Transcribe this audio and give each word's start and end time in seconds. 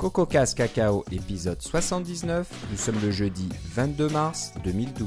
CocoCast 0.00 0.56
Cacao 0.56 1.04
épisode 1.12 1.60
79. 1.60 2.48
Nous 2.70 2.76
sommes 2.78 2.98
le 3.02 3.10
jeudi 3.10 3.50
22 3.74 4.08
mars 4.08 4.54
2012. 4.64 5.06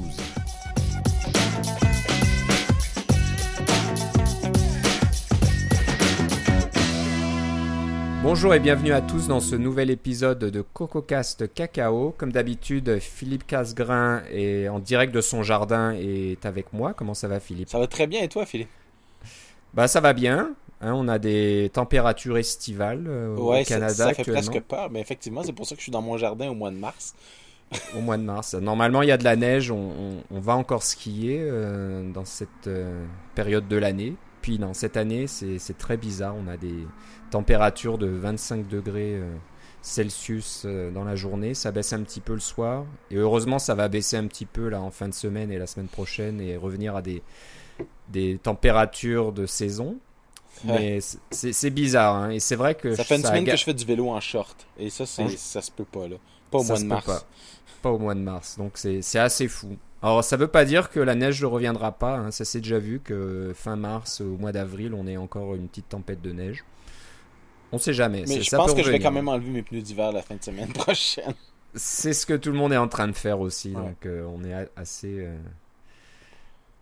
Bonjour 8.22 8.54
et 8.54 8.60
bienvenue 8.60 8.92
à 8.92 9.02
tous 9.02 9.28
dans 9.28 9.40
ce 9.40 9.56
nouvel 9.56 9.90
épisode 9.90 10.38
de 10.38 10.62
CocoCast 10.62 11.52
Cacao. 11.56 12.14
Comme 12.16 12.32
d'habitude, 12.32 13.00
Philippe 13.00 13.48
Casgrain 13.48 14.22
est 14.32 14.68
en 14.70 14.78
direct 14.78 15.12
de 15.12 15.22
son 15.22 15.42
jardin 15.42 15.96
et 15.96 16.34
est 16.34 16.46
avec 16.46 16.72
moi. 16.72 16.94
Comment 16.94 17.16
ça 17.16 17.28
va 17.28 17.40
Philippe? 17.40 17.70
Ça 17.70 17.80
va 17.80 17.88
très 17.88 18.06
bien 18.06 18.22
et 18.22 18.28
toi 18.28 18.46
Philippe? 18.46 18.70
Bah 19.74 19.88
ça 19.88 20.02
va 20.02 20.14
bien. 20.14 20.54
Hein, 20.84 20.94
on 20.96 21.08
a 21.08 21.18
des 21.18 21.72
températures 21.72 22.38
estivales 22.38 23.06
euh, 23.08 23.38
au 23.38 23.64
Canada 23.64 23.94
ça, 23.94 24.08
ça 24.10 24.14
fait 24.14 24.30
presque 24.30 24.60
peur, 24.60 24.90
mais 24.92 25.00
effectivement, 25.00 25.42
c'est 25.42 25.54
pour 25.54 25.66
ça 25.66 25.76
que 25.76 25.80
je 25.80 25.84
suis 25.84 25.94
dans 25.94 26.02
mon 26.02 26.18
jardin 26.18 26.50
au 26.50 26.56
mois 26.56 26.72
de 26.72 26.76
mars. 26.76 27.16
au 27.98 28.02
mois 28.02 28.18
de 28.18 28.24
mars. 28.24 28.54
Normalement, 28.56 29.02
il 29.02 29.08
y 29.08 29.12
a 29.14 29.18
de 29.18 29.24
la 29.24 29.38
neige, 29.38 29.72
on, 29.72 30.22
va 30.30 30.56
encore 30.56 30.84
skier 30.84 31.40
euh, 31.42 32.12
dans 32.12 32.26
cette 32.26 32.68
euh, 32.68 33.06
période 33.34 33.70
de 33.70 33.78
l'année. 33.78 34.16
Puis 34.42 34.60
non, 34.60 34.74
cette 34.74 34.98
année, 34.98 35.26
c'est 35.28 35.78
très 35.78 35.96
bizarre. 35.96 36.36
On 36.36 36.50
a 36.50 36.58
des 36.58 36.86
températures 37.32 37.98
de 37.98 38.08
25 38.08 38.68
degrés 38.68 39.22
Celsius 39.82 40.66
dans 40.94 41.06
la 41.06 41.16
journée. 41.16 41.54
Ça 41.54 41.72
baisse 41.72 41.94
un 41.94 42.02
petit 42.02 42.20
peu 42.20 42.34
le 42.34 42.42
soir. 42.42 42.84
Et 43.10 43.16
heureusement, 43.16 43.58
ça 43.58 43.74
va 43.74 43.88
baisser 43.88 44.18
un 44.18 44.28
petit 44.28 44.46
peu 44.46 44.68
là 44.68 44.82
en 44.82 44.92
fin 44.92 45.08
de 45.08 45.14
semaine 45.14 45.50
et 45.50 45.58
la 45.58 45.66
semaine 45.66 45.88
prochaine 45.88 46.42
et 46.42 46.58
revenir 46.58 46.94
à 46.98 47.02
des, 47.02 47.22
des 48.10 48.38
températures 48.38 49.32
de 49.32 49.46
saison. 49.46 49.98
Mais 50.66 51.00
c'est 51.32 51.70
bizarre, 51.70 52.16
hein. 52.16 52.30
et 52.30 52.40
c'est 52.40 52.56
vrai 52.56 52.76
que... 52.76 52.96
Ça 52.96 53.04
fait 53.04 53.18
une 53.18 53.24
semaine 53.24 53.46
que 53.46 53.56
je 53.56 53.64
fais 53.64 53.74
du 53.74 53.86
vélo 53.86 54.10
en 54.10 54.20
short, 54.20 54.66
et 54.78 54.90
ça, 54.90 55.06
ça 55.06 55.62
se 55.62 55.72
peut 55.72 55.86
pas, 55.86 56.08
là. 56.08 56.16
Pas 56.52 56.60
au 56.60 56.64
mois 56.64 56.80
de 56.80 56.86
mars. 56.86 57.26
Pas. 57.82 57.90
au 57.90 58.00
mois 58.00 58.16
de 58.16 58.20
mars, 58.20 58.58
donc 58.58 58.74
c'est 58.78 59.20
assez 59.20 59.48
fou. 59.48 59.78
Alors, 60.02 60.24
ça 60.24 60.36
veut 60.36 60.48
pas 60.48 60.66
dire 60.66 60.90
que 60.90 61.00
la 61.00 61.16
neige 61.16 61.42
ne 61.42 61.46
reviendra 61.48 61.94
pas, 61.94 62.18
hein. 62.18 62.32
ça 62.32 62.44
s'est 62.44 62.60
déjà 62.60 62.78
vu 62.78 63.00
que 63.00 63.54
fin 63.56 63.78
mars, 63.78 64.22
au 64.22 64.38
mois 64.38 64.52
d'avril, 64.52 64.94
on 64.94 65.08
est 65.08 65.18
encore 65.18 65.56
une 65.56 65.68
petite 65.68 65.90
tempête 65.90 66.22
de 66.22 66.32
neige. 66.34 66.64
On 67.72 67.80
sait 67.80 67.94
jamais. 67.94 68.24
Mais 68.28 68.42
je 68.42 68.56
pense 68.56 68.74
que 68.74 68.84
je 68.84 68.92
vais 68.92 69.00
quand 69.00 69.12
même 69.12 69.28
enlever 69.28 69.50
mes 69.50 69.64
pneus 69.64 69.82
d'hiver 69.82 70.12
la 70.12 70.22
fin 70.22 70.36
de 70.36 70.44
semaine 70.44 70.72
prochaine. 70.74 71.34
C'est 71.74 72.14
ce 72.14 72.26
que 72.26 72.36
tout 72.36 72.52
le 72.52 72.58
monde 72.58 72.72
est 72.72 72.78
en 72.78 72.88
train 72.88 73.08
de 73.08 73.14
faire 73.14 73.40
aussi, 73.40 73.72
donc 73.72 74.06
euh, 74.06 74.24
on 74.26 74.44
est 74.44 74.70
assez 74.76 75.26
euh, 75.26 75.36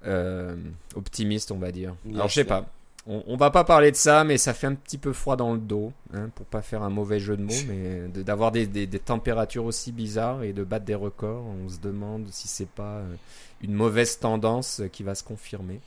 euh, 0.05 0.55
optimiste, 0.95 1.51
on 1.51 1.59
va 1.59 1.71
dire. 1.71 1.95
Alors, 2.13 2.27
je 2.27 2.33
sais 2.33 2.43
pas. 2.43 2.65
On, 3.07 3.35
va 3.35 3.49
pas 3.49 3.63
parler 3.63 3.89
de 3.89 3.95
ça, 3.95 4.23
mais 4.23 4.37
ça 4.37 4.53
fait 4.53 4.67
un 4.67 4.75
petit 4.75 4.99
peu 4.99 5.11
froid 5.11 5.35
dans 5.35 5.53
le 5.53 5.59
dos, 5.59 5.91
hein, 6.13 6.29
pour 6.35 6.45
pas 6.45 6.61
faire 6.61 6.83
un 6.83 6.91
mauvais 6.91 7.19
jeu 7.19 7.35
de 7.35 7.41
mots, 7.41 7.53
mais 7.67 8.07
d'avoir 8.21 8.51
des, 8.51 8.87
températures 8.99 9.65
aussi 9.65 9.91
bizarres 9.91 10.43
et 10.43 10.53
de 10.53 10.63
battre 10.63 10.85
des 10.85 10.93
records, 10.93 11.43
on 11.43 11.67
se 11.67 11.79
demande 11.79 12.27
si 12.31 12.47
c'est 12.47 12.69
pas 12.69 12.97
euh, 12.97 13.15
une 13.61 13.73
mauvaise 13.73 14.19
tendance 14.19 14.83
qui 14.91 15.01
va 15.01 15.15
se 15.15 15.23
confirmer. 15.23 15.79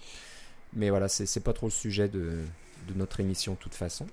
Mais 0.75 0.91
voilà, 0.91 1.09
c'est 1.09 1.45
pas 1.45 1.53
trop 1.53 1.67
le 1.67 1.73
sujet 1.73 2.09
de, 2.09 2.41
notre 2.97 3.21
émission 3.21 3.53
de 3.53 3.59
toute 3.59 3.75
façon. 3.75 4.07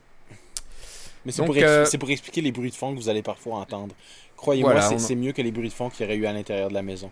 Mais 1.26 1.32
c'est 1.32 1.44
pour, 1.44 1.56
euh, 1.58 1.86
pour, 2.00 2.10
expliquer 2.12 2.42
les 2.42 2.52
bruits 2.52 2.70
de 2.70 2.76
fond 2.76 2.94
que 2.94 3.00
vous 3.00 3.10
allez 3.10 3.24
parfois 3.24 3.58
entendre. 3.58 3.96
Croyez-moi, 4.38 4.80
c'est 5.00 5.16
mieux 5.16 5.32
que 5.32 5.42
les 5.42 5.52
bruits 5.52 5.70
de 5.70 5.74
fond 5.74 5.90
qu'il 5.90 6.04
y 6.04 6.08
aurait 6.08 6.18
eu 6.18 6.26
à 6.28 6.34
l'intérieur 6.34 6.70
de 6.70 6.76
la 6.76 6.84
maison. 6.84 7.12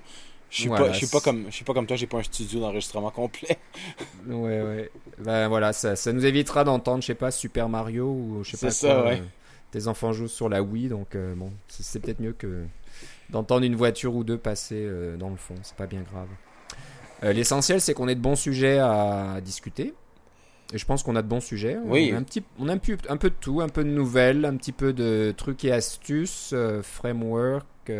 Je 0.49 0.61
suis 0.61 0.69
pas, 0.69 0.91
je 0.91 0.97
suis 0.97 1.07
pas 1.07 1.19
comme, 1.19 1.45
je 1.47 1.55
suis 1.55 1.65
pas 1.65 1.73
comme 1.73 1.85
toi. 1.85 1.95
J'ai 1.95 2.07
pas 2.07 2.17
un 2.17 2.23
studio 2.23 2.59
d'enregistrement 2.59 3.11
complet. 3.11 3.57
ouais, 4.27 4.61
ouais. 4.61 4.91
Ben 5.19 5.47
voilà, 5.47 5.73
ça, 5.73 5.95
ça 5.95 6.11
nous 6.11 6.25
évitera 6.25 6.63
d'entendre, 6.63 7.01
je 7.01 7.07
sais 7.07 7.15
pas, 7.15 7.29
Super 7.29 7.69
Mario 7.69 8.07
ou 8.07 8.43
je 8.43 8.55
sais 8.55 8.67
pas. 8.67 8.71
Ça, 8.71 9.03
ouais. 9.05 9.19
Euh, 9.19 9.25
tes 9.71 9.87
enfants 9.87 10.11
jouent 10.11 10.27
sur 10.27 10.49
la 10.49 10.63
Wii, 10.63 10.89
donc 10.89 11.15
euh, 11.15 11.35
bon, 11.35 11.51
c'est 11.67 12.01
peut-être 12.01 12.19
mieux 12.19 12.33
que 12.33 12.63
d'entendre 13.29 13.63
une 13.63 13.75
voiture 13.75 14.15
ou 14.15 14.23
deux 14.23 14.39
passer 14.39 14.83
euh, 14.83 15.17
dans 15.17 15.29
le 15.29 15.35
fond. 15.35 15.53
C'est 15.61 15.75
pas 15.75 15.87
bien 15.87 16.01
grave. 16.01 16.27
L'essentiel, 17.21 17.81
c'est 17.81 17.93
qu'on 17.93 18.07
ait 18.07 18.15
de 18.15 18.21
bons 18.21 18.37
sujets 18.37 18.79
à 18.79 19.39
discuter. 19.43 19.93
Et 20.71 20.77
je 20.77 20.85
pense 20.85 21.03
qu'on 21.03 21.17
a 21.17 21.21
de 21.21 21.27
bons 21.27 21.41
sujets. 21.41 21.77
Oui. 21.83 22.11
On 22.13 22.15
a 22.15 22.19
un, 22.19 22.23
petit, 22.23 22.43
on 22.59 22.69
a 22.69 22.73
un, 22.73 22.77
peu, 22.77 22.97
un 23.09 23.17
peu 23.17 23.29
de 23.29 23.35
tout, 23.35 23.59
un 23.59 23.67
peu 23.67 23.83
de 23.83 23.89
nouvelles, 23.89 24.45
un 24.45 24.55
petit 24.55 24.71
peu 24.71 24.93
de 24.93 25.33
trucs 25.35 25.65
et 25.65 25.73
astuces, 25.73 26.55
framework 26.81 27.91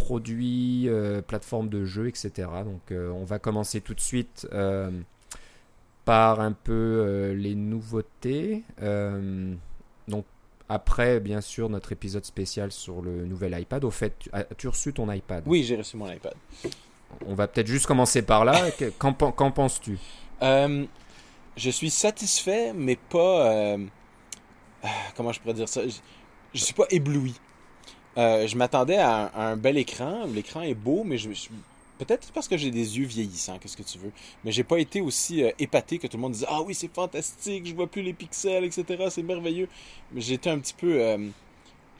produits, 0.00 0.88
euh, 0.88 1.20
plateformes 1.20 1.68
de 1.68 1.84
jeux, 1.84 2.08
etc. 2.08 2.48
Donc 2.64 2.90
euh, 2.90 3.10
on 3.10 3.24
va 3.24 3.38
commencer 3.38 3.82
tout 3.82 3.94
de 3.94 4.00
suite 4.00 4.48
euh, 4.52 4.90
par 6.06 6.40
un 6.40 6.52
peu 6.52 7.32
les 7.36 7.54
nouveautés. 7.54 8.64
donc 10.08 10.24
après, 10.68 11.18
bien 11.18 11.40
sûr, 11.40 11.68
notre 11.68 11.92
épisode 11.92 12.24
spécial 12.24 12.70
sur 12.70 13.02
le 13.02 13.26
nouvel 13.26 13.58
iPad. 13.60 13.84
Au 13.84 13.90
fait, 13.90 14.14
as-tu 14.32 14.68
reçu 14.68 14.92
ton 14.92 15.10
iPad? 15.10 15.42
Oui, 15.46 15.64
j'ai 15.64 15.76
reçu 15.76 15.96
mon 15.96 16.10
iPad. 16.10 16.34
On 17.26 17.34
va 17.34 17.48
peut-être 17.48 17.66
juste 17.66 17.86
commencer 17.86 18.22
par 18.22 18.44
là. 18.44 18.70
Qu'en, 18.98 19.12
penses-tu? 19.12 19.98
Je 20.40 21.70
suis 21.70 21.90
satisfait, 21.90 22.72
mais 22.72 22.96
pas... 22.96 23.76
comment 25.16 25.32
je 25.32 25.40
pourrais 25.40 25.54
dire 25.54 25.68
ça? 25.68 25.86
Je, 25.86 25.96
je 26.54 26.64
suis 26.64 26.74
pas 26.74 26.86
ébloui. 26.90 27.34
Euh, 28.18 28.46
je 28.46 28.56
m'attendais 28.56 28.96
à, 28.96 29.30
un 29.34 29.56
bel 29.56 29.78
écran. 29.78 30.26
L'écran 30.26 30.62
est 30.62 30.74
beau, 30.74 31.04
mais 31.04 31.18
je, 31.18 31.28
peut-être 31.98 32.32
parce 32.32 32.48
que 32.48 32.56
j'ai 32.56 32.70
des 32.70 32.98
yeux 32.98 33.06
vieillissants, 33.06 33.58
qu'est-ce 33.58 33.76
que 33.76 33.82
tu 33.82 33.98
veux. 33.98 34.12
Mais 34.44 34.52
j'ai 34.52 34.64
pas 34.64 34.78
été 34.78 35.00
aussi 35.00 35.42
euh, 35.44 35.50
épaté 35.58 35.98
que 35.98 36.06
tout 36.06 36.16
le 36.16 36.22
monde 36.22 36.32
disait 36.32 36.46
Ah 36.48 36.62
oui, 36.62 36.74
c'est 36.74 36.92
fantastique, 36.92 37.66
je 37.66 37.74
vois 37.74 37.86
plus 37.86 38.02
les 38.02 38.12
pixels, 38.12 38.64
etc. 38.64 38.84
C'est 39.10 39.22
merveilleux. 39.22 39.68
Mais 40.12 40.20
j'étais 40.20 40.50
un 40.50 40.58
petit 40.58 40.74
peu. 40.74 41.00
Euh, 41.00 41.28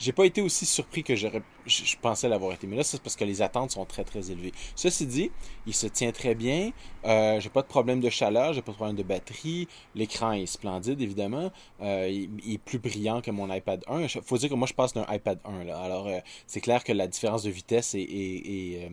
j'ai 0.00 0.12
pas 0.12 0.24
été 0.24 0.40
aussi 0.40 0.64
surpris 0.64 1.04
que 1.04 1.14
j'aurais, 1.14 1.42
je, 1.66 1.94
pensais 2.00 2.26
l'avoir 2.28 2.54
été. 2.54 2.66
Mais 2.66 2.76
là, 2.76 2.82
c'est 2.82 3.00
parce 3.02 3.16
que 3.16 3.24
les 3.24 3.42
attentes 3.42 3.72
sont 3.72 3.84
très 3.84 4.02
très 4.02 4.30
élevées. 4.30 4.52
Ceci 4.74 5.06
dit, 5.06 5.30
il 5.66 5.74
se 5.74 5.86
tient 5.86 6.10
très 6.10 6.34
bien. 6.34 6.70
Euh, 7.04 7.38
j'ai 7.38 7.50
pas 7.50 7.60
de 7.60 7.66
problème 7.66 8.00
de 8.00 8.08
chaleur, 8.08 8.54
j'ai 8.54 8.62
pas 8.62 8.72
de 8.72 8.76
problème 8.76 8.96
de 8.96 9.02
batterie. 9.02 9.68
L'écran 9.94 10.32
est 10.32 10.46
splendide, 10.46 11.00
évidemment. 11.02 11.52
Euh, 11.82 12.08
il, 12.08 12.54
est 12.54 12.58
plus 12.58 12.78
brillant 12.78 13.20
que 13.20 13.30
mon 13.30 13.52
iPad 13.52 13.84
1. 13.86 14.08
Faut 14.24 14.38
dire 14.38 14.48
que 14.48 14.54
moi, 14.54 14.66
je 14.66 14.74
passe 14.74 14.94
d'un 14.94 15.04
iPad 15.10 15.38
1. 15.44 15.64
Là. 15.64 15.78
Alors, 15.78 16.08
euh, 16.08 16.18
c'est 16.46 16.62
clair 16.62 16.82
que 16.82 16.92
la 16.92 17.06
différence 17.06 17.42
de 17.42 17.50
vitesse 17.50 17.94
est, 17.94 18.00
est, 18.00 18.86
euh, 18.86 18.88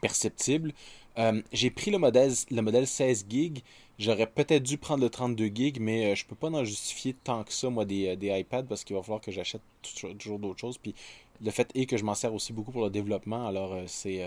perceptible. 0.00 0.72
j'ai 1.52 1.70
pris 1.70 1.90
le 1.90 1.98
modèle, 1.98 2.32
le 2.50 2.62
modèle 2.62 2.86
16 2.86 3.26
GB 3.28 3.62
J'aurais 3.98 4.26
peut-être 4.26 4.62
dû 4.62 4.76
prendre 4.76 5.02
le 5.02 5.08
32 5.08 5.46
GB, 5.46 5.80
mais 5.80 6.12
euh, 6.12 6.14
je 6.14 6.26
peux 6.26 6.34
pas 6.34 6.48
en 6.48 6.64
justifier 6.64 7.14
tant 7.14 7.44
que 7.44 7.52
ça, 7.52 7.70
moi, 7.70 7.86
des, 7.86 8.08
euh, 8.08 8.16
des 8.16 8.28
iPads, 8.28 8.64
parce 8.64 8.84
qu'il 8.84 8.94
va 8.94 9.02
falloir 9.02 9.22
que 9.22 9.32
j'achète 9.32 9.62
toujours 10.18 10.38
d'autres 10.38 10.60
choses. 10.60 10.76
Puis 10.76 10.94
le 11.42 11.50
fait 11.50 11.70
est 11.74 11.86
que 11.86 11.96
je 11.96 12.04
m'en 12.04 12.14
sers 12.14 12.32
aussi 12.34 12.52
beaucoup 12.52 12.72
pour 12.72 12.84
le 12.84 12.90
développement. 12.90 13.46
Alors, 13.46 13.72
euh, 13.72 13.84
c'est 13.86 14.22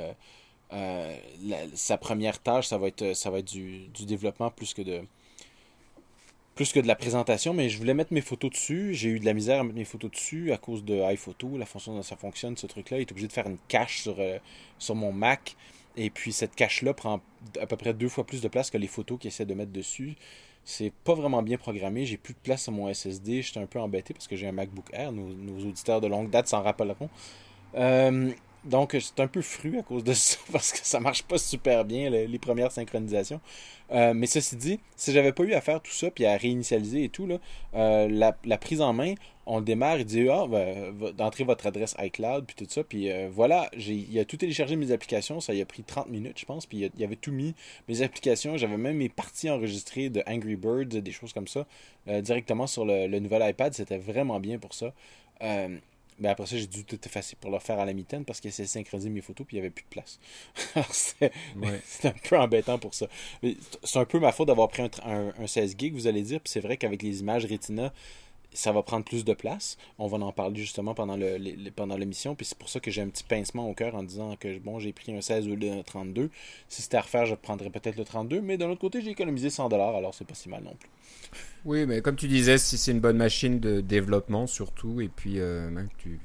sa 1.76 1.98
première 1.98 2.40
tâche, 2.40 2.68
ça 2.68 2.78
va 2.78 2.88
être, 2.88 3.16
ça 3.16 3.30
va 3.30 3.40
être 3.40 3.52
du, 3.52 3.88
du, 3.88 4.06
développement 4.06 4.52
plus 4.52 4.74
que 4.74 4.84
de 4.84 5.02
plus 6.54 6.72
que 6.74 6.80
de 6.80 6.88
la 6.88 6.96
présentation, 6.96 7.54
mais 7.54 7.70
je 7.70 7.78
voulais 7.78 7.94
mettre 7.94 8.14
mes 8.14 8.22
photos 8.22 8.52
dessus. 8.52 8.94
J'ai 8.94 9.10
eu 9.10 9.20
de 9.20 9.26
la 9.26 9.34
misère 9.34 9.62
à 9.62 9.64
mettre 9.64 9.78
mes 9.78 9.86
photos 9.86 10.12
dessus 10.12 10.52
à 10.52 10.58
cause 10.58 10.84
de 10.84 11.02
iPhoto, 11.02 11.58
la 11.58 11.66
façon 11.66 11.96
dont 11.96 12.04
ça 12.04 12.18
fonctionne, 12.18 12.58
ce 12.58 12.68
truc-là. 12.68 12.98
Il 12.98 13.02
est 13.02 13.12
obligé 13.12 13.28
de 13.28 13.34
faire 13.34 13.48
une 13.48 13.58
cache 13.68 14.02
sur, 14.02 14.18
sur 14.78 14.94
mon 14.94 15.14
Mac. 15.14 15.56
Et 15.98 16.10
puis 16.10 16.32
cette 16.32 16.56
cache-là 16.56 16.94
prend 16.94 17.22
à 17.60 17.66
peu 17.66 17.76
près 17.76 17.94
deux 17.94 18.10
fois 18.10 18.26
plus 18.26 18.42
de 18.42 18.48
place 18.48 18.70
que 18.70 18.78
les 18.78 18.88
photos 18.88 19.20
qu'il 19.20 19.30
essaie 19.30 19.46
de 19.46 19.54
mettre 19.54 19.72
dessus. 19.72 20.16
C'est 20.64 20.94
pas 21.04 21.14
vraiment 21.14 21.42
bien 21.42 21.58
programmé. 21.58 22.06
J'ai 22.06 22.18
plus 22.18 22.34
de 22.34 22.40
place 22.40 22.64
sur 22.64 22.72
mon 22.72 22.94
SSD. 22.94 23.42
J'étais 23.42 23.60
un 23.60 23.66
peu 23.66 23.80
embêté 23.80 24.14
parce 24.14 24.28
que 24.28 24.36
j'ai 24.36 24.48
un 24.48 24.52
MacBook 24.52 24.86
Air. 24.94 25.12
Nos, 25.12 25.66
auditeurs 25.66 26.02
de 26.02 26.08
longue 26.08 26.30
date 26.30 26.48
s'en 26.48 26.62
rappelleront. 26.62 27.10
Euh, 27.76 28.32
donc, 28.66 28.96
c'est 29.00 29.22
un 29.22 29.28
peu 29.28 29.42
fru 29.42 29.80
à 29.80 29.84
cause 29.84 30.04
de 30.04 30.14
ça 30.14 30.38
parce 30.52 30.72
que 30.72 30.80
ça 30.84 31.00
marche 31.00 31.24
pas 31.24 31.38
super 31.38 31.86
bien 31.86 32.10
les, 32.10 32.40
premières 32.40 32.72
synchronisations. 32.72 33.40
Euh, 33.92 34.14
mais 34.14 34.28
ceci 34.28 34.56
dit, 34.56 34.80
si 34.96 35.12
j'avais 35.12 35.32
pas 35.32 35.44
eu 35.44 35.54
à 35.54 35.62
faire 35.62 35.82
tout 35.82 35.92
ça 35.92 36.12
puis 36.12 36.26
à 36.26 36.36
réinitialiser 36.38 37.06
et 37.06 37.10
tout, 37.10 37.26
là, 37.26 37.38
euh, 37.74 38.08
la, 38.10 38.58
prise 38.58 38.82
en 38.82 38.94
main, 38.94 39.16
on 39.46 39.62
démarre, 39.62 40.00
il 40.00 40.06
dit 40.06 40.30
Ah, 40.30 40.46
ben, 40.48 40.94
d'entrer 41.18 41.44
votre 41.44 41.66
adresse 41.68 41.96
iCloud, 42.00 42.46
puis 42.46 42.56
tout 42.56 42.70
ça. 42.70 42.84
Puis 42.84 43.10
euh, 43.10 43.30
voilà, 43.32 43.70
il 43.78 44.20
a 44.20 44.26
tout 44.26 44.38
téléchargé 44.38 44.76
mes 44.76 44.92
applications. 44.92 45.40
Ça 45.40 45.54
y 45.54 45.62
a 45.62 45.66
pris 45.66 45.84
30 45.84 46.10
minutes, 46.10 46.40
je 46.40 46.46
pense. 46.46 46.66
Puis 46.66 46.90
il, 46.96 47.04
avait 47.04 47.16
tout 47.16 47.32
mis, 47.32 47.56
mes 47.88 48.02
applications. 48.02 48.58
J'avais 48.58 48.78
même 48.78 48.98
mes 48.98 49.10
parties 49.10 49.50
enregistrées 49.50 50.10
de 50.10 50.22
Angry 50.28 50.56
Birds, 50.56 51.02
des 51.02 51.12
choses 51.12 51.34
comme 51.34 51.48
ça, 51.48 51.66
directement 52.08 52.68
sur 52.68 52.86
le 52.86 53.20
nouvel 53.20 53.50
iPad. 53.50 53.74
C'était 53.74 53.98
vraiment 53.98 54.40
bien 54.40 54.60
pour 54.60 54.74
ça. 54.74 54.94
Mais 56.20 56.30
après 56.30 56.46
ça, 56.46 56.58
j'ai 56.58 56.68
dû 56.68 56.84
tout 56.84 57.00
effacer 57.06 57.36
pour 57.36 57.52
le 57.52 57.60
faire 57.60 57.80
à 57.80 57.86
la 57.86 57.94
mitaine 57.94 58.26
parce 58.26 58.40
qu'il 58.40 58.50
essayait 58.50 58.66
de 58.66 58.72
synchroniser 58.72 59.10
mes 59.10 59.22
photos 59.22 59.48
puis 59.48 59.58
il 59.58 59.62
n'y 59.62 59.66
avait 59.66 59.74
plus 59.74 59.84
de 59.84 59.90
place. 59.90 60.20
c'est 60.92 62.08
un 62.08 62.14
peu 62.30 62.38
embêtant 62.38 62.78
pour 62.78 62.94
ça. 62.94 63.08
C'est 63.84 64.00
un 64.00 64.06
peu 64.06 64.20
ma 64.20 64.32
faute 64.32 64.48
d'avoir 64.48 64.68
pris 64.68 64.84
un, 65.04 65.48
16 65.48 65.76
gig, 65.78 65.94
vous 65.94 66.08
allez 66.08 66.22
dire. 66.22 66.40
Puis 66.42 66.52
c'est 66.52 66.60
vrai 66.60 66.78
qu'avec 66.78 67.02
les 67.02 67.22
images 67.22 67.46
Retina, 67.46 67.94
ça 68.54 68.72
va 68.72 68.84
prendre 68.84 69.06
plus 69.06 69.26
de 69.26 69.34
place. 69.34 69.78
On 69.98 70.08
va 70.08 70.18
en 70.18 70.32
parler 70.32 70.60
justement 70.60 70.94
pendant 70.94 71.18
le, 71.18 71.70
pendant 71.72 71.98
l'émission. 71.98 72.36
Puis 72.36 72.46
c'est 72.46 72.58
pour 72.58 72.70
ça 72.70 72.80
que 72.80 72.92
j'ai 72.92 73.02
un 73.02 73.10
petit 73.10 73.24
pincement 73.24 73.70
au 73.70 73.74
cœur 73.74 73.96
en 73.96 74.04
disant 74.04 74.36
que 74.40 74.60
bon, 74.60 74.80
j'ai 74.80 74.94
pris 74.94 75.14
un 75.14 75.22
16 75.22 75.48
ou 75.48 75.54
un 75.54 75.84
32. 75.84 76.30
Si 76.68 76.82
c'était 76.82 76.98
à 76.98 77.02
refaire, 77.02 77.26
je 77.26 77.36
prendrais 77.36 77.70
peut-être 77.70 77.98
le 77.98 78.06
32. 78.06 78.42
Mais 78.42 78.58
d'un 78.58 78.70
autre 78.70 78.82
côté, 78.82 79.02
j'ai 79.02 79.12
économisé 79.12 79.50
100 79.50 79.70
alors 79.70 80.14
c'est 80.14 80.26
pas 80.26 80.36
si 80.36 80.50
mal 80.50 80.64
non 80.64 80.76
plus. 80.80 80.90
Oui, 81.66 81.86
mais 81.86 82.02
comme 82.02 82.16
tu 82.16 82.28
disais, 82.28 82.58
si 82.58 82.78
c'est 82.78 82.92
une 82.92 83.00
bonne 83.02 83.18
machine 83.18 83.60
de 83.60 83.82
développement 83.82 84.48
surtout, 84.48 85.02
et 85.02 85.10
puis 85.10 85.40
euh, 85.40 85.70
même 85.70 85.90
tu 85.98 86.20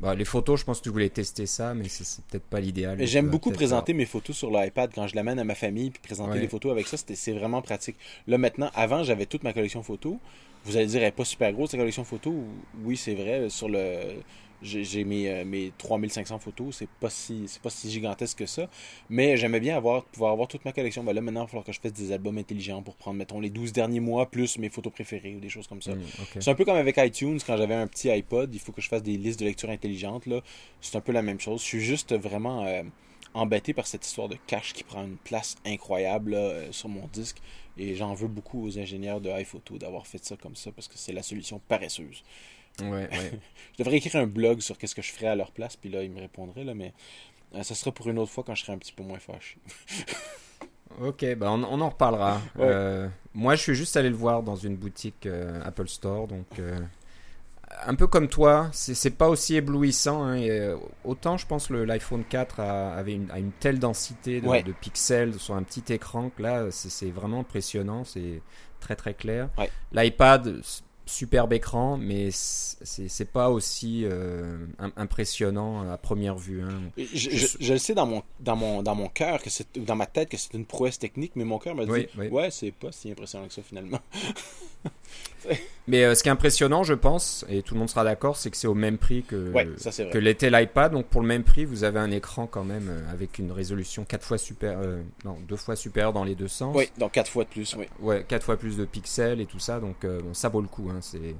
bah, 0.00 0.14
les 0.14 0.26
photos, 0.26 0.60
je 0.60 0.64
pense 0.66 0.78
que 0.78 0.84
tu 0.84 0.90
voulais 0.90 1.08
tester 1.08 1.46
ça, 1.46 1.72
mais 1.72 1.88
c'est 1.88 2.22
peut-être 2.26 2.44
pas 2.44 2.60
l'idéal. 2.60 2.98
J'aime 3.06 3.30
beaucoup 3.30 3.50
présenter 3.50 3.94
mes 3.94 4.04
photos 4.04 4.36
sur 4.36 4.50
l'iPad 4.50 4.90
quand 4.94 5.06
je 5.06 5.16
l'amène 5.16 5.38
à 5.38 5.44
ma 5.44 5.54
famille, 5.54 5.90
puis 5.90 6.02
présenter 6.02 6.38
les 6.38 6.48
photos 6.48 6.72
avec 6.72 6.86
ça, 6.86 6.98
c'est 6.98 7.32
vraiment 7.32 7.62
pratique. 7.62 7.96
Là 8.26 8.36
maintenant, 8.36 8.70
avant, 8.74 9.04
j'avais 9.04 9.24
toute 9.24 9.42
ma 9.42 9.54
collection 9.54 9.82
photos. 9.82 10.16
Vous 10.64 10.76
allez 10.76 10.86
dire, 10.86 11.00
elle 11.00 11.08
n'est 11.08 11.12
pas 11.12 11.24
super 11.24 11.52
grosse, 11.52 11.70
ta 11.70 11.78
collection 11.78 12.04
photos. 12.04 12.34
Oui, 12.82 12.96
c'est 12.96 13.14
vrai. 13.14 13.48
Sur 13.48 13.68
le, 13.68 14.20
j'ai 14.62 15.04
mes, 15.04 15.30
euh, 15.30 15.44
mes 15.44 15.72
3500 15.78 16.38
photos, 16.38 16.76
c'est 16.76 16.88
pas 16.88 17.10
si 17.10 17.44
c'est 17.46 17.60
pas 17.60 17.70
si 17.70 17.90
gigantesque 17.90 18.38
que 18.38 18.46
ça, 18.46 18.68
mais 19.08 19.36
j'aimais 19.36 19.60
bien 19.60 19.76
avoir 19.76 20.04
pouvoir 20.04 20.32
avoir 20.32 20.48
toute 20.48 20.64
ma 20.64 20.72
collection. 20.72 21.04
Ben 21.04 21.12
là 21.12 21.20
maintenant, 21.20 21.42
il 21.42 21.44
va 21.44 21.48
falloir 21.48 21.64
que 21.64 21.72
je 21.72 21.80
fasse 21.80 21.92
des 21.92 22.12
albums 22.12 22.38
intelligents 22.38 22.82
pour 22.82 22.96
prendre 22.96 23.18
mettons 23.18 23.40
les 23.40 23.50
12 23.50 23.72
derniers 23.72 24.00
mois 24.00 24.30
plus 24.30 24.58
mes 24.58 24.68
photos 24.68 24.92
préférées 24.92 25.34
ou 25.36 25.40
des 25.40 25.48
choses 25.48 25.66
comme 25.66 25.82
ça. 25.82 25.94
Mm, 25.94 26.02
c'est 26.40 26.50
un 26.50 26.54
peu 26.54 26.64
comme 26.64 26.76
avec 26.76 26.96
iTunes 26.98 27.38
quand 27.46 27.56
j'avais 27.56 27.74
un 27.74 27.86
petit 27.86 28.10
iPod, 28.10 28.54
il 28.54 28.60
faut 28.60 28.72
que 28.72 28.80
je 28.80 28.88
fasse 28.88 29.02
des 29.02 29.16
listes 29.16 29.40
de 29.40 29.44
lecture 29.44 29.70
intelligentes 29.70 30.26
là, 30.26 30.40
c'est 30.80 30.96
un 30.96 31.00
peu 31.00 31.12
la 31.12 31.22
même 31.22 31.40
chose. 31.40 31.60
Je 31.60 31.66
suis 31.66 31.80
juste 31.80 32.14
vraiment 32.14 32.64
euh, 32.66 32.82
embêté 33.34 33.74
par 33.74 33.86
cette 33.86 34.06
histoire 34.06 34.28
de 34.28 34.36
cache 34.46 34.72
qui 34.72 34.82
prend 34.82 35.04
une 35.04 35.18
place 35.18 35.56
incroyable 35.64 36.34
euh, 36.34 36.72
sur 36.72 36.88
mon 36.88 37.06
disque 37.12 37.38
et 37.76 37.94
j'en 37.94 38.14
veux 38.14 38.28
beaucoup 38.28 38.66
aux 38.66 38.78
ingénieurs 38.78 39.20
de 39.20 39.30
iPhoto 39.30 39.78
d'avoir 39.78 40.06
fait 40.06 40.24
ça 40.24 40.36
comme 40.36 40.56
ça 40.56 40.72
parce 40.72 40.88
que 40.88 40.96
c'est 40.96 41.12
la 41.12 41.22
solution 41.22 41.60
paresseuse. 41.68 42.22
Ouais, 42.82 43.08
je 43.72 43.78
devrais 43.78 43.96
écrire 43.96 44.16
un 44.16 44.26
blog 44.26 44.60
sur 44.60 44.76
qu'est-ce 44.78 44.94
que 44.94 45.02
je 45.02 45.12
ferais 45.12 45.28
à 45.28 45.36
leur 45.36 45.52
place, 45.52 45.76
puis 45.76 45.90
là, 45.90 46.02
ils 46.02 46.10
me 46.10 46.20
répondraient, 46.20 46.64
là, 46.64 46.74
mais 46.74 46.92
euh, 47.54 47.62
ça 47.62 47.74
sera 47.74 47.92
pour 47.92 48.08
une 48.08 48.18
autre 48.18 48.30
fois 48.30 48.44
quand 48.44 48.54
je 48.54 48.62
serai 48.62 48.72
un 48.72 48.78
petit 48.78 48.92
peu 48.92 49.02
moins 49.02 49.18
fâché. 49.18 49.58
ok, 51.00 51.34
bah 51.36 51.50
on, 51.50 51.80
en 51.80 51.88
reparlera. 51.88 52.40
Euh, 52.58 53.08
moi, 53.34 53.54
je 53.54 53.62
suis 53.62 53.74
juste 53.74 53.96
allé 53.96 54.10
le 54.10 54.16
voir 54.16 54.42
dans 54.42 54.56
une 54.56 54.76
boutique 54.76 55.26
euh, 55.26 55.60
Apple 55.64 55.88
Store, 55.88 56.26
donc 56.26 56.46
un 57.84 57.94
peu 57.94 58.06
comme 58.06 58.28
toi, 58.28 58.70
c'est 58.72 59.10
pas 59.10 59.28
aussi 59.28 59.56
éblouissant. 59.56 60.22
Hein, 60.22 60.76
autant, 61.04 61.36
je 61.36 61.46
pense, 61.46 61.68
l'iPhone 61.68 62.24
4 62.24 62.60
avait 62.60 63.14
une, 63.14 63.30
a 63.30 63.38
une 63.38 63.52
telle 63.52 63.78
densité 63.78 64.40
de, 64.40 64.72
pixels 64.72 65.34
sur 65.34 65.54
un 65.54 65.62
petit 65.62 65.92
écran 65.92 66.30
que 66.30 66.42
là, 66.42 66.66
c'est 66.70 67.10
vraiment 67.10 67.40
impressionnant, 67.40 68.04
c'est 68.04 68.40
très 68.80 68.96
très 68.96 69.14
clair. 69.14 69.48
L'iPad 69.92 70.62
superbe 71.06 71.52
écran, 71.52 71.96
mais 71.96 72.30
c'est 72.32 73.30
pas 73.30 73.50
aussi 73.50 74.04
euh, 74.04 74.58
impressionnant 74.96 75.88
à 75.88 75.96
première 75.96 76.36
vue. 76.36 76.62
Hein. 76.62 76.90
Je, 76.96 77.72
le 77.72 77.78
sais 77.78 77.94
dans 77.94 78.06
mon, 78.06 78.22
dans 78.40 78.56
mon, 78.56 78.82
dans 78.82 78.96
mon 78.96 79.08
cœur, 79.08 79.40
que 79.40 79.48
c'est 79.48 79.78
dans 79.78 79.94
ma 79.94 80.06
tête 80.06 80.28
que 80.28 80.36
c'est 80.36 80.54
une 80.54 80.66
prouesse 80.66 80.98
technique, 80.98 81.32
mais 81.36 81.44
mon 81.44 81.58
cœur 81.58 81.76
m'a 81.76 81.86
dit 81.86 82.08
Ouais, 82.30 82.50
c'est 82.50 82.72
pas 82.72 82.90
si 82.90 83.10
impressionnant 83.10 83.46
que 83.46 83.54
ça 83.54 83.62
finalement. 83.62 84.00
Mais 85.88 86.04
euh, 86.04 86.14
ce 86.14 86.22
qui 86.22 86.28
est 86.28 86.32
impressionnant, 86.32 86.82
je 86.82 86.94
pense, 86.94 87.44
et 87.48 87.62
tout 87.62 87.74
le 87.74 87.78
monde 87.80 87.88
sera 87.88 88.02
d'accord, 88.02 88.36
c'est 88.36 88.50
que 88.50 88.56
c'est 88.56 88.66
au 88.66 88.74
même 88.74 88.98
prix 88.98 89.22
que, 89.22 89.52
que 90.10 90.18
l'était 90.18 90.50
l'iPad. 90.50 90.92
Donc 90.92 91.06
pour 91.06 91.20
le 91.20 91.28
même 91.28 91.44
prix, 91.44 91.64
vous 91.64 91.84
avez 91.84 92.00
un 92.00 92.10
écran 92.10 92.48
quand 92.48 92.64
même 92.64 92.88
euh, 92.90 93.12
avec 93.12 93.38
une 93.38 93.52
résolution 93.52 94.04
4 94.04 94.24
fois 94.24 94.38
super, 94.38 94.78
euh, 94.80 95.00
non, 95.24 95.36
deux 95.46 95.56
fois 95.56 95.76
supérieure 95.76 96.12
dans 96.12 96.24
les 96.24 96.34
deux 96.34 96.48
sens. 96.48 96.74
Oui, 96.76 96.90
donc 96.98 97.12
4 97.12 97.30
fois 97.30 97.44
de 97.44 97.50
plus, 97.50 97.76
oui. 97.78 97.86
Ouais, 98.00 98.24
4 98.26 98.42
fois 98.42 98.56
plus 98.56 98.76
de 98.76 98.84
pixels 98.84 99.40
et 99.40 99.46
tout 99.46 99.60
ça. 99.60 99.78
Donc 99.78 100.04
bon, 100.04 100.34
ça 100.34 100.48
vaut 100.48 100.60
le 100.60 100.68
coup. 100.68 100.90
Hein, 100.90 100.98
c'est... 101.00 101.36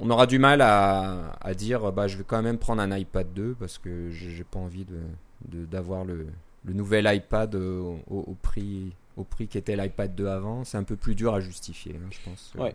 On 0.00 0.10
aura 0.10 0.26
du 0.26 0.38
mal 0.40 0.60
à, 0.60 1.36
à, 1.40 1.54
dire, 1.54 1.92
bah, 1.92 2.08
je 2.08 2.18
vais 2.18 2.24
quand 2.26 2.42
même 2.42 2.58
prendre 2.58 2.82
un 2.82 2.96
iPad 2.96 3.32
2 3.32 3.56
parce 3.58 3.78
que 3.78 4.10
j'ai 4.10 4.44
pas 4.44 4.58
envie 4.58 4.84
de, 4.84 5.64
d'avoir 5.64 6.04
le, 6.04 6.26
le 6.64 6.72
nouvel 6.72 7.08
iPad 7.12 7.54
au, 7.54 8.00
au, 8.08 8.36
prix 8.42 8.92
au 9.16 9.24
prix 9.24 9.48
qu'était 9.48 9.76
l'iPad 9.76 10.14
2 10.14 10.26
avant. 10.26 10.64
C'est 10.64 10.76
un 10.76 10.82
peu 10.82 10.96
plus 10.96 11.14
dur 11.14 11.34
à 11.34 11.40
justifier, 11.40 11.96
hein, 11.96 12.08
je 12.10 12.18
pense. 12.24 12.52
Ouais. 12.56 12.74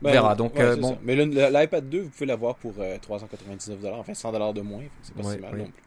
On 0.00 0.04
ben, 0.04 0.12
verra. 0.12 0.34
Donc, 0.34 0.58
euh, 0.58 0.76
bon. 0.76 0.98
Mais 1.02 1.14
l'iPad 1.14 1.88
2, 1.88 2.00
vous 2.02 2.10
pouvez 2.10 2.26
l'avoir 2.26 2.56
pour 2.56 2.74
399$, 2.74 3.84
euh, 3.84 3.92
enfin 3.94 4.12
100$ 4.12 4.54
de 4.54 4.60
moins. 4.60 4.82
C'est 5.02 5.14
pas 5.14 5.22
si 5.22 5.38
mal 5.38 5.56
non 5.56 5.64
plus. 5.64 5.82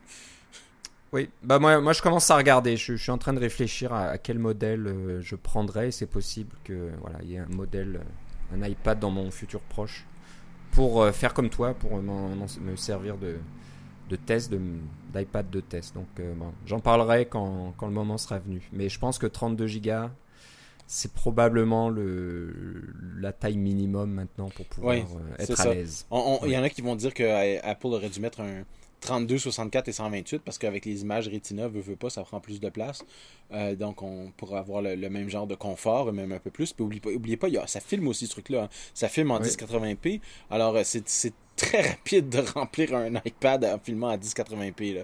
Oui, 1.12 1.30
bah 1.44 1.60
moi, 1.60 1.80
moi 1.80 1.94
je 1.94 2.02
commence 2.02 2.30
à 2.30 2.36
regarder. 2.36 2.76
Je, 2.76 2.96
suis 2.96 3.12
en 3.12 3.18
train 3.18 3.34
de 3.34 3.40
réfléchir 3.40 3.94
à, 3.94 4.18
quel 4.18 4.38
modèle 4.38 4.88
euh, 4.88 5.22
je 5.22 5.36
prendrais. 5.36 5.92
C'est 5.92 6.08
possible 6.08 6.56
que 6.64 6.92
voilà, 7.00 7.20
il 7.24 7.32
y 7.32 7.36
ait 7.36 7.40
un 7.40 7.48
modèle, 7.48 8.02
un 8.54 8.68
iPad 8.68 9.00
dans 9.00 9.12
mon 9.12 9.32
futur 9.32 9.62
proche 9.62 10.06
pour 10.72 11.08
faire 11.14 11.34
comme 11.34 11.50
toi, 11.50 11.74
pour 11.74 12.02
me 12.02 12.76
servir 12.76 13.18
de, 13.18 13.38
de 14.10 14.16
test, 14.16 14.54
d'iPad 15.14 15.50
de, 15.50 15.60
test. 15.62 15.96
Donc 15.96 16.08
bon, 16.18 16.54
j'en 16.66 16.80
parlerai 16.80 17.26
quand, 17.26 17.74
quand, 17.78 17.88
le 17.88 17.94
moment 17.94 18.18
sera 18.18 18.40
venu. 18.40 18.68
Mais 18.72 18.90
je 18.90 19.00
pense 19.00 19.18
que 19.18 19.28
32 19.28 19.68
Go 19.80 20.10
c'est 20.88 21.14
probablement 21.14 21.90
le, 21.90 22.94
la 23.20 23.34
taille 23.34 23.58
minimum 23.58 24.12
maintenant 24.12 24.50
pour 24.50 24.66
pouvoir 24.66 24.96
euh, 24.96 25.36
être 25.40 25.60
à 25.60 25.74
l'aise. 25.74 26.06
Il 26.44 26.52
y 26.52 26.58
en 26.58 26.64
a 26.64 26.70
qui 26.70 26.82
vont 26.82 26.96
dire 26.96 27.14
que 27.14 27.24
euh, 27.24 27.60
Apple 27.64 27.88
aurait 27.88 28.10
dû 28.10 28.20
mettre 28.20 28.42
un 28.42 28.64
32, 29.06 29.38
64 29.38 29.88
et 29.88 29.92
128 29.92 30.40
parce 30.40 30.58
qu'avec 30.58 30.86
les 30.86 31.02
images 31.02 31.28
Retina, 31.28 31.68
veut, 31.68 31.82
veut 31.82 31.96
pas, 31.96 32.10
ça 32.10 32.24
prend 32.24 32.40
plus 32.40 32.60
de 32.60 32.70
place. 32.70 33.06
Euh, 33.54 33.76
donc 33.76 34.02
on 34.02 34.32
pourra 34.36 34.60
avoir 34.60 34.82
le, 34.82 35.10
même 35.10 35.30
genre 35.30 35.48
de 35.48 35.56
confort, 35.56 36.12
même 36.12 36.32
un 36.32 36.40
peu 36.40 36.52
plus. 36.52 36.74
Puis 36.74 36.84
oubliez 36.84 37.02
pas, 37.02 37.10
oubliez 37.10 37.38
pas 37.38 37.48
ça 37.68 37.80
filme 37.80 38.08
aussi 38.08 38.28
ce 38.28 38.32
truc-là. 38.32 38.64
Hein. 38.64 38.70
Ça 38.94 39.08
filme 39.08 39.32
en 39.32 39.40
1080p. 39.40 40.20
Alors 40.50 40.78
c'est 40.84 41.34
très 41.56 41.82
rapide 41.90 42.30
de 42.30 42.40
remplir 42.40 42.96
un 42.96 43.14
iPad 43.26 43.64
en 43.66 43.80
filmant 43.80 44.10
à 44.10 44.18
1080p. 44.18 44.96
Là. 44.96 45.04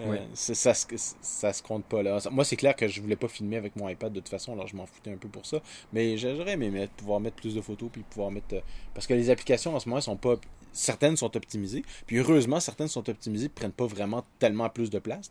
Euh, 0.00 0.18
ça, 0.34 0.74
ça 0.74 1.52
se 1.52 1.62
compte 1.62 1.84
pas 1.84 2.02
là. 2.02 2.18
Moi, 2.30 2.44
c'est 2.44 2.56
clair 2.56 2.76
que 2.76 2.86
je 2.86 3.00
voulais 3.00 3.16
pas 3.16 3.28
filmer 3.28 3.56
avec 3.56 3.74
mon 3.74 3.88
iPad 3.88 4.12
de 4.12 4.20
toute 4.20 4.28
façon, 4.28 4.52
alors 4.52 4.68
je 4.68 4.76
m'en 4.76 4.86
foutais 4.86 5.10
un 5.10 5.16
peu 5.16 5.28
pour 5.28 5.46
ça. 5.46 5.60
Mais 5.92 6.16
j'aurais 6.16 6.52
aimé 6.52 6.88
pouvoir 6.96 7.20
mettre 7.20 7.36
plus 7.36 7.54
de 7.54 7.60
photos 7.60 7.88
puis 7.92 8.02
pouvoir 8.02 8.30
mettre. 8.30 8.54
Euh, 8.54 8.60
parce 8.94 9.06
que 9.06 9.14
les 9.14 9.30
applications 9.30 9.74
en 9.74 9.80
ce 9.80 9.88
moment 9.88 10.00
sont 10.00 10.16
pas. 10.16 10.36
Certaines 10.78 11.16
sont 11.16 11.36
optimisées. 11.36 11.84
Puis 12.06 12.18
heureusement, 12.18 12.60
certaines 12.60 12.86
sont 12.86 13.10
optimisées 13.10 13.46
et 13.46 13.48
prennent 13.48 13.72
pas 13.72 13.86
vraiment 13.86 14.24
tellement 14.38 14.70
plus 14.70 14.90
de 14.90 15.00
place. 15.00 15.28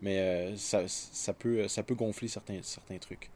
Mais 0.00 0.18
euh, 0.18 0.56
ça, 0.56 0.88
ça, 0.88 1.34
peut, 1.34 1.68
ça 1.68 1.82
peut 1.82 1.94
gonfler 1.94 2.26
certains, 2.26 2.60
certains 2.62 2.96
trucs. 2.96 3.28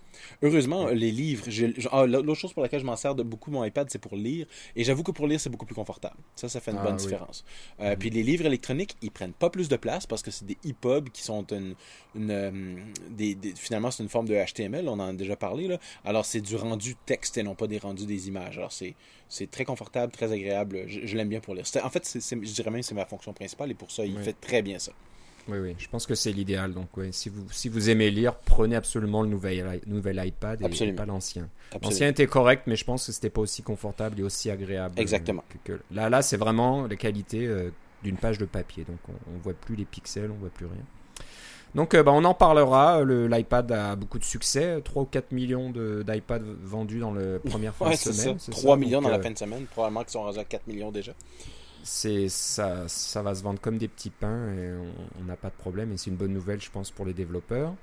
Heureusement, 0.43 0.88
les 0.88 1.11
livres. 1.11 1.44
Ah, 1.91 2.06
l'autre 2.06 2.35
chose 2.35 2.53
pour 2.53 2.62
laquelle 2.62 2.81
je 2.81 2.87
m'en 2.87 2.97
sers 2.97 3.14
de 3.14 3.23
beaucoup 3.23 3.50
mon 3.50 3.64
iPad, 3.64 3.88
c'est 3.91 3.99
pour 3.99 4.17
lire. 4.17 4.47
Et 4.76 4.85
j'avoue 4.85 5.03
que 5.03 5.12
pour 5.12 5.26
lire, 5.26 5.41
c'est 5.41 5.50
beaucoup 5.50 5.67
plus 5.67 5.75
confortable. 5.75 6.17
Ça, 6.37 6.49
ça 6.49 6.61
fait 6.61 6.70
une 6.70 6.79
ah 6.79 6.85
bonne 6.85 6.97
différence. 6.97 7.44
Euh, 7.81 7.97
puis 7.97 8.11
les 8.11 8.23
livres 8.23 8.47
électroniques, 8.47 8.97
ils 9.03 9.11
prennent 9.11 9.32
pas 9.32 9.50
plus 9.50 9.69
de 9.69 9.76
place 9.76 10.06
parce 10.06 10.23
que 10.23 10.31
c'est 10.31 10.47
des 10.47 10.56
EPUB 10.64 11.11
qui 11.11 11.23
sont 11.23 11.47
une. 11.53 11.75
Euh, 12.17 12.76
des, 13.11 13.37
finalement, 13.56 13.91
c'est 13.91 14.03
une 14.03 14.09
forme 14.09 14.29
de 14.29 14.35
HTML, 14.35 14.88
on 14.88 14.93
en 14.93 15.09
a 15.09 15.12
déjà 15.12 15.37
parlé. 15.37 15.69
Là. 15.69 15.79
Alors, 16.05 16.25
c'est 16.25 16.41
du 16.41 16.56
rendu 16.56 16.94
texte 17.06 17.38
et 17.38 17.43
non 17.43 17.55
pas 17.55 17.67
des 17.67 17.79
rendus 17.79 18.06
des 18.06 18.29
images. 18.29 18.59
Alors, 18.59 18.73
c'est, 18.73 18.94
c'est 19.28 19.50
très 19.50 19.64
confortable, 19.64 20.12
très 20.12 20.33
agréable. 20.33 20.85
Je, 20.87 21.16
l'aime 21.16 21.28
bien 21.28 21.40
pour 21.40 21.54
lire. 21.54 21.64
En 21.83 21.90
fait, 21.90 22.19
je 22.19 22.52
dirais 22.52 22.71
même 22.71 22.81
que 22.81 22.87
c'est 22.87 22.95
ma 22.95 23.07
fonction 23.07 23.33
principale 23.33 23.71
et 23.71 23.75
pour 23.75 23.90
ça, 23.90 24.04
il 24.04 24.19
fait 24.19 24.37
très 24.40 24.62
bien 24.62 24.78
ça. 24.78 24.92
Oui, 25.49 25.58
oui, 25.58 25.75
je 25.78 25.88
pense 25.88 26.06
que 26.06 26.14
c'est 26.14 26.32
l'idéal. 26.32 26.72
Donc, 26.72 26.88
si 27.11 27.28
vous, 27.28 27.44
si 27.50 27.68
vous 27.68 27.90
aimez 27.90 28.11
lire, 28.11 28.34
prenez 28.37 28.76
absolument 28.76 29.22
le 29.22 29.28
nouvel, 29.28 29.80
nouvel 29.87 30.22
iPad 30.25 30.61
et, 30.62 30.92
pas 30.92 31.04
l'ancien. 31.04 31.49
L'ancien 31.82 32.08
était 32.08 32.26
correct, 32.26 32.64
mais 32.66 32.76
je 32.76 32.84
pense 32.84 33.06
que 33.06 33.12
c'était 33.12 33.30
pas 33.30 33.40
aussi 33.40 33.62
confortable 33.62 34.20
et 34.20 34.22
aussi 34.22 34.50
agréable. 34.50 34.99
Exactement. 34.99 35.44
Que, 35.64 35.80
là, 35.90 36.08
là, 36.08 36.22
c'est 36.22 36.37
vraiment 36.37 36.87
la 36.87 36.96
qualité 36.96 37.46
euh, 37.46 37.70
d'une 38.02 38.16
page 38.16 38.38
de 38.38 38.44
papier. 38.44 38.84
Donc, 38.84 38.99
on, 39.08 39.37
ne 39.37 39.42
voit 39.42 39.54
plus 39.54 39.75
les 39.75 39.84
pixels, 39.84 40.30
on 40.30 40.38
voit 40.38 40.50
plus 40.50 40.66
rien. 40.66 40.84
Donc, 41.75 41.94
euh, 41.94 42.02
bah, 42.02 42.12
on 42.14 42.25
en 42.25 42.34
parlera. 42.34 43.02
L'iPad 43.02 43.72
a 43.72 43.96
beaucoup 43.96 44.18
de 44.18 44.25
succès. 44.25 44.80
3 44.84 45.02
ou 45.02 45.06
4 45.06 45.32
millions 45.32 45.70
d'iPad 45.70 46.42
vendus 46.62 47.00
dans 47.00 47.12
la 47.12 47.38
première 47.40 47.75
fin 47.75 47.90
de 47.90 47.96
semaine. 47.96 48.37
3 48.37 48.76
millions 48.76 49.00
dans 49.00 49.08
la 49.08 49.18
euh, 49.18 49.22
fin 49.22 49.30
de 49.30 49.38
semaine. 49.38 49.64
Probablement 49.66 50.02
qu'ils 50.02 50.12
sont 50.12 50.22
rendus 50.22 50.38
à 50.38 50.44
4 50.44 50.66
millions 50.68 50.92
déjà 50.92 51.14
c'est 51.83 52.29
ça, 52.29 52.89
ça 52.89 53.23
va 53.23 53.35
se 53.35 53.43
vendre 53.43 53.61
comme 53.61 53.79
des 53.79 53.89
petits 53.89 54.11
pains 54.11 54.53
et 54.55 54.73
on 55.21 55.25
n'a 55.25 55.37
pas 55.37 55.49
de 55.49 55.55
problème 55.55 55.93
et 55.93 55.97
c'est 55.97 56.11
une 56.11 56.17
bonne 56.17 56.33
nouvelle 56.33 56.61
je 56.61 56.71
pense 56.71 56.91
pour 56.91 57.05
les 57.05 57.12
développeurs. 57.12 57.75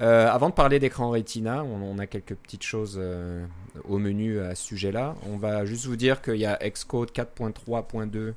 Euh, 0.00 0.28
avant 0.28 0.50
de 0.50 0.54
parler 0.54 0.78
d'écran 0.78 1.10
Retina, 1.10 1.64
on, 1.64 1.98
a 1.98 2.06
quelques 2.06 2.34
petites 2.34 2.62
choses 2.62 2.96
euh, 3.00 3.46
au 3.88 3.96
menu 3.98 4.40
à 4.40 4.54
ce 4.54 4.62
sujet-là. 4.62 5.14
On 5.26 5.38
va 5.38 5.64
juste 5.64 5.86
vous 5.86 5.96
dire 5.96 6.20
qu'il 6.20 6.36
y 6.36 6.44
a 6.44 6.58
Xcode 6.68 7.12
4.3.2 7.12 8.34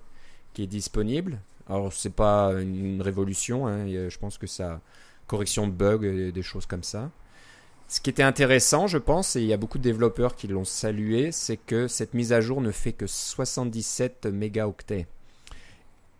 qui 0.54 0.64
est 0.64 0.68
disponible. 0.68 1.40
Alors 1.68 1.92
c'est 1.92 2.16
pas 2.16 2.54
une 2.54 3.02
révolution, 3.02 3.68
hein, 3.68 3.86
je 3.88 4.18
pense 4.18 4.38
que 4.38 4.48
ça 4.48 4.80
correction 5.28 5.68
de 5.68 5.72
bugs 5.72 6.32
des 6.32 6.42
choses 6.42 6.66
comme 6.66 6.84
ça. 6.84 7.12
Ce 7.90 8.00
qui 8.00 8.12
était 8.12 8.22
intéressant, 8.22 8.86
je 8.86 9.00
pense, 9.00 9.36
et 9.36 9.42
il 9.42 9.48
y 9.48 9.54
a 9.54 9.58
beaucoup 9.58 9.80
de 9.80 9.84
développeurs 9.84 10.36
qui 10.36 10.48
l'ont 10.48 10.64
salué, 10.64 11.32
c'est 11.32 11.58
que 11.58 11.88
cette 11.88 12.14
mise 12.14 12.32
à 12.32 12.40
jour 12.40 12.62
ne 12.62 12.70
fait 12.70 12.94
que 12.94 13.08
77 13.08 14.28
mégaoctets. 14.28 15.08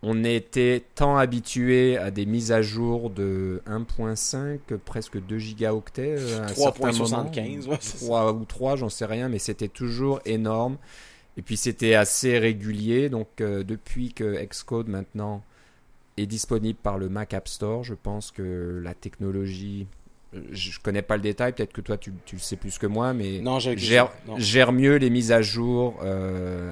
On 0.02 0.24
était 0.24 0.84
tant 0.96 1.18
habitué 1.18 1.96
à 1.98 2.10
des 2.10 2.26
mises 2.26 2.52
à 2.52 2.64
jour 2.64 3.12
de 3.12 3.62
1.5, 3.68 4.78
presque 4.84 5.22
2 5.24 5.38
gigaoctets. 5.38 6.16
3.75, 6.16 7.68
euh, 7.68 7.70
ouais, 7.70 7.78
3 7.78 8.34
ou 8.34 8.46
3, 8.46 8.76
j'en 8.78 8.90
sais 8.90 9.06
rien, 9.06 9.30
mais 9.30 9.38
c'était 9.38 9.68
toujours 9.68 10.22
énorme. 10.26 10.78
Et 11.38 11.44
puis 11.44 11.56
c'était 11.56 11.94
assez 11.94 12.40
régulier. 12.40 13.10
Donc 13.10 13.28
depuis 13.38 14.14
que 14.14 14.44
Xcode 14.44 14.88
maintenant 14.88 15.44
est 16.18 16.26
disponible 16.26 16.80
par 16.82 16.98
le 16.98 17.10
Mac 17.10 17.36
App 17.36 17.48
Store, 17.48 17.84
je 17.84 17.94
pense 17.94 18.32
que 18.32 18.82
la 18.84 18.96
technologie 18.96 19.86
je 20.52 20.80
connais 20.80 21.02
pas 21.02 21.16
le 21.16 21.24
détail, 21.24 21.54
peut-être 21.54 21.74
que 21.74 21.82
toi 21.82 21.98
tu, 21.98 22.14
tu 22.26 22.38
sais 22.40 22.56
plus 22.56 22.78
que 22.78 22.88
moi, 22.88 23.14
mais 23.14 23.40
non, 23.40 23.60
gère, 23.60 24.12
gère, 24.38 24.72
mieux 24.72 24.98
les 24.98 25.10
mises 25.10 25.32
à 25.32 25.42
jour 25.42 25.98
euh, 26.04 26.72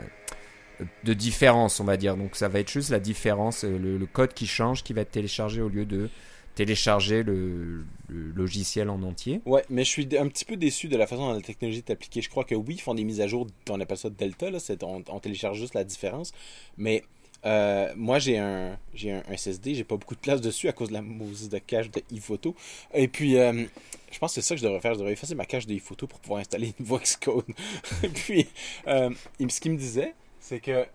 de 1.03 1.13
différence, 1.13 1.79
on 1.79 1.83
va 1.83 1.97
dire. 1.97 2.17
Donc 2.17 2.35
ça 2.35 2.47
va 2.49 2.59
être 2.59 2.71
juste 2.71 2.91
la 2.91 2.99
différence, 2.99 3.63
euh, 3.63 3.77
le, 3.77 4.05
code 4.05 4.33
qui 4.33 4.47
change, 4.47 4.83
qui 4.83 4.93
va 4.93 5.01
être 5.01 5.11
téléchargé 5.11 5.61
au 5.61 5.69
lieu 5.69 5.85
de 5.85 6.09
télécharger 6.53 7.23
le, 7.23 7.83
logiciel 8.09 8.89
en 8.89 9.01
entier. 9.03 9.41
Ouais, 9.45 9.63
mais 9.69 9.83
je 9.83 9.89
suis 9.89 10.07
un 10.17 10.27
petit 10.27 10.45
peu 10.45 10.55
déçu 10.55 10.87
de 10.87 10.97
la 10.97 11.05
façon 11.05 11.27
dont 11.27 11.33
la 11.33 11.41
technologie 11.41 11.79
est 11.79 11.91
appliquée. 11.91 12.21
Je 12.21 12.29
crois 12.29 12.43
que 12.43 12.55
oui, 12.55 12.75
ils 12.75 12.81
font 12.81 12.95
des 12.95 13.03
mises 13.03 13.21
à 13.21 13.27
jour, 13.27 13.47
on 13.69 13.79
appelle 13.79 13.97
ça 13.97 14.09
Delta, 14.09 14.49
là, 14.49 14.59
on, 14.81 15.03
on 15.07 15.19
télécharge 15.19 15.59
juste 15.59 15.73
la 15.73 15.83
différence, 15.83 16.31
mais 16.77 17.03
euh, 17.45 17.93
moi, 17.95 18.19
j'ai 18.19 18.37
un, 18.37 18.77
j'ai 18.93 19.11
un, 19.11 19.23
SSD, 19.35 19.75
j'ai 19.75 19.83
pas 19.83 19.95
beaucoup 19.97 20.15
de 20.15 20.19
place 20.19 20.41
dessus 20.41 20.67
à 20.67 20.73
cause 20.73 20.89
de 20.89 20.93
la 20.93 21.01
mousse 21.01 21.49
de 21.49 21.57
cache 21.59 21.89
de 21.91 22.01
e-photo. 22.15 22.55
Et 22.93 23.07
puis, 23.07 23.37
euh, 23.37 23.65
je 24.11 24.19
pense 24.19 24.35
que 24.35 24.41
c'est 24.41 24.47
ça 24.47 24.55
que 24.55 24.61
je 24.61 24.65
devrais 24.65 24.81
faire. 24.81 24.93
Je 24.93 24.99
devrais 24.99 25.13
effacer 25.13 25.35
ma 25.35 25.45
cache 25.45 25.65
de 25.65 25.75
e-photo 25.75 26.07
pour 26.07 26.19
pouvoir 26.19 26.41
installer 26.41 26.73
une 26.79 26.85
Voxcode. 26.85 27.45
Et 28.03 28.09
puis, 28.09 28.47
euh, 28.87 29.11
ce 29.47 29.59
qu'il 29.59 29.71
me 29.71 29.77
disait, 29.77 30.13
c'est 30.39 30.59
que 30.59 30.85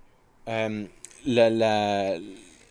la, 0.47 1.51
la, 1.51 2.19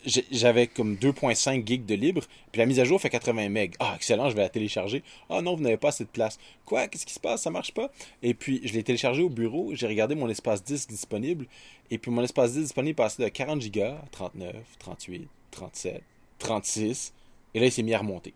j'avais 0.06 0.68
comme 0.68 0.96
2.5 0.96 1.66
gigs 1.66 1.86
de 1.86 1.96
libre, 1.96 2.24
puis 2.52 2.60
la 2.60 2.66
mise 2.66 2.80
à 2.80 2.84
jour 2.84 3.00
fait 3.00 3.10
80 3.10 3.50
MB. 3.50 3.72
Ah, 3.80 3.94
excellent, 3.96 4.30
je 4.30 4.36
vais 4.36 4.42
la 4.42 4.50
télécharger. 4.50 5.04
Ah 5.30 5.42
non, 5.42 5.56
vous 5.56 5.62
n'avez 5.62 5.78
pas 5.78 5.90
assez 5.90 6.04
de 6.04 6.10
place. 6.10 6.40
Quoi? 6.66 6.88
Qu'est-ce 6.88 7.06
qui 7.06 7.14
se 7.14 7.20
passe? 7.20 7.44
Ça 7.44 7.50
marche 7.50 7.74
pas? 7.74 7.92
Et 8.24 8.34
puis, 8.34 8.62
je 8.64 8.74
l'ai 8.74 8.84
téléchargé 8.84 9.22
au 9.22 9.30
bureau, 9.30 9.72
j'ai 9.74 9.88
regardé 9.88 10.16
mon 10.16 10.30
espace 10.30 10.64
disque 10.64 10.90
disponible, 10.90 11.46
et 11.90 11.98
puis 11.98 12.12
mon 12.12 12.24
espace 12.24 12.54
disque 12.54 12.64
disponible 12.64 12.96
passait 12.96 13.24
de 13.24 13.30
40 13.30 13.72
Go 13.72 13.82
à 13.82 14.04
39, 14.12 14.56
38, 14.80 15.28
37, 15.52 16.04
36, 16.40 17.14
et 17.54 17.60
là, 17.60 17.66
il 17.68 17.72
s'est 17.72 17.84
mis 17.84 17.94
à 17.94 18.00
remonter. 18.00 18.34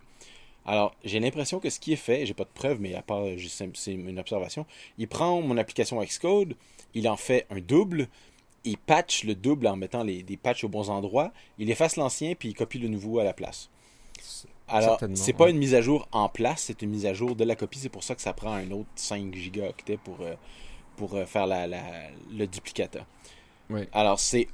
Alors, 0.68 0.96
j'ai 1.04 1.20
l'impression 1.20 1.60
que 1.60 1.70
ce 1.70 1.80
qui 1.80 1.94
est 1.94 1.98
fait, 1.98 2.26
j'ai 2.26 2.34
pas 2.34 2.44
de 2.44 2.50
preuve, 2.54 2.82
mais 2.82 2.96
à 2.96 3.02
part, 3.02 3.24
c'est 3.76 3.92
une 3.92 4.20
observation, 4.20 4.66
il 4.98 5.08
prend 5.08 5.42
mon 5.42 5.58
application 5.58 6.04
Xcode, 6.04 6.56
il 6.96 7.08
en 7.08 7.18
fait 7.18 7.46
un 7.50 7.60
double, 7.60 8.08
il 8.66 8.78
patch 8.78 9.24
le 9.24 9.36
double 9.36 9.68
en 9.68 9.76
mettant 9.76 10.04
les, 10.04 10.24
des 10.24 10.38
patchs 10.38 10.64
aux 10.64 10.70
bons 10.70 10.90
endroits, 10.90 11.32
il 11.58 11.70
efface 11.70 11.96
l'ancien 11.96 12.36
puis 12.36 12.50
il 12.50 12.54
copie 12.54 12.80
le 12.80 12.88
nouveau 12.88 13.20
à 13.20 13.24
la 13.24 13.34
place. 13.34 13.70
Alors, 14.68 15.00
c'est 15.14 15.34
pas 15.34 15.50
une 15.50 15.58
mise 15.58 15.76
à 15.76 15.82
jour 15.82 16.08
en 16.12 16.28
place, 16.28 16.64
c'est 16.64 16.82
une 16.82 16.90
mise 16.90 17.06
à 17.06 17.14
jour 17.14 17.36
de 17.36 17.44
la 17.44 17.56
copie. 17.56 17.80
C'est 17.80 17.90
pour 17.90 18.04
ça 18.04 18.16
que 18.16 18.22
ça 18.22 18.34
prend 18.34 18.54
un 18.54 18.72
autre 18.72 18.90
5 18.96 19.34
gigaoctets 19.36 19.98
pour, 19.98 20.22
euh, 20.22 20.34
pour 20.96 21.16
euh, 21.16 21.26
faire 21.26 21.46
la, 21.46 21.68
le 21.68 22.48
duplicateur. 22.48 23.06
Alors, 23.94 24.20
c'est 24.20 24.48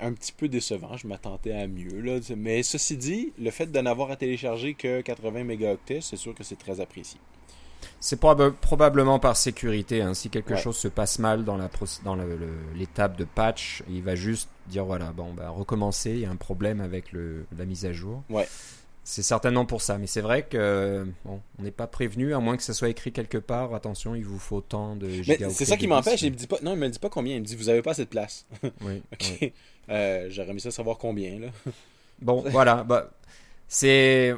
un 0.00 0.12
petit 0.12 0.32
peu 0.32 0.48
décevant. 0.48 0.96
Je 0.96 1.06
m'attendais 1.06 1.52
à 1.52 1.66
mieux. 1.66 2.00
Là. 2.00 2.18
Mais 2.36 2.62
ceci 2.62 2.96
dit, 2.96 3.32
le 3.38 3.50
fait 3.50 3.66
de 3.66 3.80
n'avoir 3.80 4.10
à 4.10 4.16
télécharger 4.16 4.74
que 4.74 5.00
80 5.00 5.44
mégaoctets, 5.44 6.00
c'est 6.00 6.16
sûr 6.16 6.34
que 6.34 6.44
c'est 6.44 6.58
très 6.58 6.80
apprécié. 6.80 7.18
C'est 8.00 8.18
probablement 8.18 9.18
par 9.18 9.36
sécurité. 9.36 10.02
Hein. 10.02 10.14
Si 10.14 10.30
quelque 10.30 10.56
chose 10.56 10.76
se 10.76 10.88
passe 10.88 11.18
mal 11.18 11.44
dans 11.44 11.58
l'étape 12.74 13.16
de 13.16 13.24
patch, 13.24 13.82
il 13.88 14.02
va 14.02 14.14
juste 14.14 14.48
dire 14.68 14.84
voilà, 14.84 15.12
bon, 15.12 15.32
bah, 15.32 15.50
recommencer, 15.50 16.10
il 16.10 16.20
y 16.20 16.26
a 16.26 16.30
un 16.30 16.36
problème 16.36 16.80
avec 16.80 17.12
la 17.12 17.64
mise 17.64 17.86
à 17.86 17.92
jour. 17.92 18.22
Ouais. 18.30 18.46
C'est 19.10 19.22
certainement 19.22 19.64
pour 19.64 19.80
ça. 19.80 19.96
Mais 19.96 20.06
c'est 20.06 20.20
vrai 20.20 20.42
que 20.42 21.06
on 21.24 21.40
n'est 21.60 21.70
pas 21.70 21.86
prévenu, 21.86 22.34
à 22.34 22.40
moins 22.40 22.58
que 22.58 22.62
ça 22.62 22.74
soit 22.74 22.90
écrit 22.90 23.10
quelque 23.10 23.38
part. 23.38 23.74
Attention, 23.74 24.14
il 24.14 24.24
vous 24.24 24.38
faut 24.38 24.60
tant 24.60 24.96
de. 24.96 25.22
C'est 25.50 25.64
ça 25.64 25.78
qui 25.78 25.86
m'empêche. 25.86 26.20
Il 26.20 26.32
me 26.32 26.36
dit 26.36 26.46
pas, 26.46 26.58
non, 26.62 26.74
il 26.74 26.78
me 26.78 26.88
dit 26.88 26.98
pas 26.98 27.08
combien. 27.08 27.36
Il 27.36 27.40
me 27.40 27.46
dit 27.46 27.56
vous 27.56 27.70
avez 27.70 27.80
pas 27.80 27.94
de 27.94 28.04
place. 28.04 28.46
oui. 28.82 29.02
ok. 29.12 29.52
Euh, 29.88 30.26
j'aurais 30.28 30.52
mis 30.52 30.60
ça 30.60 30.70
savoir 30.70 30.98
combien 30.98 31.38
là. 31.40 31.46
bon, 32.20 32.44
voilà. 32.50 32.84
Bah, 32.84 33.10
c'est 33.66 34.34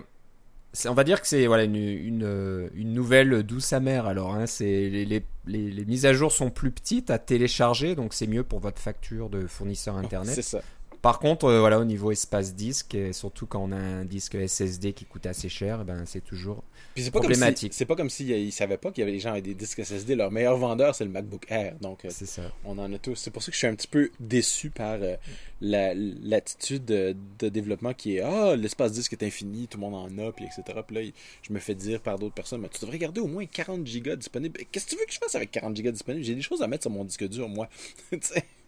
on 0.86 0.94
va 0.94 1.04
dire 1.04 1.20
que 1.20 1.26
c'est 1.26 1.46
voilà, 1.46 1.64
une, 1.64 1.76
une, 1.76 2.70
une, 2.74 2.92
nouvelle 2.92 3.42
douce 3.42 3.72
amère. 3.72 4.06
Alors, 4.06 4.34
hein, 4.34 4.46
c'est 4.46 4.88
les, 4.88 5.04
les, 5.04 5.24
les, 5.46 5.84
mises 5.84 6.06
à 6.06 6.12
jour 6.12 6.32
sont 6.32 6.50
plus 6.50 6.70
petites 6.70 7.10
à 7.10 7.18
télécharger, 7.18 7.94
donc 7.94 8.14
c'est 8.14 8.26
mieux 8.26 8.44
pour 8.44 8.60
votre 8.60 8.80
facture 8.80 9.30
de 9.30 9.46
fournisseur 9.46 9.96
internet. 9.96 10.34
c'est 10.34 10.42
ça. 10.42 10.60
Par 11.02 11.18
contre, 11.18 11.46
euh, 11.46 11.60
voilà, 11.60 11.78
au 11.78 11.84
niveau 11.84 12.12
espace 12.12 12.54
disque, 12.54 12.94
et 12.94 13.12
surtout 13.12 13.46
quand 13.46 13.62
on 13.62 13.72
a 13.72 13.76
un 13.76 14.04
disque 14.04 14.36
SSD 14.36 14.92
qui 14.92 15.06
coûte 15.06 15.24
assez 15.26 15.48
cher, 15.48 15.80
eh 15.82 15.84
ben, 15.84 16.04
c'est 16.04 16.20
toujours 16.20 16.62
c'est 16.96 17.10
problématique. 17.10 17.72
c'est 17.72 17.86
pas 17.86 17.96
comme 17.96 18.10
s'ils 18.10 18.26
si, 18.26 18.46
ne 18.46 18.50
savaient 18.50 18.76
pas 18.76 18.90
qu'il 18.90 19.00
y 19.00 19.04
avait 19.04 19.12
des 19.12 19.20
gens 19.20 19.30
avec 19.30 19.44
des 19.44 19.54
disques 19.54 19.82
SSD. 19.82 20.14
Leur 20.14 20.30
meilleur 20.30 20.56
vendeur, 20.56 20.94
c'est 20.94 21.04
le 21.04 21.10
MacBook 21.10 21.46
Air. 21.48 21.76
Donc, 21.80 22.04
euh, 22.04 22.08
c'est 22.10 22.26
ça. 22.26 22.42
on 22.64 22.78
en 22.78 22.92
a 22.92 22.98
tous. 22.98 23.14
C'est 23.16 23.30
pour 23.30 23.42
ça 23.42 23.50
que 23.50 23.54
je 23.54 23.58
suis 23.58 23.66
un 23.66 23.74
petit 23.74 23.86
peu 23.86 24.10
déçu 24.20 24.70
par 24.70 24.98
euh, 25.00 25.16
l'attitude 25.60 26.84
de, 26.84 27.14
développement 27.48 27.94
qui 27.94 28.16
est 28.16 28.20
Ah, 28.20 28.54
l'espace 28.56 28.92
disque 28.92 29.12
est 29.14 29.22
infini, 29.22 29.68
tout 29.68 29.78
le 29.78 29.88
monde 29.88 29.94
en 29.94 30.26
a, 30.26 30.32
puis 30.32 30.44
etc. 30.44 30.80
Puis 30.86 30.96
là, 30.96 31.10
je 31.42 31.52
me 31.52 31.58
fais 31.58 31.74
dire 31.74 32.00
par 32.00 32.18
d'autres 32.18 32.34
personnes 32.34 32.60
Mais 32.60 32.68
tu 32.68 32.80
devrais 32.80 32.98
garder 32.98 33.20
au 33.20 33.26
moins 33.26 33.46
40 33.46 33.84
Go 33.84 34.16
disponibles. 34.16 34.60
Qu'est-ce 34.70 34.86
que 34.86 34.90
tu 34.90 34.96
veux 34.96 35.06
que 35.06 35.12
je 35.12 35.18
fasse 35.18 35.34
avec 35.34 35.50
40 35.50 35.80
Go 35.80 35.90
disponibles? 35.90 36.24
J'ai 36.24 36.34
des 36.34 36.42
choses 36.42 36.62
à 36.62 36.66
mettre 36.66 36.82
sur 36.82 36.90
mon 36.90 37.04
disque 37.04 37.26
dur, 37.28 37.48
moi. 37.48 37.68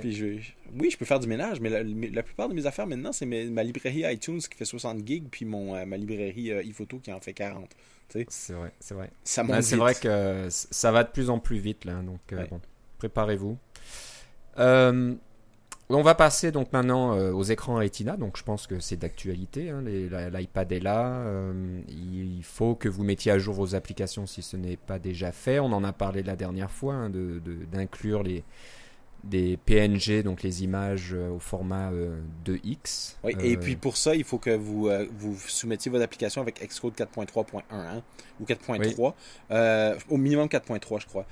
Puis 0.00 0.12
je, 0.12 0.26
oui, 0.78 0.90
je 0.90 0.96
peux 0.96 1.04
faire 1.04 1.20
du 1.20 1.28
ménage, 1.28 1.60
mais 1.60 1.70
la, 1.70 2.22
plupart 2.22 2.48
de 2.48 2.54
mes 2.54 2.66
affaires 2.66 2.86
maintenant, 2.86 3.12
c'est 3.12 3.26
ma 3.26 3.62
librairie 3.62 4.04
iTunes 4.12 4.38
qui 4.38 4.56
fait 4.56 4.64
60 4.64 5.06
gigs, 5.06 5.28
puis 5.30 5.44
mon, 5.44 5.74
euh, 5.74 5.84
ma 5.84 5.96
librairie 5.96 6.50
euh, 6.52 6.62
iPhoto 6.62 6.98
qui 6.98 7.12
en 7.12 7.20
fait 7.20 7.34
40. 7.34 7.68
C'est 8.28 8.52
vrai, 8.52 8.72
c'est 8.78 8.94
vrai. 8.94 9.10
Ça 9.24 9.42
C'est 9.62 9.76
vrai 9.76 9.94
que 9.94 10.48
ça 10.50 10.92
va 10.92 11.02
de 11.02 11.08
plus 11.08 11.30
en 11.30 11.38
plus 11.38 11.58
vite 11.58 11.86
là, 11.86 12.02
donc 12.02 12.20
euh, 12.32 12.44
bon, 12.50 12.60
préparez-vous. 12.98 13.56
on 14.58 16.02
va 16.02 16.14
passer 16.14 16.52
donc 16.52 16.72
maintenant 16.74 17.16
aux 17.32 17.42
écrans 17.42 17.76
Retina, 17.76 18.18
donc 18.18 18.36
je 18.36 18.42
pense 18.42 18.66
que 18.66 18.80
c'est 18.80 18.96
d'actualité. 18.96 19.70
Hein, 19.70 19.82
L'iPad 19.82 20.72
est 20.72 20.80
là. 20.80 21.24
il 21.88 22.42
faut 22.42 22.74
que 22.74 22.88
vous 22.90 23.02
mettiez 23.02 23.32
à 23.32 23.38
jour 23.38 23.54
vos 23.54 23.74
applications 23.74 24.26
si 24.26 24.42
ce 24.42 24.58
n'est 24.58 24.76
pas 24.76 24.98
déjà 24.98 25.32
fait. 25.32 25.58
On 25.58 25.72
en 25.72 25.82
a 25.82 25.92
parlé 25.94 26.22
la 26.22 26.36
dernière 26.36 26.70
fois 26.70 26.94
hein, 26.94 27.10
d'inclure 27.10 28.22
les 28.22 28.44
des 29.24 29.56
PNG, 29.56 30.22
donc 30.22 30.42
les 30.42 30.64
images 30.64 31.12
euh, 31.14 31.30
au 31.30 31.38
format 31.38 31.90
2X. 32.44 33.14
Euh, 33.24 33.28
oui, 33.28 33.36
et 33.40 33.54
euh, 33.54 33.60
puis 33.60 33.76
pour 33.76 33.96
ça, 33.96 34.14
il 34.14 34.24
faut 34.24 34.38
que 34.38 34.50
vous, 34.50 34.90
vous 35.16 35.36
soumettiez 35.46 35.90
votre 35.90 36.04
application 36.04 36.40
avec 36.40 36.60
Xcode 36.60 36.94
4.3.1 36.94 37.62
hein, 37.70 38.02
ou 38.40 38.44
4.3, 38.44 39.94
au 40.08 40.16
minimum 40.16 40.46
4.3 40.46 41.00
je 41.00 41.06
crois. 41.06 41.26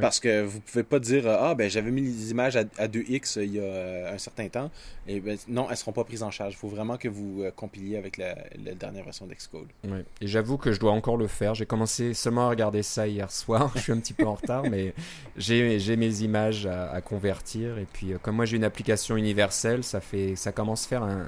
Parce 0.00 0.20
que 0.20 0.42
vous 0.42 0.60
pouvez 0.60 0.82
pas 0.82 0.98
dire 0.98 1.26
Ah, 1.28 1.54
ben 1.54 1.68
j'avais 1.68 1.90
mis 1.90 2.00
les 2.00 2.30
images 2.30 2.56
à, 2.56 2.64
2x 2.64 3.42
il 3.42 3.54
y 3.54 3.60
a 3.60 4.12
un 4.12 4.18
certain 4.18 4.48
temps. 4.48 4.70
Et 5.06 5.20
ben, 5.20 5.36
non, 5.48 5.68
elles 5.70 5.76
seront 5.76 5.92
pas 5.92 6.04
prises 6.04 6.22
en 6.22 6.30
charge. 6.30 6.54
Il 6.54 6.56
faut 6.56 6.68
vraiment 6.68 6.96
que 6.96 7.08
vous 7.08 7.44
compiliez 7.56 7.96
avec 7.96 8.16
la, 8.16 8.34
dernière 8.74 9.04
version 9.04 9.26
d'Xcode. 9.26 9.68
Oui. 9.84 9.98
Et 10.20 10.26
j'avoue 10.26 10.56
que 10.56 10.72
je 10.72 10.80
dois 10.80 10.92
encore 10.92 11.16
le 11.16 11.26
faire. 11.26 11.54
J'ai 11.54 11.66
commencé 11.66 12.14
seulement 12.14 12.46
à 12.46 12.50
regarder 12.50 12.82
ça 12.82 13.06
hier 13.06 13.30
soir. 13.30 13.72
je 13.76 13.80
suis 13.80 13.92
un 13.92 13.98
petit 13.98 14.14
peu 14.14 14.26
en 14.26 14.34
retard, 14.34 14.64
mais 14.64 14.94
j'ai 15.36 15.96
mes 15.96 16.22
images 16.22 16.66
à, 16.66 17.00
convertir. 17.00 17.78
Et 17.78 17.86
puis, 17.92 18.12
comme 18.22 18.36
moi 18.36 18.44
j'ai 18.44 18.56
une 18.56 18.64
application 18.64 19.16
universelle, 19.16 19.84
ça, 19.84 20.00
fait, 20.00 20.36
ça 20.36 20.52
commence 20.52 20.86
à 20.86 20.88
faire 20.88 21.02
un, 21.02 21.26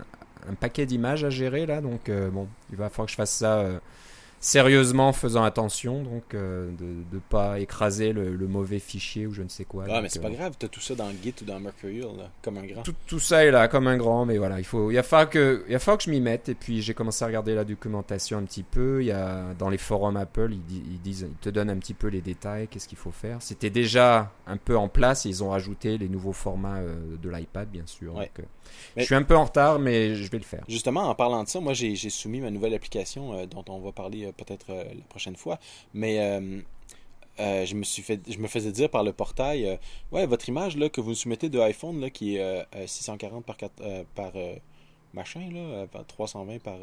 un 0.49 0.55
paquet 0.55 0.87
d'images 0.87 1.25
à 1.25 1.31
gérer 1.31 1.67
là. 1.67 1.81
Donc, 1.81 2.11
bon, 2.11 2.49
il 2.71 2.77
va 2.77 2.89
falloir 2.89 3.07
que 3.07 3.13
je 3.13 3.17
fasse 3.17 3.33
ça 3.33 3.81
sérieusement 4.41 5.13
faisant 5.13 5.43
attention 5.43 6.03
donc 6.03 6.35
euh, 6.35 6.71
de 6.79 7.17
ne 7.17 7.21
pas 7.21 7.59
écraser 7.59 8.13
le, 8.13 8.37
mauvais 8.49 8.79
fichier 8.79 9.27
ou 9.27 9.33
je 9.33 9.43
ne 9.43 9.49
sais 9.49 9.65
quoi. 9.65 9.85
Ah, 9.91 10.01
mais 10.01 10.09
c'est 10.09 10.21
pas 10.21 10.29
euh, 10.29 10.33
grave, 10.33 10.55
tu 10.59 10.65
as 10.65 10.69
tout 10.69 10.81
ça 10.81 10.95
dans 10.95 11.11
Git 11.23 11.35
ou 11.43 11.45
dans 11.45 11.61
Mercurial, 11.61 12.31
comme 12.43 12.57
un 12.57 12.65
grand. 12.65 12.83
Tout, 12.83 12.95
tout, 13.07 13.19
ça 13.19 13.45
est 13.45 13.51
là, 13.51 13.69
comme 13.69 13.87
un 13.87 13.97
grand, 13.97 14.25
mais 14.25 14.39
voilà, 14.39 14.59
il 14.59 14.65
faut, 14.65 14.91
il 14.91 15.03
falloir 15.03 15.29
que, 15.29 15.65
il 15.69 15.79
falloir 15.79 15.99
que 15.99 16.05
je 16.05 16.11
m'y 16.11 16.21
mette. 16.21 16.49
Et 16.49 16.55
puis 16.55 16.81
j'ai 16.81 16.95
commencé 16.95 17.25
à 17.25 17.27
regarder 17.27 17.55
la 17.55 17.65
documentation 17.65 18.39
un 18.39 18.45
petit 18.45 18.63
peu. 18.63 19.03
Il 19.03 19.07
y 19.07 19.13
a, 19.13 19.55
dans 19.59 19.69
les 19.69 19.79
forums 19.79 20.17
Apple, 20.17 20.53
ils, 20.53 21.01
disent, 21.01 21.27
ils 21.29 21.37
te 21.37 21.51
donnent 21.51 21.71
un 21.71 21.79
petit 21.79 21.95
peu 21.95 22.09
les 22.09 22.21
détails, 22.21 22.69
qu'est-ce 22.69 22.89
qu'il 22.89 22.99
faut 22.99 23.11
faire. 23.11 23.39
C'était 23.41 23.71
déjà 23.71 24.33
un 24.47 24.57
peu 24.57 24.77
en 24.77 24.89
place, 24.89 25.25
ils 25.25 25.45
ont 25.45 25.51
rajouté 25.51 25.99
les 25.99 26.09
nouveaux 26.09 26.33
formats 26.33 26.79
euh, 26.79 27.17
de 27.21 27.29
l'iPad, 27.29 27.69
bien 27.69 27.87
sûr. 27.87 28.15
je 28.97 29.03
suis 29.03 29.15
un 29.15 29.23
peu 29.23 29.37
en 29.37 29.45
retard, 29.45 29.79
mais 29.79 30.15
je 30.15 30.31
vais 30.31 30.39
le 30.39 30.45
faire. 30.45 30.65
Justement, 30.69 31.03
en 31.03 31.15
parlant 31.15 31.45
de 31.45 31.49
ça, 31.49 31.61
moi 31.61 31.75
j'ai 31.75 31.97
soumis 31.97 32.41
ma 32.41 32.51
nouvelle 32.51 32.75
application 32.75 33.45
dont 33.47 33.65
on 33.69 33.81
va 33.81 33.93
parler 33.93 34.28
euh, 34.29 34.33
peut-être 34.33 34.71
euh, 34.71 34.85
la 34.85 35.05
prochaine 35.09 35.37
fois. 35.37 35.59
Mais 35.95 36.19
euh, 36.21 37.65
je 37.65 37.75
me 37.75 37.85
suis 37.85 38.03
fait, 38.03 38.21
je 38.29 38.39
me 38.39 38.49
faisais 38.49 38.73
dire 38.73 38.91
par 38.91 39.05
le 39.05 39.13
portail, 39.13 39.79
ouais, 40.13 40.27
votre 40.27 40.49
image 40.49 40.77
là 40.77 40.89
que 40.89 41.01
vous 41.01 41.15
soumettez 41.15 41.49
de 41.49 41.59
iPhone 41.61 42.01
là 42.01 42.11
qui 42.11 42.37
est 42.37 42.67
640 42.87 43.45
par 43.45 43.57
4, 43.57 44.05
par 44.15 44.33
machin 45.15 45.49
là, 45.53 45.87
320 46.07 46.59
par, 46.61 46.79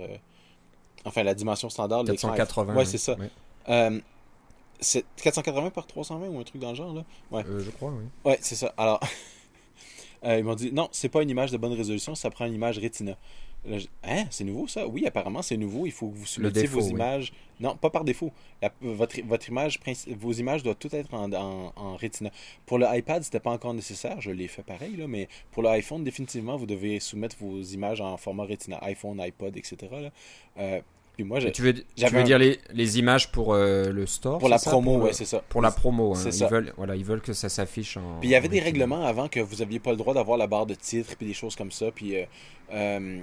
enfin 1.03 1.23
la 1.23 1.33
dimension 1.33 1.69
standard. 1.69 2.05
480. 2.05 2.73
Ouais, 2.73 2.85
c'est 2.85 2.97
ça. 2.97 3.17
c'est 4.79 5.05
480 5.17 5.71
par 5.71 5.87
320 5.87 6.27
ou 6.27 6.39
un 6.39 6.43
truc 6.43 6.61
dans 6.61 6.69
le 6.69 6.75
genre 6.75 6.93
là? 6.93 7.03
Ouais. 7.31 7.43
je 7.45 7.69
crois, 7.71 7.91
oui. 7.91 8.05
Ouais, 8.23 8.37
c'est 8.41 8.55
ça. 8.55 8.73
Alors, 8.77 9.01
ils 10.23 10.43
m'ont 10.43 10.55
dit 10.55 10.71
non, 10.71 10.87
c'est 10.93 11.09
pas 11.09 11.21
une 11.21 11.29
image 11.29 11.51
de 11.51 11.57
bonne 11.57 11.73
résolution, 11.73 12.15
ça 12.15 12.29
prend 12.29 12.45
une 12.45 12.55
image 12.55 12.79
Retina. 12.79 13.17
Là, 13.67 13.77
je- 13.79 13.87
Hein, 14.03 14.25
c'est 14.29 14.43
nouveau 14.43 14.67
ça? 14.67 14.87
Oui, 14.87 15.05
apparemment 15.07 15.41
c'est 15.41 15.57
nouveau. 15.57 15.85
Il 15.85 15.91
faut 15.91 16.09
que 16.09 16.15
vous 16.15 16.25
soumettiez 16.25 16.67
vos 16.67 16.81
oui. 16.83 16.91
images. 16.91 17.33
Non, 17.59 17.75
pas 17.75 17.89
par 17.89 18.03
défaut. 18.03 18.31
La- 18.61 18.71
votre, 18.81 19.19
votre 19.25 19.47
image, 19.49 19.79
vos 20.19 20.33
images 20.33 20.61
doivent 20.61 20.75
toutes 20.79 20.93
être 20.93 21.13
en, 21.13 21.31
en, 21.33 21.73
en 21.75 21.95
Retina. 21.95 22.29
Pour 22.65 22.77
le 22.77 22.85
iPad, 22.91 23.23
c'était 23.23 23.39
pas 23.39 23.51
encore 23.51 23.73
nécessaire. 23.73 24.21
Je 24.21 24.31
l'ai 24.31 24.47
fait 24.47 24.61
pareil, 24.63 24.95
là, 24.97 25.07
mais 25.07 25.27
pour 25.51 25.63
le 25.63 25.69
iPhone, 25.69 26.03
définitivement, 26.03 26.57
vous 26.57 26.65
devez 26.67 26.99
soumettre 26.99 27.35
vos 27.39 27.61
images 27.61 28.01
en 28.01 28.17
format 28.17 28.43
Retina. 28.45 28.77
iPhone, 28.83 29.19
iPod, 29.19 29.55
etc. 29.57 29.77
Là. 29.91 30.09
Euh, 30.59 30.81
puis 31.15 31.23
moi, 31.23 31.39
Tu 31.39 31.61
veux, 31.61 31.73
tu 31.73 32.05
veux 32.07 32.19
un- 32.19 32.23
dire 32.23 32.37
les, 32.37 32.59
les 32.73 32.99
images 32.99 33.31
pour 33.31 33.53
euh, 33.53 33.89
le 33.89 34.05
store 34.05 34.37
pour 34.37 34.49
la 34.49 34.57
ça? 34.57 34.69
promo, 34.69 34.97
ouais, 34.99 35.13
c'est 35.13 35.23
ça. 35.23 35.41
Pour 35.47 35.61
la 35.61 35.71
promo, 35.71 36.13
hein. 36.13 36.21
Ils 36.25 36.33
ça. 36.33 36.47
veulent, 36.47 36.73
voilà, 36.75 36.97
ils 36.97 37.05
veulent 37.05 37.21
que 37.21 37.31
ça 37.31 37.47
s'affiche 37.47 37.95
en. 37.95 38.19
Puis 38.19 38.27
il 38.27 38.31
y 38.33 38.35
avait 38.35 38.49
en 38.49 38.51
des 38.51 38.59
règlements 38.59 39.05
avant 39.05 39.29
que 39.29 39.39
vous 39.39 39.61
aviez 39.61 39.79
pas 39.79 39.91
le 39.91 39.97
droit 39.97 40.13
d'avoir 40.13 40.37
la 40.37 40.45
barre 40.47 40.65
de 40.65 40.75
titre 40.75 41.15
puis 41.15 41.25
des 41.25 41.33
choses 41.33 41.55
comme 41.55 41.71
ça. 41.71 41.89
Puis 41.89 42.17
euh, 42.73 43.21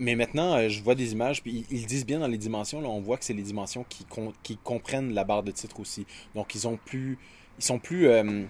mais 0.00 0.16
maintenant, 0.16 0.54
euh, 0.54 0.68
je 0.68 0.82
vois 0.82 0.94
des 0.94 1.12
images 1.12 1.42
puis 1.42 1.66
ils, 1.70 1.86
disent 1.86 2.06
bien 2.06 2.18
dans 2.18 2.26
les 2.26 2.38
dimensions. 2.38 2.80
Là, 2.80 2.88
on 2.88 3.00
voit 3.00 3.18
que 3.18 3.24
c'est 3.24 3.34
les 3.34 3.42
dimensions 3.42 3.84
qui, 3.88 4.06
qui 4.42 4.56
comprennent 4.56 5.12
la 5.12 5.24
barre 5.24 5.42
de 5.42 5.52
titre 5.52 5.78
aussi. 5.78 6.06
Donc 6.34 6.54
ils 6.54 6.66
ont 6.66 6.78
plus, 6.78 7.18
ils 7.58 7.64
sont 7.64 7.78
plus, 7.78 8.08
euh, 8.08 8.44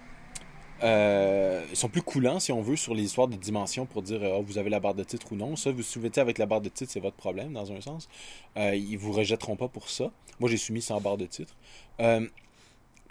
euh, 0.85 1.65
ils 1.69 1.77
sont 1.77 1.89
plus 1.89 2.03
coulants 2.03 2.39
si 2.39 2.53
on 2.53 2.63
veut 2.63 2.77
sur 2.77 2.95
les 2.95 3.03
histoires 3.03 3.27
de 3.27 3.37
dimensions 3.37 3.85
pour 3.85 4.03
dire 4.03 4.21
Ah, 4.23 4.41
vous 4.41 4.59
avez 4.59 4.71
la 4.71 4.79
barre 4.79 4.95
de 4.95 5.03
titre 5.03 5.33
ou 5.33 5.37
non. 5.37 5.57
Ça, 5.57 5.73
vous 5.73 5.83
soumettez 5.83 6.21
avec 6.21 6.39
la 6.39 6.47
barre 6.47 6.61
de 6.61 6.69
titre, 6.69 6.93
c'est 6.93 7.01
votre 7.01 7.17
problème 7.17 7.53
dans 7.53 7.73
un 7.73 7.81
sens. 7.81 8.09
Euh, 8.57 8.75
ils 8.77 8.97
vous 8.97 9.13
rejetteront 9.13 9.57
pas 9.57 9.69
pour 9.69 9.91
ça. 9.91 10.13
Moi, 10.39 10.49
j'ai 10.49 10.57
soumis 10.57 10.83
sans 10.83 11.01
barre 11.01 11.19
de 11.19 11.27
titre. 11.27 11.55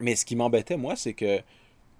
Mais 0.02 0.16
ce 0.16 0.24
qui 0.24 0.38
m'embêtait, 0.38 0.78
moi, 0.78 0.96
c'est 0.96 1.14
que 1.14 1.42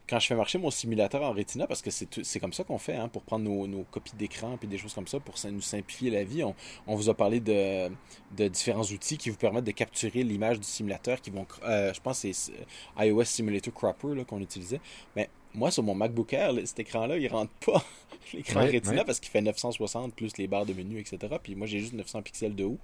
quand 0.10 0.20
je 0.20 0.28
fais 0.28 0.36
marcher 0.36 0.58
mon 0.58 0.72
simulateur 0.72 1.22
en 1.22 1.32
Retina, 1.34 1.68
parce 1.68 1.82
que 1.82 1.92
c'est 1.92 2.40
comme 2.40 2.54
ça 2.54 2.64
qu'on 2.64 2.78
fait, 2.80 2.96
hein, 2.96 3.08
pour 3.10 3.22
prendre 3.24 3.46
nos, 3.46 3.68
nos 3.68 3.84
copies 3.84 4.16
d'écran 4.18 4.58
et 4.62 4.68
des 4.68 4.78
choses 4.78 4.94
comme 4.94 5.08
ça, 5.08 5.20
pour 5.20 5.38
ça- 5.38 5.52
nous 5.52 5.62
simplifier 5.62 6.10
la 6.10 6.24
vie, 6.24 6.44
on, 6.44 6.56
on 6.88 6.96
vous 6.96 7.10
a 7.10 7.14
parlé 7.14 7.40
de, 7.40 7.90
de 8.36 8.48
différents 8.48 8.84
outils 8.84 9.18
qui 9.18 9.30
vous 9.30 9.38
permettent 9.38 9.66
de 9.66 9.72
capturer 9.72 10.24
l'image 10.24 10.60
du 10.60 10.66
simulateur, 10.66 11.22
qui 11.22 11.30
vont, 11.30 11.46
euh, 11.64 11.94
je 11.94 12.02
pense 12.02 12.22
que 12.24 12.34
c'est 12.34 12.54
iOS 12.98 13.24
Simulator 13.26 13.74
Cropper 13.74 14.24
qu'on 14.28 14.42
utilisait. 14.42 14.82
Mais 15.16 15.30
moi, 15.54 15.72
sur 15.72 15.84
mon 15.84 15.96
MacBook 15.96 16.34
Air, 16.34 16.54
cet 16.66 16.80
écran-là, 16.80 17.18
il 17.18 17.28
rentre 17.28 17.52
pas 17.66 17.84
l'écran 18.34 18.62
Ouais, 18.62 18.72
Retina 18.72 18.98
ouais. 18.98 19.06
parce 19.06 19.20
qu'il 19.20 19.30
fait 19.32 19.42
960 19.42 20.14
plus 20.16 20.38
les 20.38 20.48
barres 20.48 20.66
de 20.66 20.74
menu, 20.74 21.00
etc. 21.00 21.18
Puis 21.42 21.56
moi, 21.56 21.68
j'ai 21.68 21.80
juste 21.80 21.94
900 21.94 22.22
pixels 22.24 22.56
de 22.56 22.64
haut. 22.66 22.78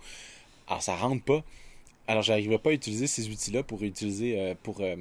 Alors, 0.68 0.82
ça 0.82 0.96
rentre 0.96 1.24
pas. 1.24 1.44
Alors, 2.08 2.22
j'arriverai 2.24 2.60
pas 2.60 2.70
à 2.70 2.74
utiliser 2.74 3.08
ces 3.08 3.30
outils-là 3.30 3.64
pour 3.64 3.82
utiliser 3.84 4.40
euh, 4.40 4.54
pour, 4.62 4.82
euh, 4.82 4.96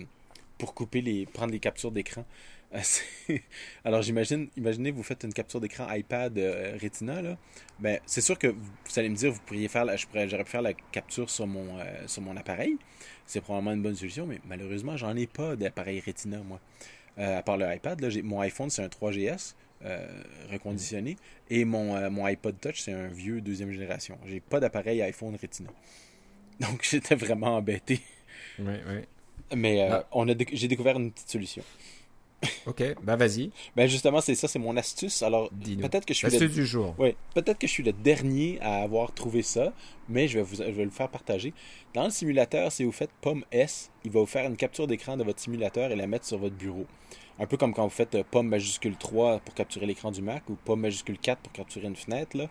pour 0.59 0.75
couper 0.75 1.01
les 1.01 1.27
prendre 1.27 1.53
les 1.53 1.61
captures 1.61 1.91
d'écran. 1.93 2.25
Euh, 2.75 2.81
Alors, 3.85 4.03
j'imagine, 4.03 4.49
imaginez, 4.57 4.91
vous 4.91 5.03
faites 5.03 5.25
une 5.25 5.33
capture 5.33 5.61
d'écran 5.61 5.87
iPad 5.93 6.37
euh, 6.39 6.77
Retina 6.83 7.23
là. 7.23 7.37
Ben, 7.79 8.01
c'est 8.07 8.21
sûr 8.21 8.39
que 8.39 8.49
vous, 8.49 8.99
allez 8.99 9.09
me 9.09 9.17
dire, 9.17 9.33
vous 9.33 9.41
pourriez 9.47 9.69
faire, 9.69 9.85
la- 9.85 9.97
je 9.97 10.07
pourrais, 10.07 10.29
j'aurais 10.29 10.45
pu 10.45 10.51
faire 10.51 10.63
la 10.63 10.73
capture 10.75 11.31
sur 11.31 11.47
mon 11.47 11.79
euh, 11.79 12.07
sur 12.07 12.23
mon 12.23 12.37
appareil. 12.37 12.77
C'est 13.27 13.41
probablement 13.41 13.73
une 13.73 13.83
bonne 13.83 13.97
solution, 13.97 14.27
mais 14.27 14.41
malheureusement, 14.47 14.97
j'en 14.97 15.17
ai 15.17 15.27
pas 15.27 15.57
d'appareil 15.57 16.01
Retina 16.05 16.39
moi. 16.39 16.61
À 17.17 17.43
part 17.45 17.57
le 17.57 17.73
iPad, 17.73 18.01
là, 18.01 18.09
mon 18.25 18.41
iPhone 18.41 18.71
c'est 18.71 18.83
un 18.83 18.89
3GS. 18.89 19.55
euh, 19.85 20.07
reconditionné 20.51 21.17
et 21.51 21.65
mon, 21.65 22.11
mon 22.11 22.25
iPod 22.25 22.59
Touch 22.61 22.81
c'est 22.81 22.93
un 22.93 23.09
vieux 23.09 23.41
deuxième 23.41 23.71
génération. 23.71 24.19
J'ai 24.27 24.41
pas 24.41 24.59
d'appareil 24.61 25.03
iPhone 25.03 25.37
Retina. 25.41 25.71
Donc 26.61 26.83
j'étais 26.91 27.15
vraiment 27.17 27.57
embêté. 27.57 28.01
Ouais, 28.59 28.83
ouais. 28.89 29.09
Mais 29.55 29.83
euh, 29.83 29.99
Ah. 30.01 30.07
on 30.13 30.29
a 30.29 30.35
déc- 30.35 30.51
j'ai 30.53 30.69
découvert 30.69 30.97
une 30.99 31.13
petite 31.13 31.29
solution. 31.31 31.63
Ok, 32.67 32.83
bah 33.03 33.17
vas-y, 33.17 33.51
Ben 33.75 33.87
justement, 33.89 34.21
c'est 34.21 34.35
ça, 34.35 34.49
c'est 34.49 34.59
mon 34.59 34.77
astuce. 34.77 35.23
Alors, 35.23 35.49
peut-être 35.81 36.05
que 36.05 36.13
je 36.13 36.19
suis 36.19 36.27
L'astuce 36.27 36.43
le... 36.43 36.49
du 36.49 36.67
jour. 36.67 36.95
ouais, 36.99 37.17
peut-être 37.35 37.59
que 37.59 37.67
je 37.67 37.73
suis 37.73 37.83
le 37.83 37.93
dernier 37.95 38.59
à 38.61 38.83
avoir 38.83 39.13
trouvé 39.15 39.41
ça, 39.41 39.73
mais 40.11 40.29
je 40.29 40.39
vais 40.39 40.45
vous 40.45 40.57
je 40.57 40.63
vais 40.71 40.85
le 40.85 40.91
faire 40.91 41.09
partager. 41.09 41.55
Dans 41.95 42.05
le 42.05 42.11
simulateur, 42.11 42.71
si 42.71 42.85
vous 42.85 42.93
faites 42.93 43.09
pomme 43.23 43.45
S, 43.51 43.91
il 44.05 44.11
va 44.11 44.21
vous 44.21 44.27
faire 44.27 44.45
une 44.47 44.57
capture 44.57 44.87
d'écran 44.87 45.17
de 45.17 45.25
votre 45.25 45.41
simulateur 45.41 45.91
et 45.91 45.97
la 45.97 46.07
mettre 46.07 46.27
sur 46.27 46.37
votre 46.37 46.55
bureau. 46.55 46.85
Un 47.39 47.47
peu 47.47 47.57
comme 47.57 47.73
quand 47.73 47.85
vous 47.85 47.89
faites 47.91 48.15
euh, 48.15 48.25
pomme 48.31 48.49
majuscule 48.49 48.97
3 48.97 49.39
pour 49.41 49.55
capturer 49.55 49.87
l'écran 49.87 50.11
du 50.11 50.21
Mac 50.21 50.43
ou 50.51 50.55
pomme 50.67 50.81
majuscule 50.81 51.19
4 51.19 51.39
pour 51.41 51.53
capturer 51.55 51.87
une 51.87 51.97
fenêtre 51.97 52.37
là. 52.37 52.49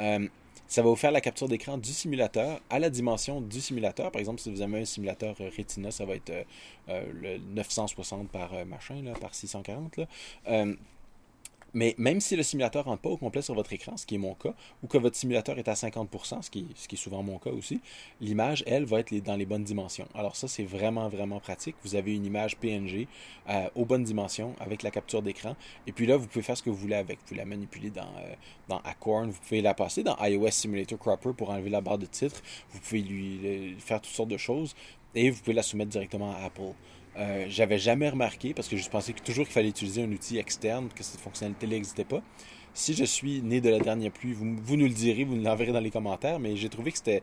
Euh, 0.00 0.26
ça 0.68 0.82
va 0.82 0.88
vous 0.88 0.96
faire 0.96 1.12
la 1.12 1.20
capture 1.20 1.48
d'écran 1.48 1.78
du 1.78 1.92
simulateur 1.92 2.60
à 2.70 2.78
la 2.78 2.90
dimension 2.90 3.40
du 3.40 3.60
simulateur. 3.60 4.10
Par 4.10 4.20
exemple, 4.20 4.40
si 4.40 4.50
vous 4.50 4.62
avez 4.62 4.80
un 4.80 4.84
simulateur 4.84 5.36
euh, 5.40 5.50
Retina, 5.56 5.90
ça 5.90 6.04
va 6.04 6.14
être 6.14 6.30
euh, 6.30 6.42
euh, 6.88 7.12
le 7.12 7.38
960 7.54 8.28
par 8.30 8.64
machin, 8.66 9.02
là, 9.02 9.12
par 9.20 9.34
640. 9.34 9.96
Là. 9.98 10.06
Euh, 11.76 11.78
mais 11.78 11.94
même 11.98 12.20
si 12.20 12.36
le 12.36 12.42
simulateur 12.42 12.84
rentre 12.86 13.02
pas 13.02 13.10
au 13.10 13.16
complet 13.16 13.42
sur 13.42 13.54
votre 13.54 13.72
écran, 13.72 13.96
ce 13.96 14.06
qui 14.06 14.14
est 14.14 14.18
mon 14.18 14.34
cas, 14.34 14.54
ou 14.82 14.86
que 14.86 14.98
votre 14.98 15.16
simulateur 15.16 15.58
est 15.58 15.68
à 15.68 15.74
50%, 15.74 16.42
ce 16.42 16.50
qui, 16.50 16.66
est- 16.92 16.96
souvent 16.96 17.22
mon 17.22 17.38
cas 17.38 17.50
aussi, 17.50 17.80
l'image, 18.20 18.64
elle, 18.66 18.84
va 18.84 19.00
être 19.00 19.14
dans 19.22 19.36
les 19.36 19.46
bonnes 19.46 19.64
dimensions. 19.64 20.08
Alors 20.14 20.36
ça, 20.36 20.48
c'est 20.48 20.64
vraiment, 20.64 21.08
vraiment 21.08 21.38
pratique. 21.40 21.76
Vous 21.84 21.94
avez 21.94 22.14
une 22.14 22.24
image 22.24 22.56
PNG 22.56 23.06
euh, 23.48 23.68
aux 23.74 23.84
bonnes 23.84 24.04
dimensions 24.04 24.54
avec 24.60 24.82
la 24.82 24.90
capture 24.90 25.22
d'écran. 25.22 25.54
Et 25.86 25.92
puis 25.92 26.06
là, 26.06 26.16
vous 26.16 26.26
pouvez 26.26 26.42
faire 26.42 26.56
ce 26.56 26.62
que 26.62 26.70
vous 26.70 26.76
voulez 26.76 26.94
avec. 26.96 27.18
Vous 27.18 27.24
pouvez 27.26 27.38
la 27.40 27.44
manipuler 27.46 27.90
dans, 27.90 28.02
euh, 28.70 28.78
Acorn, 28.84 29.30
vous 29.30 29.40
pouvez 29.40 29.62
la 29.62 29.74
passer 29.74 30.02
dans 30.02 30.16
iOS 30.24 30.50
Simulator 30.50 30.98
Cropper 30.98 31.32
pour 31.36 31.50
enlever 31.50 31.70
la 31.70 31.80
barre 31.80 31.98
de 31.98 32.06
titre. 32.06 32.42
Vous 32.70 32.80
pouvez 32.80 33.02
lui 33.02 33.38
le- 33.42 33.78
faire 33.78 34.00
toutes 34.00 34.12
sortes 34.14 34.28
de 34.30 34.36
choses. 34.36 34.74
Et 35.14 35.30
vous 35.30 35.40
pouvez 35.40 35.54
la 35.54 35.62
soumettre 35.62 35.90
directement 35.90 36.32
à 36.32 36.44
Apple. 36.46 36.72
Euh, 37.16 37.46
J'avais 37.48 37.78
jamais 37.78 38.08
remarqué 38.08 38.52
parce 38.54 38.68
que 38.68 38.76
je 38.76 38.88
pensais 38.90 39.12
toujours 39.12 39.46
qu'il 39.46 39.54
fallait 39.54 39.68
utiliser 39.68 40.02
un 40.02 40.12
outil 40.12 40.38
externe, 40.38 40.88
que 40.94 41.02
cette 41.02 41.20
fonctionnalité-là 41.20 41.72
n'existait 41.74 42.04
pas. 42.04 42.22
Si 42.74 42.92
je 42.94 43.04
suis 43.04 43.40
né 43.42 43.60
de 43.60 43.70
la 43.70 43.78
dernière 43.78 44.12
pluie, 44.12 44.32
vous, 44.34 44.44
nous 44.76 44.86
le 44.86 44.92
direz, 44.92 45.24
vous 45.24 45.36
nous 45.36 45.42
l'enverrez 45.42 45.72
dans 45.72 45.80
les 45.80 45.90
commentaires, 45.90 46.38
mais 46.38 46.56
j'ai 46.56 46.68
trouvé 46.68 46.92
que 46.92 46.98
c'était 46.98 47.22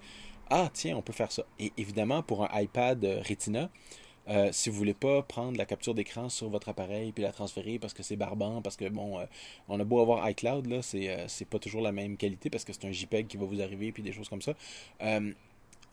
Ah, 0.49 0.69
tiens, 0.73 0.97
on 0.97 1.01
peut 1.03 1.13
faire 1.13 1.31
ça. 1.31 1.45
Et 1.59 1.71
évidemment, 1.77 2.23
pour 2.23 2.43
un 2.43 2.61
iPad 2.61 3.03
euh, 3.05 3.21
Retina, 3.27 3.69
euh, 4.29 4.49
si 4.51 4.69
vous 4.69 4.77
voulez 4.77 4.93
pas 4.93 5.21
prendre 5.21 5.57
la 5.57 5.65
capture 5.65 5.93
d'écran 5.93 6.29
sur 6.29 6.49
votre 6.49 6.69
appareil 6.69 7.11
puis 7.11 7.23
la 7.23 7.31
transférer 7.33 7.77
parce 7.77 7.93
que 7.93 8.03
c'est 8.03 8.15
barbant, 8.15 8.61
parce 8.61 8.77
que 8.77 8.87
bon, 8.89 9.19
on 9.67 9.79
a 9.79 9.83
beau 9.83 9.99
avoir 10.01 10.27
iCloud, 10.29 10.65
là, 10.67 10.81
c'est 10.81 11.09
euh, 11.09 11.45
pas 11.49 11.59
toujours 11.59 11.81
la 11.81 11.91
même 11.91 12.17
qualité 12.17 12.49
parce 12.49 12.63
que 12.63 12.73
c'est 12.73 12.85
un 12.85 12.91
JPEG 12.91 13.27
qui 13.27 13.37
va 13.37 13.45
vous 13.45 13.61
arriver 13.61 13.91
puis 13.91 14.01
des 14.01 14.13
choses 14.13 14.29
comme 14.29 14.41
ça. 14.41 14.53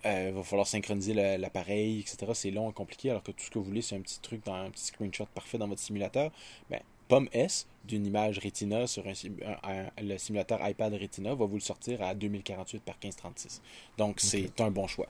Euh, 0.05 0.09
euh, 0.09 0.29
il 0.31 0.35
va 0.35 0.43
falloir 0.43 0.67
synchroniser 0.67 1.15
l'appareil, 1.39 2.01
etc. 2.01 2.33
C'est 2.35 2.51
long 2.51 2.71
et 2.71 2.73
compliqué, 2.73 3.11
alors 3.11 3.23
que 3.23 3.33
tout 3.33 3.45
ce 3.45 3.51
que 3.51 3.59
vous 3.59 3.65
voulez, 3.65 3.83
c'est 3.83 3.97
un 3.97 4.01
petit 4.01 4.19
truc, 4.21 4.45
dans 4.45 4.55
un 4.55 4.71
petit 4.71 4.85
screenshot 4.87 5.27
parfait 5.35 5.59
dans 5.59 5.69
votre 5.69 5.81
simulateur. 5.81 6.31
Ben, 6.71 6.81
Pomme 7.09 7.29
S 7.33 7.67
d'une 7.85 8.07
image 8.07 8.39
Retina 8.39 8.87
sur 8.87 9.05
un, 9.09 9.15
sim- 9.15 9.35
un- 9.45 9.69
un- 9.71 10.03
le 10.03 10.17
simulateur 10.17 10.61
iPad 10.67 10.95
Retina 10.95 11.35
va 11.35 11.45
vous 11.45 11.55
le 11.57 11.61
sortir 11.61 12.01
à 12.03 12.15
2048 12.15 12.83
par 12.85 12.95
1536. 13.03 13.61
Donc, 13.99 14.21
c'est 14.21 14.61
un 14.61 14.71
bon 14.71 14.87
choix. 14.87 15.09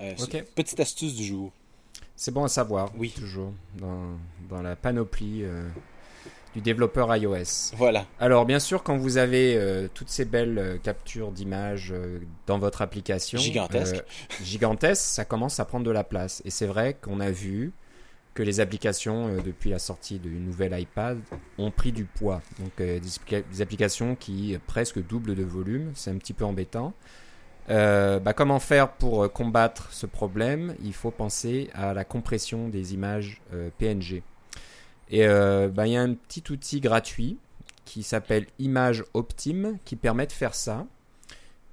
Euh, 0.00 0.14
Petite 0.54 0.80
astuce 0.80 1.14
du 1.14 1.24
jour. 1.24 1.52
C'est 2.16 2.32
bon 2.32 2.44
à 2.44 2.48
savoir, 2.48 2.90
Oui. 2.96 3.10
toujours, 3.10 3.52
dans, 3.74 4.16
dans 4.48 4.62
la 4.62 4.76
panoplie 4.76 5.42
euh, 5.42 5.68
du 6.56 6.62
développeur 6.62 7.14
iOS. 7.14 7.74
Voilà. 7.76 8.06
Alors, 8.18 8.46
bien 8.46 8.58
sûr, 8.58 8.82
quand 8.82 8.96
vous 8.96 9.18
avez 9.18 9.56
euh, 9.56 9.88
toutes 9.92 10.08
ces 10.08 10.24
belles 10.24 10.58
euh, 10.58 10.78
captures 10.78 11.30
d'images 11.30 11.92
euh, 11.94 12.18
dans 12.46 12.58
votre 12.58 12.80
application, 12.80 13.38
Gigantesque. 13.38 14.02
gigantesque, 14.42 15.02
ça 15.04 15.26
commence 15.26 15.60
à 15.60 15.66
prendre 15.66 15.84
de 15.84 15.90
la 15.90 16.02
place. 16.02 16.40
Et 16.46 16.50
c'est 16.50 16.64
vrai 16.64 16.94
qu'on 16.98 17.20
a 17.20 17.30
vu 17.30 17.72
que 18.32 18.42
les 18.42 18.60
applications, 18.60 19.36
depuis 19.44 19.68
la 19.68 19.78
sortie 19.78 20.18
du 20.18 20.30
nouvel 20.30 20.78
iPad, 20.78 21.18
ont 21.58 21.70
pris 21.70 21.92
du 21.92 22.04
poids. 22.06 22.40
Donc, 22.58 22.72
des, 22.78 23.00
applica- 23.00 23.42
des 23.50 23.60
applications 23.62 24.14
qui 24.14 24.56
presque 24.66 25.06
doublent 25.06 25.34
de 25.34 25.42
volume, 25.44 25.92
c'est 25.94 26.10
un 26.10 26.16
petit 26.16 26.32
peu 26.34 26.44
embêtant. 26.46 26.92
Bah, 27.68 28.32
comment 28.34 28.60
faire 28.60 28.92
pour 28.92 29.30
combattre 29.32 29.88
ce 29.90 30.06
problème? 30.06 30.74
Il 30.84 30.92
faut 30.94 31.10
penser 31.10 31.68
à 31.74 31.92
la 31.94 32.04
compression 32.04 32.68
des 32.68 32.92
images 32.94 33.40
PNG. 33.78 34.22
Et 35.10 35.26
euh, 35.26 35.68
bah, 35.68 35.86
il 35.86 35.92
y 35.92 35.96
a 35.96 36.02
un 36.02 36.14
petit 36.14 36.42
outil 36.50 36.80
gratuit 36.80 37.38
qui 37.84 38.02
s'appelle 38.02 38.46
Image 38.58 39.04
Optime 39.14 39.78
qui 39.84 39.96
permet 39.96 40.26
de 40.26 40.32
faire 40.32 40.54
ça. 40.54 40.86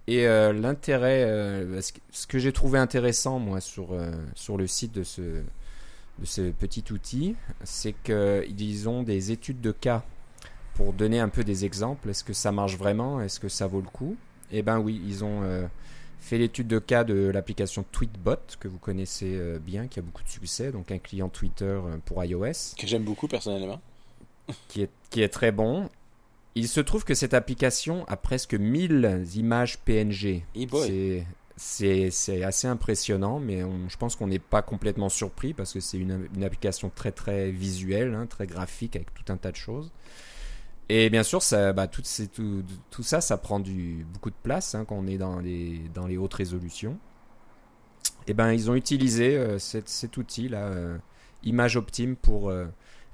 Et 0.07 0.27
euh, 0.27 0.53
l'intérêt, 0.53 1.23
euh, 1.23 1.81
ce 2.11 2.27
que- 2.27 2.39
j'ai 2.39 2.51
trouvé 2.51 2.77
intéressant 2.77 3.39
moi 3.39 3.61
sur, 3.61 3.95
sur 4.35 4.57
le 4.57 4.67
site 4.67 4.93
de 4.93 5.03
ce, 5.03 5.21
de 5.21 6.25
ce 6.25 6.51
petit 6.51 6.83
outil, 6.91 7.35
c'est 7.63 7.95
qu'ils 8.03 8.89
ont 8.89 9.01
des 9.03 9.31
études 9.31 9.61
de 9.61 9.71
cas 9.71 10.03
pour 10.75 10.93
donner 10.93 11.19
un 11.19 11.29
peu 11.29 11.43
des 11.43 11.65
exemples. 11.65 12.09
Est-ce 12.09 12.23
que 12.23 12.33
ça 12.33 12.51
marche 12.51 12.77
vraiment? 12.77 13.21
Est-ce 13.21 13.39
que 13.39 13.49
ça 13.49 13.65
vaut 13.65 13.81
le 13.81 13.87
coup? 13.87 14.15
Eh 14.51 14.61
ben 14.61 14.77
oui, 14.79 15.01
ils 15.07 15.23
ont 15.23 15.41
fait 16.23 16.37
l'étude 16.37 16.67
de 16.67 16.79
cas 16.79 17.03
de 17.03 17.29
l'application 17.29 17.83
Tweetbot 17.91 18.37
que 18.59 18.67
vous 18.67 18.77
connaissez 18.77 19.35
euh, 19.35 19.59
bien, 19.59 19.87
qui 19.87 19.99
a 19.99 20.01
beaucoup 20.01 20.23
de 20.23 20.29
succès, 20.29 20.71
donc 20.71 20.91
un 20.91 20.97
client 20.97 21.29
Twitter 21.29 21.65
euh, 21.65 21.97
pour 22.05 22.23
iOS 22.23 22.75
Que 22.77 22.87
j'aime 22.87 23.03
beaucoup 23.03 23.27
personnellement. 23.27 23.81
qui 24.67 24.81
est, 24.83 24.89
qui 25.09 25.21
est 25.21 25.29
très 25.29 25.51
bon. 25.51 25.89
Il 26.55 26.67
se 26.67 26.79
trouve 26.81 27.03
que 27.03 27.13
cette 27.15 27.33
application 27.33 28.05
a 28.07 28.15
presque 28.17 28.53
1000 28.53 29.25
images 29.35 29.79
PNG. 29.79 30.43
Eh 30.55 30.65
boy. 30.65 30.87
C'est- 30.87 31.25
C'est 31.55 32.09
c'est 32.09 32.43
assez 32.43 32.65
impressionnant, 32.67 33.39
mais 33.39 33.63
on- 33.63 33.87
je 33.87 33.95
pense 33.97 34.15
qu'on 34.15 34.25
n'est 34.25 34.39
pas 34.39 34.63
complètement 34.63 35.07
surpris 35.09 35.53
parce 35.53 35.71
que 35.71 35.79
c'est 35.79 35.99
une, 35.99 36.27
une 36.35 36.43
application 36.43 36.89
très 36.93 37.11
très 37.11 37.51
visuelle, 37.51 38.15
hein, 38.15 38.25
très 38.25 38.47
graphique 38.47 38.95
avec 38.95 39.13
tout 39.13 39.31
un 39.31 39.37
tas 39.37 39.51
de 39.51 39.55
choses. 39.55 39.91
Et 40.89 41.09
bien 41.09 41.23
sûr, 41.23 41.39
bah, 41.75 41.87
tout, 41.87 42.03
ça, 42.03 43.21
ça 43.21 43.37
prend 43.37 43.59
du, 43.59 44.05
beaucoup 44.13 44.29
de 44.29 44.35
place 44.43 44.75
hein, 44.75 44.85
quand 44.85 44.95
on 44.95 45.07
est 45.07 45.17
dans 45.17 45.39
les, 45.39 46.17
hautes 46.17 46.33
résolutions. 46.33 46.97
Et 48.27 48.33
ben, 48.33 48.51
ils 48.53 48.69
ont 48.69 48.75
utilisé 48.75 49.35
euh, 49.37 49.59
cet, 49.59 50.17
outil 50.17 50.47
là, 50.47 50.65
euh, 50.65 50.97
Image 51.43 51.75
Optime, 51.75 52.15
pour 52.15 52.49
euh, 52.49 52.65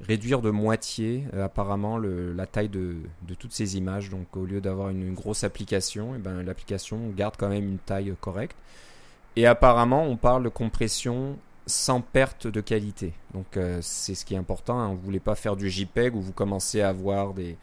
réduire 0.02 0.42
de 0.42 0.52
moitié 0.52 1.26
apparemment 1.34 1.98
la 1.98 2.46
taille 2.46 2.70
de, 2.70 2.98
toutes 3.40 3.54
ces 3.54 3.78
images. 3.78 4.10
Donc, 4.10 4.36
au 4.36 4.46
lieu 4.46 4.62
d'avoir 4.62 4.90
une, 4.90 5.14
grosse 5.14 5.44
application, 5.44 6.16
et 6.16 6.20
ben, 6.20 6.44
l'application 6.44 7.10
garde 7.10 7.36
quand 7.38 7.50
même 7.50 7.68
une 7.68 7.80
taille 7.80 8.14
correcte. 8.20 8.56
Et 9.36 9.46
apparemment, 9.46 10.04
on 10.04 10.18
parle 10.18 10.44
de 10.44 10.50
compression 10.50 11.38
sans 11.70 12.02
perte 12.02 12.48
de 12.48 12.62
qualité. 12.62 13.14
Donc 13.34 13.56
euh, 13.56 13.80
c'est 13.82 14.16
ce 14.16 14.26
qui 14.26 14.34
est 14.34 14.38
important. 14.38 14.80
hein. 14.80 14.90
Vous 14.90 15.02
voulez 15.02 15.20
pas 15.20 15.36
faire 15.36 15.56
du 15.56 15.70
JPEG 15.70 16.16
où 16.16 16.22
vous 16.22 16.34
commencez 16.34 16.82
à 16.82 16.90
avoir 16.90 17.34
des, 17.34 17.56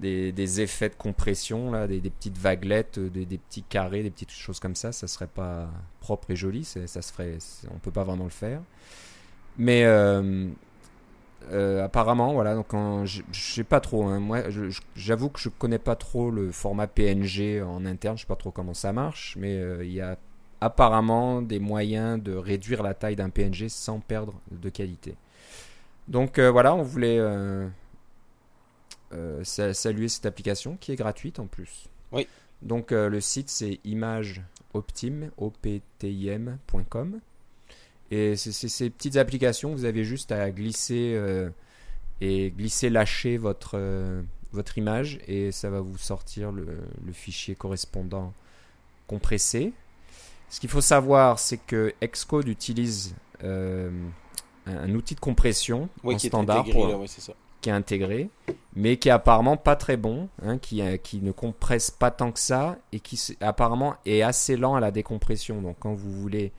des, 0.00 0.60
effets 0.60 0.88
de 0.90 0.94
compression, 0.94 1.70
là, 1.70 1.86
des, 1.86 2.00
petites 2.00 2.36
vaguelettes, 2.36 2.98
euh, 2.98 3.08
des, 3.08 3.38
petits 3.38 3.62
carrés, 3.62 4.02
des 4.02 4.10
petites 4.10 4.32
choses 4.32 4.60
comme 4.60 4.74
ça. 4.74 4.92
Ça 4.92 5.06
serait 5.06 5.28
pas 5.28 5.70
propre 6.00 6.30
et 6.30 6.36
joli. 6.36 6.64
Ça 6.64 6.86
se 6.86 7.12
ferait, 7.12 7.38
on 7.74 7.78
peut 7.78 7.90
pas 7.90 8.04
vraiment 8.04 8.24
le 8.24 8.30
faire. 8.30 8.60
Mais 9.58 9.84
euh, 9.84 10.50
apparemment, 11.82 12.34
voilà. 12.34 12.54
Donc 12.54 12.68
je 13.04 13.22
sais 13.32 13.64
pas 13.64 13.80
trop. 13.80 14.04
hein. 14.04 14.18
Moi, 14.18 14.42
j'avoue 14.96 15.30
que 15.30 15.40
je 15.40 15.48
connais 15.48 15.78
pas 15.78 15.96
trop 15.96 16.30
le 16.30 16.50
format 16.52 16.88
PNG 16.88 17.62
en 17.62 17.86
interne. 17.86 18.16
Je 18.16 18.22
sais 18.22 18.26
pas 18.26 18.36
trop 18.36 18.50
comment 18.50 18.74
ça 18.74 18.92
marche, 18.92 19.36
mais 19.38 19.56
il 19.82 19.92
y 19.92 20.00
a 20.00 20.18
apparemment 20.66 21.42
des 21.42 21.58
moyens 21.58 22.22
de 22.22 22.34
réduire 22.34 22.82
la 22.82 22.94
taille 22.94 23.16
d'un 23.16 23.30
PNG 23.30 23.68
sans 23.68 24.00
perdre 24.00 24.34
de 24.50 24.68
qualité. 24.68 25.14
Donc 26.08 26.38
euh, 26.38 26.50
voilà, 26.50 26.74
on 26.74 26.82
voulait 26.82 27.18
euh, 27.18 27.66
euh, 29.12 29.42
sa- 29.44 29.74
saluer 29.74 30.08
cette 30.08 30.26
application 30.26 30.76
qui 30.80 30.92
est 30.92 30.96
gratuite 30.96 31.38
en 31.38 31.46
plus. 31.46 31.88
Oui. 32.12 32.26
Donc 32.62 32.90
le 32.92 33.20
site 33.20 33.50
c'est 33.50 33.80
imageoptim, 33.84 35.30
optim.com. 35.36 37.20
Et 38.10 38.36
c'est 38.36 38.52
ces 38.68 38.88
petites 38.90 39.16
applications, 39.16 39.72
vous 39.72 39.84
avez 39.84 40.04
juste 40.04 40.30
à 40.32 40.50
glisser 40.50 41.20
et 42.20 42.50
glisser 42.56 42.88
lâcher 42.88 43.36
votre, 43.36 43.78
votre 44.52 44.78
image 44.78 45.18
et 45.26 45.50
ça 45.52 45.70
va 45.70 45.80
vous 45.80 45.98
sortir 45.98 46.52
le, 46.52 46.66
le 47.04 47.12
fichier 47.12 47.54
correspondant 47.56 48.32
compressé. 49.06 49.72
Ce 50.48 50.60
qu'il 50.60 50.70
faut 50.70 50.80
savoir, 50.80 51.38
c'est 51.38 51.58
que 51.58 51.92
Xcode 52.02 52.48
utilise 52.48 53.14
euh, 53.44 53.90
un, 54.66 54.94
outil 54.94 55.14
de 55.14 55.20
compression 55.20 55.88
Oui, 56.04 56.14
en 56.14 56.18
qui 56.18 56.26
est 56.26 56.30
standard 56.30 56.60
intégré, 56.60 56.80
pour- 56.80 56.88
là, 56.88 56.96
oui, 56.96 57.08
c'est 57.08 57.20
ça. 57.20 57.32
qui 57.60 57.68
est 57.68 57.72
intégré, 57.72 58.30
mais 58.74 58.96
qui 58.96 59.08
est 59.08 59.12
apparemment 59.12 59.56
pas 59.56 59.76
très 59.76 59.96
bon, 59.96 60.28
hein, 60.42 60.58
qui, 60.58 60.82
euh, 60.82 60.96
qui 60.96 61.20
ne 61.20 61.32
compresse 61.32 61.90
pas 61.90 62.10
tant 62.10 62.30
que 62.32 62.38
ça 62.40 62.76
et 62.92 63.00
qui 63.00 63.36
apparemment 63.40 63.96
est 64.06 64.22
assez 64.22 64.56
lent 64.56 64.74
à 64.76 64.80
la 64.80 64.90
décompression. 64.92 65.60
Donc 65.62 65.76
quand 65.80 65.94
vous 65.94 66.12
voulez 66.12 66.52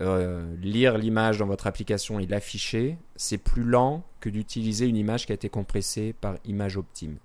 euh, 0.00 0.44
lire 0.60 0.96
l'image 0.98 1.38
dans 1.38 1.46
votre 1.46 1.66
application 1.66 2.18
et 2.20 2.26
l'afficher, 2.26 2.96
c'est 3.16 3.38
plus 3.38 3.62
lent 3.64 4.04
que 4.20 4.28
d'utiliser 4.28 4.86
une 4.86 4.96
image 4.96 5.26
qui 5.26 5.32
a 5.32 5.34
été 5.34 5.48
compressée 5.48 6.14
par 6.20 6.34
Image 6.44 6.76
Optime. 6.76 7.16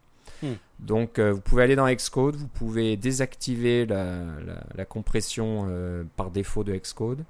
Hmm. 0.42 0.54
Donc 0.80 1.20
euh, 1.20 1.32
vous 1.34 1.42
pouvez 1.42 1.64
aller 1.64 1.76
dans 1.76 1.88
Xcode, 1.94 2.36
vous 2.36 2.48
pouvez 2.48 2.96
désactiver 2.98 3.86
la, 3.86 4.06
la- 4.46 4.64
la 4.76 4.86
compression 4.86 5.66
euh, 5.70 6.04
par 6.16 6.32
défaut 6.32 6.64
de 6.64 6.74
Xcode. 6.76 7.26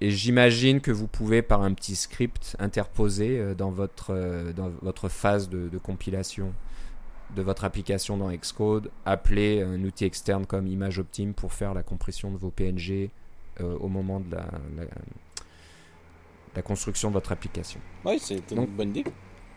Et 0.00 0.10
j'imagine 0.10 0.80
que 0.80 0.90
vous 0.90 1.06
pouvez, 1.06 1.40
par 1.42 1.62
un 1.62 1.72
petit 1.72 1.96
script 1.96 2.56
interposé 2.58 3.38
euh, 3.38 3.54
dans, 3.54 3.70
votre, 3.70 4.52
dans 4.54 4.70
votre 4.82 5.08
phase 5.08 5.48
de, 5.48 5.68
de 5.68 5.78
compilation 5.78 6.52
de 7.34 7.42
votre 7.42 7.64
application 7.64 8.16
dans 8.16 8.30
Xcode, 8.30 8.90
appeler 9.04 9.62
un 9.62 9.82
outil 9.82 10.04
externe 10.04 10.46
comme 10.46 10.66
ImageOptime 10.68 11.32
pour 11.34 11.52
faire 11.52 11.74
la 11.74 11.82
compression 11.82 12.30
de 12.30 12.36
vos 12.36 12.50
PNG 12.50 13.10
au 13.60 13.88
moment 13.88 14.20
de 14.20 14.30
la, 14.36 14.46
la- 14.76 14.84
la 16.54 16.62
construction 16.62 17.08
de 17.08 17.14
votre 17.14 17.32
application. 17.32 17.80
Oui, 18.04 18.18
c'est 18.20 18.50
une 18.52 18.56
Donc- 18.58 18.70
bonne 18.70 18.90
idée. 18.90 19.04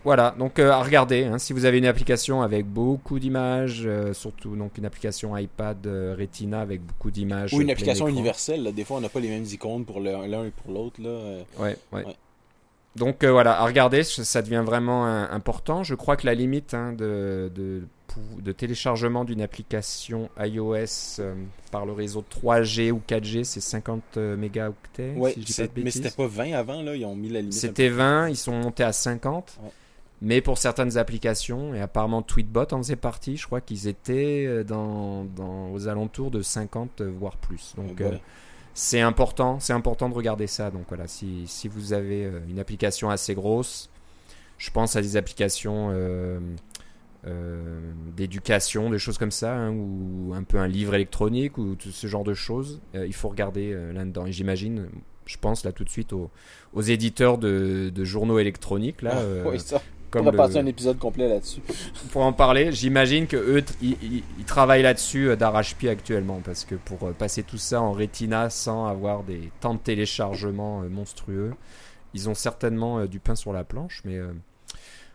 Voilà, 0.08 0.34
donc 0.40 0.58
euh, 0.58 0.72
à 0.72 0.82
regarder. 0.82 1.26
hein, 1.26 1.38
si 1.38 1.52
vous 1.52 1.66
avez 1.66 1.80
une 1.80 1.86
application 1.86 2.42
avec 2.42 2.66
beaucoup 2.66 3.20
d'images, 3.20 3.84
euh, 3.86 4.14
surtout 4.14 4.56
donc 4.56 4.78
une 4.78 4.86
application 4.86 5.36
iPad 5.36 5.86
euh, 5.86 6.16
Retina 6.18 6.62
avec 6.62 6.80
beaucoup 6.82 7.12
d'images. 7.12 7.54
Ou 7.54 7.60
une 7.60 7.70
application 7.72 8.08
universelle. 8.08 8.64
là. 8.64 8.72
Des 8.72 8.86
fois, 8.86 9.00
on 9.00 9.02
n'a 9.02 9.10
pas 9.10 9.20
les 9.20 9.28
mêmes 9.28 9.44
icônes 9.44 9.84
pour 9.84 10.00
l'un 10.00 10.46
et 10.46 10.52
pour 10.52 10.72
l'autre. 10.74 11.02
là. 11.02 11.10
Ouais, 11.60 11.76
ouais. 11.92 12.06
Ouais. 12.06 12.16
Donc 12.96 13.26
voilà, 13.26 13.60
à 13.60 13.66
regarder, 13.66 14.04
ça 14.04 14.42
devient 14.42 14.64
vraiment 14.66 15.06
important. 15.06 15.84
Je 15.84 15.94
crois 15.94 16.16
que 16.16 16.26
la 16.26 16.36
limite 16.36 16.74
hein, 16.74 16.94
de, 16.94 17.52
de, 17.54 18.52
téléchargement 18.54 19.26
d'une 19.26 19.42
application 19.42 20.30
iOS 20.40 21.20
par 21.70 21.86
le 21.86 21.92
réseau 21.92 22.24
3G 22.24 22.92
ou 22.92 23.02
4G, 23.06 23.44
c'est 23.44 23.60
50 23.60 24.02
euh, 24.16 24.38
mégaoctets. 24.38 25.16
Ouais, 25.18 25.34
si 25.34 25.42
je 25.42 25.46
dis 25.46 25.52
c'est- 25.52 25.68
pas 25.68 25.80
de 25.82 25.84
mais 25.84 25.92
c'était 25.92 26.12
pas 26.12 26.28
20 26.28 26.54
avant, 26.54 26.82
là. 26.82 26.96
Ils 26.96 27.04
ont 27.04 27.14
mis 27.14 27.28
la 27.28 27.42
limite. 27.42 27.54
C'était 27.54 27.90
20, 27.90 28.30
ils 28.30 28.38
sont 28.38 28.54
montés 28.54 28.84
à 28.86 28.94
50. 28.94 29.58
Ouais. 29.62 29.70
Mais 30.22 30.42
pour 30.42 30.58
certaines 30.58 30.98
applications, 30.98 31.76
et 31.76 31.82
apparemment 31.82 32.22
Tweetbot 32.24 32.66
en 32.74 32.78
faisait 32.80 32.96
partie, 32.96 33.38
je 33.38 33.46
crois 33.46 33.62
qu'ils 33.62 33.88
étaient 33.88 34.46
euh, 34.48 34.64
dans, 34.64 35.26
dans, 35.26 35.72
aux 35.72 35.88
alentours 35.88 36.32
de 36.32 36.42
50, 36.42 37.02
euh, 37.02 37.12
voire 37.16 37.38
plus. 37.38 37.74
Donc 37.78 38.02
euh, 38.02 38.18
c'est 38.74 39.02
important, 39.02 39.60
c'est 39.60 39.74
important 39.74 40.10
de 40.10 40.16
regarder 40.16 40.48
ça. 40.48 40.72
Donc 40.72 40.86
voilà, 40.88 41.08
si, 41.08 41.44
si 41.46 41.68
vous 41.68 41.94
avez 41.94 42.26
euh, 42.26 42.40
une 42.50 42.60
application 42.60 43.10
assez 43.12 43.36
grosse, 43.36 43.90
je 44.58 44.72
pense 44.72 44.96
à 44.96 45.02
des 45.02 45.18
applications 45.18 45.90
euh, 45.92 46.40
euh, 47.28 47.92
d'éducation, 48.16 48.90
des 48.90 49.00
choses 49.00 49.18
comme 49.18 49.32
ça, 49.32 49.54
hein, 49.56 49.72
ou 49.72 50.34
un 50.34 50.44
peu 50.44 50.58
un 50.58 50.68
livre 50.68 50.96
électronique, 50.96 51.58
ou 51.58 51.76
tout 51.76 51.92
ce 51.92 52.08
genre 52.08 52.24
de 52.24 52.34
choses, 52.34 52.82
euh, 52.96 53.06
il 53.06 53.14
faut 53.14 53.30
regarder 53.30 53.72
euh, 53.74 53.94
là-dedans. 53.94 54.26
Et 54.26 54.32
j'imagine, 54.32 54.88
je 55.26 55.38
pense 55.38 55.64
là 55.64 55.72
tout 55.72 55.84
de 55.84 55.90
suite 55.90 56.14
aux, 56.14 56.32
aux 56.74 56.82
éditeurs 56.82 57.38
de, 57.38 57.92
de 57.94 58.04
journaux 58.04 58.40
électroniques, 58.40 59.02
là, 59.04 59.18
euh, 59.18 59.44
Oui, 59.48 59.60
ça. 59.60 59.82
Comme 60.12 60.22
on 60.22 60.26
va 60.26 60.32
le- 60.32 60.38
passer 60.38 60.58
un 60.58 60.66
épisode 60.66 60.98
complet 60.98 61.28
là-dessus. 61.28 61.62
pour 62.12 62.24
en 62.24 62.34
parler, 62.34 62.72
j'imagine 62.72 63.28
que 63.28 63.38
eux, 63.38 63.64
ils, 63.82 63.98
ils- 64.02 64.24
ils 64.40 64.46
travaillent 64.46 64.84
là-dessus 64.84 65.30
euh, 65.30 65.36
d'arrache-pied 65.36 65.90
actuellement, 65.90 66.42
parce 66.44 66.66
que 66.66 66.76
pour 66.76 67.04
euh, 67.08 67.12
passer 67.14 67.44
tout 67.44 67.58
ça 67.58 67.82
en 67.82 67.92
Retina 67.92 68.50
sans 68.50 68.86
avoir 68.88 69.24
des 69.24 69.52
temps 69.60 69.74
de 69.74 69.80
téléchargement 69.80 70.82
euh, 70.84 70.90
monstrueux, 70.90 71.54
ils 72.14 72.30
ont 72.30 72.36
certainement 72.36 73.06
du 73.06 73.20
pain 73.20 73.36
sur 73.36 73.54
la 73.54 73.64
planche, 73.64 74.02
mais 74.06 74.16
euh, 74.18 74.32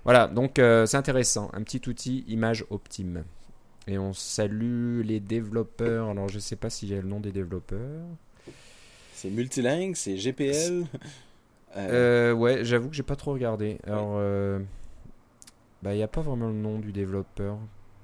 voilà, 0.05 0.27
donc 0.29 0.59
euh, 0.59 0.85
c'est 0.87 0.97
intéressant, 0.97 1.51
un 1.55 1.63
petit 1.63 1.81
outil 1.89 2.25
image 2.29 2.65
optime. 2.71 3.25
Et 3.89 3.99
on 3.99 4.13
salue 4.13 5.01
les 5.03 5.19
développeurs, 5.19 6.11
alors 6.11 6.29
je 6.29 6.39
sais 6.39 6.55
pas 6.55 6.71
si 6.71 6.87
j'ai 6.87 7.01
le 7.01 7.09
nom 7.09 7.19
des 7.19 7.33
développeurs. 7.33 8.05
C'est 9.15 9.31
multilingue, 9.31 9.97
c'est 9.97 10.17
GPL. 10.17 10.85
Euh, 11.77 12.31
Euh, 12.31 12.33
ouais, 12.33 12.65
j'avoue 12.65 12.91
que 12.91 12.95
j'ai 12.95 13.03
pas 13.03 13.17
trop 13.17 13.33
regardé. 13.33 13.79
Alors, 13.87 14.15
euh, 14.17 14.59
bah, 15.83 15.93
il 15.95 15.97
n'y 15.97 16.03
a 16.03 16.09
pas 16.09 16.21
vraiment 16.21 16.49
le 16.49 16.55
nom 16.55 16.79
du 16.79 16.93
développeur. 16.93 17.59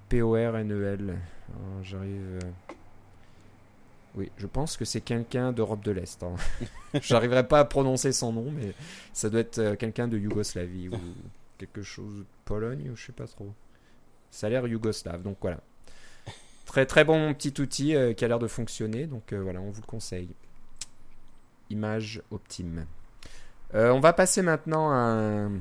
P-O-R-N-E-L. 0.09 1.11
Alors, 1.11 1.85
J'arrive. 1.85 2.41
euh, 2.43 2.73
Oui, 4.14 4.31
je 4.38 4.47
pense 4.47 4.77
que 4.77 4.85
c'est 4.85 5.01
quelqu'un 5.01 5.53
d'Europe 5.53 5.85
de 5.85 5.93
l'Est. 5.93 6.23
hein. 6.23 6.35
J'arriverai 7.03 7.47
pas 7.47 7.61
à 7.61 7.64
prononcer 7.64 8.12
son 8.12 8.33
nom, 8.33 8.51
mais 8.51 8.73
ça 9.12 9.29
doit 9.31 9.41
être 9.41 9.59
euh, 9.59 9.77
quelqu'un 9.77 10.09
de 10.09 10.19
Yougoslavie 10.19 10.88
ou 10.88 10.95
quelque 11.59 11.83
chose 11.83 12.19
de 12.21 12.25
Pologne 12.45 12.91
ou 12.91 12.97
je 12.97 13.07
sais 13.07 13.12
pas 13.12 13.27
trop. 13.27 13.53
Ça 14.31 14.47
a 14.47 14.51
l'air 14.51 14.67
yougoslave, 14.67 15.23
donc 15.23 15.37
voilà. 15.41 15.59
Très 16.67 16.85
très 16.85 17.03
bon 17.05 17.33
petit 17.33 17.59
outil 17.62 17.95
euh, 17.95 18.12
qui 18.12 18.25
a 18.25 18.29
l'air 18.29 18.38
de 18.38 18.47
fonctionner, 18.47 19.07
donc 19.07 19.33
euh, 19.33 19.41
voilà, 19.41 19.61
on 19.61 19.71
vous 19.71 19.81
le 19.81 19.87
conseille. 19.87 20.29
Image 21.71 22.23
optime. 22.31 22.87
Euh, 23.75 23.91
on 23.91 24.01
va 24.01 24.12
passer 24.12 24.43
maintenant 24.43 24.91
à 24.91 24.95
un- 24.97 25.53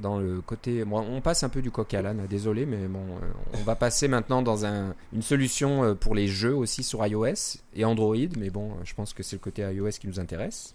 dans 0.00 0.18
le 0.18 0.40
côté. 0.40 0.84
Bon, 0.84 1.00
on 1.00 1.20
passe 1.20 1.42
un 1.42 1.48
peu 1.48 1.62
du 1.62 1.70
coq 1.70 1.92
à 1.94 2.02
l'âne, 2.02 2.26
désolé, 2.28 2.66
mais 2.66 2.86
bon, 2.88 3.00
euh, 3.00 3.26
on 3.54 3.62
va 3.62 3.74
passer 3.74 4.08
maintenant 4.08 4.42
dans 4.42 4.66
un, 4.66 4.94
une 5.12 5.22
solution 5.22 5.84
euh, 5.84 5.94
pour 5.94 6.14
les 6.14 6.28
jeux 6.28 6.54
aussi 6.54 6.82
sur 6.82 7.06
iOS 7.06 7.58
et 7.74 7.84
Android, 7.84 8.16
mais 8.38 8.50
bon, 8.50 8.70
euh, 8.70 8.74
je 8.84 8.94
pense 8.94 9.12
que 9.12 9.22
c'est 9.22 9.36
le 9.36 9.40
côté 9.40 9.62
iOS 9.62 9.90
qui 10.00 10.06
nous 10.06 10.20
intéresse. 10.20 10.74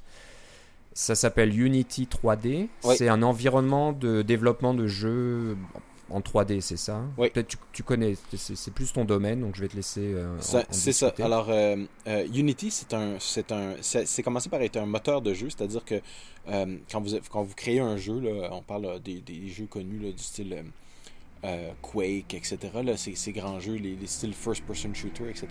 Ça 0.93 1.13
s'appelle 1.13 1.59
Unity 1.59 2.07
3D. 2.11 2.69
Oui. 2.83 2.95
C'est 2.97 3.07
un 3.07 3.21
environnement 3.21 3.91
de 3.91 4.23
développement 4.23 4.73
de 4.73 4.87
jeux 4.87 5.55
en 6.09 6.19
3D, 6.21 6.61
c'est 6.61 6.77
ça 6.77 7.03
Oui. 7.17 7.29
Peut-être 7.29 7.47
tu, 7.49 7.57
tu 7.73 7.83
connais, 7.83 8.15
c'est 8.35 8.73
plus 8.73 8.93
ton 8.93 9.05
domaine, 9.05 9.41
donc 9.41 9.55
je 9.55 9.61
vais 9.61 9.67
te 9.67 9.75
laisser. 9.75 10.01
euh, 10.13 10.37
c'est 10.71 10.93
ça. 10.93 11.13
Alors, 11.19 11.47
euh, 11.49 11.75
euh, 12.07 12.27
Unity, 12.33 12.71
c'est 12.71 12.93
un, 12.93 13.17
c'est 13.19 13.51
un, 13.51 13.75
c'est 13.81 14.07
c'est 14.07 14.23
commencé 14.23 14.49
par 14.49 14.61
être 14.61 14.77
un 14.77 14.85
moteur 14.85 15.21
de 15.21 15.33
jeu, 15.33 15.49
c'est-à-dire 15.49 15.83
que 15.83 16.01
euh, 16.49 16.77
quand 16.91 17.01
vous 17.01 17.15
quand 17.29 17.43
vous 17.43 17.55
créez 17.55 17.79
un 17.79 17.97
jeu, 17.97 18.19
là, 18.19 18.49
on 18.53 18.61
parle 18.61 18.99
des, 19.01 19.21
des 19.21 19.47
jeux 19.47 19.65
connus 19.67 19.99
là, 19.99 20.11
du 20.11 20.23
style 20.23 20.63
Quake, 21.81 22.33
etc. 22.33 22.57
Là, 22.83 22.97
ces, 22.97 23.15
ces 23.15 23.31
grands 23.31 23.59
jeux, 23.59 23.75
les, 23.75 23.95
les 23.95 24.07
styles 24.07 24.33
first-person 24.33 24.93
shooter, 24.93 25.29
etc. 25.29 25.47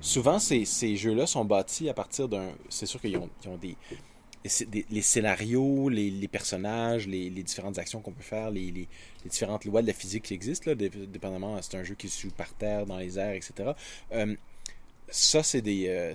Souvent, 0.00 0.38
ces, 0.38 0.66
ces 0.66 0.96
jeux-là 0.96 1.26
sont 1.26 1.44
bâtis 1.46 1.88
à 1.88 1.94
partir 1.94 2.28
d'un. 2.28 2.48
C'est 2.68 2.84
sûr 2.84 3.00
qu'ils 3.00 3.16
ont, 3.16 3.30
ils 3.42 3.48
ont 3.48 3.56
des 3.56 3.76
les 4.44 5.02
scénarios, 5.02 5.88
les, 5.88 6.28
personnages, 6.28 7.06
les, 7.06 7.30
différentes 7.30 7.78
actions 7.78 8.00
qu'on 8.00 8.12
peut 8.12 8.22
faire, 8.22 8.50
les, 8.50 8.88
différentes 9.24 9.64
lois 9.64 9.80
de 9.80 9.86
la 9.86 9.94
physique 9.94 10.24
qui 10.24 10.34
existent, 10.34 10.70
là, 10.70 10.74
dépendamment, 10.74 11.60
c'est 11.62 11.76
un 11.76 11.82
jeu 11.82 11.94
qui 11.94 12.08
se 12.08 12.20
joue 12.20 12.30
par 12.30 12.52
terre, 12.52 12.84
dans 12.84 12.98
les 12.98 13.18
airs, 13.18 13.34
etc. 13.34 13.70
Euh, 14.12 14.34
ça, 15.08 15.42
c'est 15.42 15.62
des, 15.62 15.88
euh, 15.88 16.14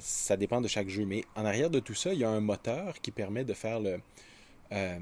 ça 0.00 0.36
dépend 0.36 0.60
de 0.60 0.68
chaque 0.68 0.88
jeu. 0.88 1.04
Mais 1.06 1.24
en 1.34 1.44
arrière 1.44 1.70
de 1.70 1.80
tout 1.80 1.94
ça, 1.94 2.12
il 2.12 2.20
y 2.20 2.24
a 2.24 2.30
un 2.30 2.40
moteur 2.40 3.00
qui 3.00 3.10
permet 3.10 3.44
de 3.44 3.54
faire 3.54 3.80
le, 3.80 4.00
euh, 4.72 4.98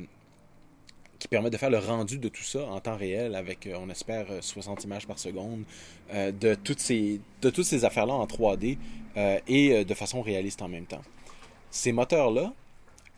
qui 1.18 1.28
permet 1.28 1.50
de 1.50 1.58
faire 1.58 1.70
le 1.70 1.78
rendu 1.78 2.18
de 2.18 2.28
tout 2.28 2.42
ça 2.42 2.64
en 2.64 2.80
temps 2.80 2.96
réel 2.96 3.34
avec, 3.34 3.68
on 3.74 3.90
espère, 3.90 4.26
60 4.40 4.84
images 4.84 5.06
par 5.06 5.18
seconde, 5.18 5.64
de 6.12 6.54
toutes 6.54 6.80
ces, 6.80 7.20
de 7.42 7.50
toutes 7.50 7.64
ces 7.64 7.84
affaires-là 7.84 8.14
en 8.14 8.26
3D 8.26 8.76
et 9.48 9.84
de 9.84 9.94
façon 9.94 10.20
réaliste 10.20 10.60
en 10.60 10.68
même 10.68 10.84
temps. 10.84 11.02
Ces 11.74 11.90
moteurs-là, 11.90 12.52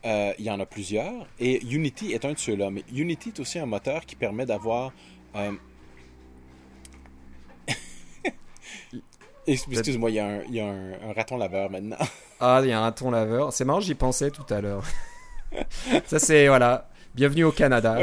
euh, 0.06 0.32
il 0.38 0.46
y 0.46 0.50
en 0.50 0.58
a 0.58 0.64
plusieurs, 0.64 1.26
et 1.38 1.62
Unity 1.66 2.12
est 2.14 2.24
un 2.24 2.32
de 2.32 2.38
ceux-là. 2.38 2.70
Mais 2.70 2.84
Unity 2.90 3.28
est 3.28 3.38
aussi 3.38 3.58
un 3.58 3.66
moteur 3.66 4.06
qui 4.06 4.16
permet 4.16 4.46
d'avoir... 4.46 4.92
Euh, 5.36 5.52
excuse-moi, 9.46 10.08
il 10.10 10.14
y 10.14 10.20
a, 10.60 10.68
un, 10.68 11.12
raton 11.14 11.36
laveur 11.36 11.68
maintenant. 11.68 11.98
ah, 12.40 12.60
il 12.62 12.70
y 12.70 12.72
a 12.72 12.78
un 12.78 12.80
raton 12.80 13.10
laveur. 13.10 13.52
C'est 13.52 13.66
marrant, 13.66 13.80
j'y 13.80 13.94
pensais 13.94 14.30
tout 14.30 14.46
à 14.48 14.62
l'heure. 14.62 14.84
ça, 16.06 16.18
c'est... 16.18 16.48
Voilà. 16.48 16.88
Bienvenue 17.14 17.44
au 17.44 17.52
Canada. 17.52 17.98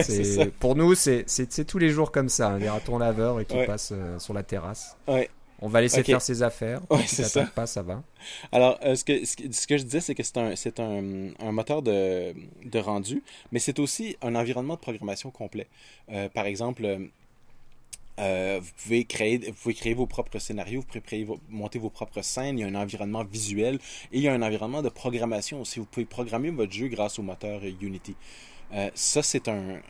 pour 0.60 0.76
nous, 0.76 0.94
c'est 0.94 1.66
tous 1.66 1.80
les 1.80 1.90
jours 1.90 2.12
comme 2.12 2.30
ça. 2.30 2.50
Hein, 2.50 2.60
les 2.60 2.70
ratons 2.70 3.00
laveurs 3.00 3.44
qui 3.44 3.58
passent 3.66 3.92
euh, 3.92 4.20
sur 4.20 4.36
la 4.36 4.44
terrasse. 4.44 4.98
Ouais. 5.08 5.32
On 5.66 5.70
va 5.70 5.80
laisser 5.80 6.04
faire 6.04 6.22
ses 6.22 6.44
affaires. 6.44 6.82
Ouais, 6.90 7.08
c'est 7.08 7.24
ça. 7.24 7.46
pas, 7.46 7.66
ça 7.66 7.82
va. 7.82 8.04
Alors, 8.52 8.78
euh, 8.84 8.96
ce, 8.96 9.06
que, 9.06 9.24
ce, 9.24 9.66
que, 9.66 9.78
je 9.78 9.84
disais, 9.84 10.02
c'est 10.02 10.14
que 10.14 10.22
c'est 10.22 10.38
un, 10.38 10.58
c'est 10.58 10.82
un, 10.82 11.30
un, 11.40 11.52
moteur 11.54 11.82
de, 11.82 12.34
de 12.66 12.80
rendu, 12.80 13.24
mais 13.54 13.60
c'est 13.60 13.80
aussi 13.80 14.18
un 14.22 14.36
environnement 14.36 14.76
de 14.76 14.82
programmation 14.82 15.32
complet. 15.32 15.68
Euh, 16.12 16.28
par 16.28 16.48
exemple, 16.48 16.86
euh, 18.20 18.60
vous, 18.62 18.72
pouvez 18.84 19.06
créer, 19.06 19.38
vous 19.38 19.54
pouvez 19.54 19.74
créer 19.74 19.94
vos 19.94 20.06
propres 20.06 20.38
scénarios, 20.38 20.82
vous 20.82 20.88
pouvez 20.88 21.00
créer 21.00 21.26
monter 21.50 21.80
vos 21.80 21.90
propres 21.90 22.22
scènes, 22.22 22.60
il 22.60 22.62
y 22.62 22.66
a 22.66 22.68
un 22.68 22.76
environnement 22.76 23.24
visuel 23.24 23.76
et 24.12 24.18
il 24.18 24.22
y 24.22 24.28
a 24.28 24.34
un 24.34 24.42
environnement 24.42 24.82
de 24.82 24.90
programmation 24.90 25.62
aussi. 25.62 25.80
Vous 25.80 25.86
pouvez 25.86 26.06
programmer 26.06 26.50
votre 26.50 26.74
jeu 26.74 26.90
grâce 26.90 27.20
au 27.20 27.22
moteur 27.22 27.62
Unity. 27.82 28.16
Euh, 28.74 28.90
ça, 28.96 29.22
c'est 29.22 29.48
un, 29.48 29.82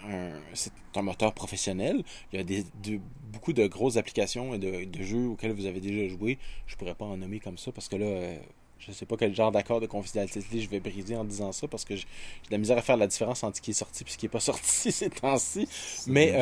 un, 0.95 1.01
moteur 1.01 1.33
professionnel. 1.33 2.03
Il 2.31 2.39
y 2.39 2.41
a 2.41 2.43
des, 2.43 2.99
beaucoup 3.31 3.53
de 3.53 3.67
grosses 3.67 3.97
applications 3.97 4.53
et 4.53 4.57
de, 4.57 5.03
jeux 5.03 5.27
auxquels 5.27 5.51
vous 5.51 5.65
avez 5.65 5.79
déjà 5.79 6.07
joué. 6.07 6.37
Je 6.67 6.75
pourrais 6.75 6.95
pas 6.95 7.05
en 7.05 7.17
nommer 7.17 7.39
comme 7.39 7.57
ça 7.57 7.71
parce 7.71 7.87
que 7.87 7.95
là, 7.95 8.05
euh, 8.05 8.37
je 8.79 8.91
ne 8.91 8.95
sais 8.95 9.05
pas 9.05 9.15
quel 9.17 9.33
genre 9.33 9.51
d'accord 9.51 9.79
de 9.79 9.87
confidentialité 9.87 10.59
je 10.59 10.69
vais 10.69 10.79
briser 10.79 11.15
en 11.15 11.23
disant 11.23 11.51
ça 11.51 11.67
parce 11.67 11.85
que 11.85 11.95
j'ai 11.95 12.03
de 12.03 12.51
la 12.51 12.57
misère 12.57 12.77
à 12.77 12.81
faire 12.81 12.97
la 12.97 13.07
différence 13.07 13.43
entre 13.43 13.57
ce 13.57 13.61
qui 13.61 13.71
est 13.71 13.75
sorti 13.75 14.03
et 14.05 14.09
ce 14.09 14.17
qui 14.17 14.25
n'est 14.25 14.29
pas 14.29 14.39
sorti 14.41 14.91
ces 14.91 15.09
temps-ci. 15.09 15.67
Mais 16.07 16.33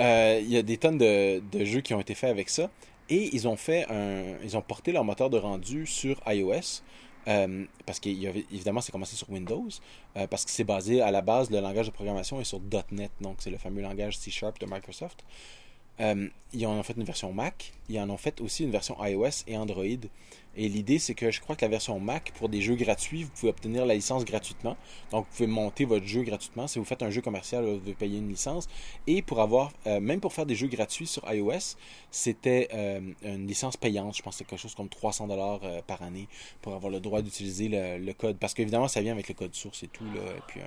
euh, 0.00 0.40
il 0.42 0.50
y 0.50 0.56
a 0.56 0.62
des 0.62 0.76
tonnes 0.76 0.98
de, 0.98 1.40
de, 1.40 1.64
jeux 1.64 1.80
qui 1.80 1.94
ont 1.94 2.00
été 2.00 2.14
faits 2.14 2.30
avec 2.30 2.50
ça. 2.50 2.70
Et 3.10 3.34
ils 3.34 3.46
ont 3.46 3.56
fait 3.56 3.86
un, 3.90 4.22
ils 4.42 4.56
ont 4.56 4.62
porté 4.62 4.92
leur 4.92 5.04
moteur 5.04 5.28
de 5.28 5.36
rendu 5.36 5.86
sur 5.86 6.20
iOS. 6.26 6.82
Euh, 7.26 7.64
parce 7.86 8.00
qu'évidemment, 8.00 8.80
c'est 8.80 8.92
commencé 8.92 9.16
sur 9.16 9.30
Windows, 9.30 9.68
euh, 10.16 10.26
parce 10.26 10.44
que 10.44 10.50
c'est 10.50 10.64
basé 10.64 11.00
à 11.00 11.10
la 11.10 11.22
base, 11.22 11.50
le 11.50 11.60
langage 11.60 11.86
de 11.86 11.92
programmation 11.92 12.40
est 12.40 12.44
sur 12.44 12.60
.NET, 12.90 13.10
donc 13.20 13.36
c'est 13.38 13.50
le 13.50 13.58
fameux 13.58 13.82
langage 13.82 14.18
C 14.18 14.30
Sharp 14.30 14.60
de 14.60 14.66
Microsoft. 14.66 15.24
Euh, 16.00 16.28
ils 16.52 16.66
en 16.66 16.72
ont 16.72 16.82
fait 16.82 16.94
une 16.96 17.04
version 17.04 17.32
Mac, 17.32 17.72
ils 17.88 17.98
en 18.00 18.10
ont 18.10 18.16
fait 18.16 18.40
aussi 18.40 18.64
une 18.64 18.70
version 18.70 18.96
iOS 19.04 19.44
et 19.46 19.56
Android. 19.56 19.84
Et 20.56 20.68
l'idée, 20.68 20.98
c'est 20.98 21.14
que 21.14 21.30
je 21.30 21.40
crois 21.40 21.56
que 21.56 21.64
la 21.64 21.68
version 21.68 21.98
Mac, 21.98 22.32
pour 22.36 22.48
des 22.48 22.60
jeux 22.60 22.76
gratuits, 22.76 23.24
vous 23.24 23.30
pouvez 23.30 23.50
obtenir 23.50 23.86
la 23.86 23.94
licence 23.94 24.24
gratuitement. 24.24 24.76
Donc, 25.10 25.26
vous 25.30 25.36
pouvez 25.36 25.46
monter 25.46 25.84
votre 25.84 26.06
jeu 26.06 26.22
gratuitement. 26.22 26.66
Si 26.66 26.78
vous 26.78 26.84
faites 26.84 27.02
un 27.02 27.10
jeu 27.10 27.20
commercial, 27.20 27.64
vous 27.64 27.78
devez 27.78 27.94
payer 27.94 28.18
une 28.18 28.28
licence. 28.28 28.68
Et 29.06 29.22
pour 29.22 29.40
avoir, 29.40 29.72
euh, 29.86 30.00
même 30.00 30.20
pour 30.20 30.32
faire 30.32 30.46
des 30.46 30.54
jeux 30.54 30.68
gratuits 30.68 31.06
sur 31.06 31.30
iOS, 31.32 31.76
c'était 32.10 32.68
euh, 32.72 33.00
une 33.22 33.46
licence 33.46 33.76
payante. 33.76 34.16
Je 34.16 34.22
pense 34.22 34.34
que 34.34 34.38
c'est 34.38 34.44
quelque 34.44 34.60
chose 34.60 34.74
comme 34.74 34.88
300 34.88 35.26
dollars 35.26 35.60
euh, 35.64 35.80
par 35.86 36.02
année 36.02 36.28
pour 36.62 36.74
avoir 36.74 36.92
le 36.92 37.00
droit 37.00 37.22
d'utiliser 37.22 37.68
le, 37.68 38.12
code. 38.12 38.38
Parce 38.38 38.54
qu'évidemment, 38.54 38.88
ça 38.88 39.00
vient 39.00 39.12
avec 39.12 39.28
le 39.28 39.34
code 39.34 39.54
source 39.54 39.82
et 39.82 39.88
tout, 39.88 40.04
et 40.04 40.40
puis 40.46 40.60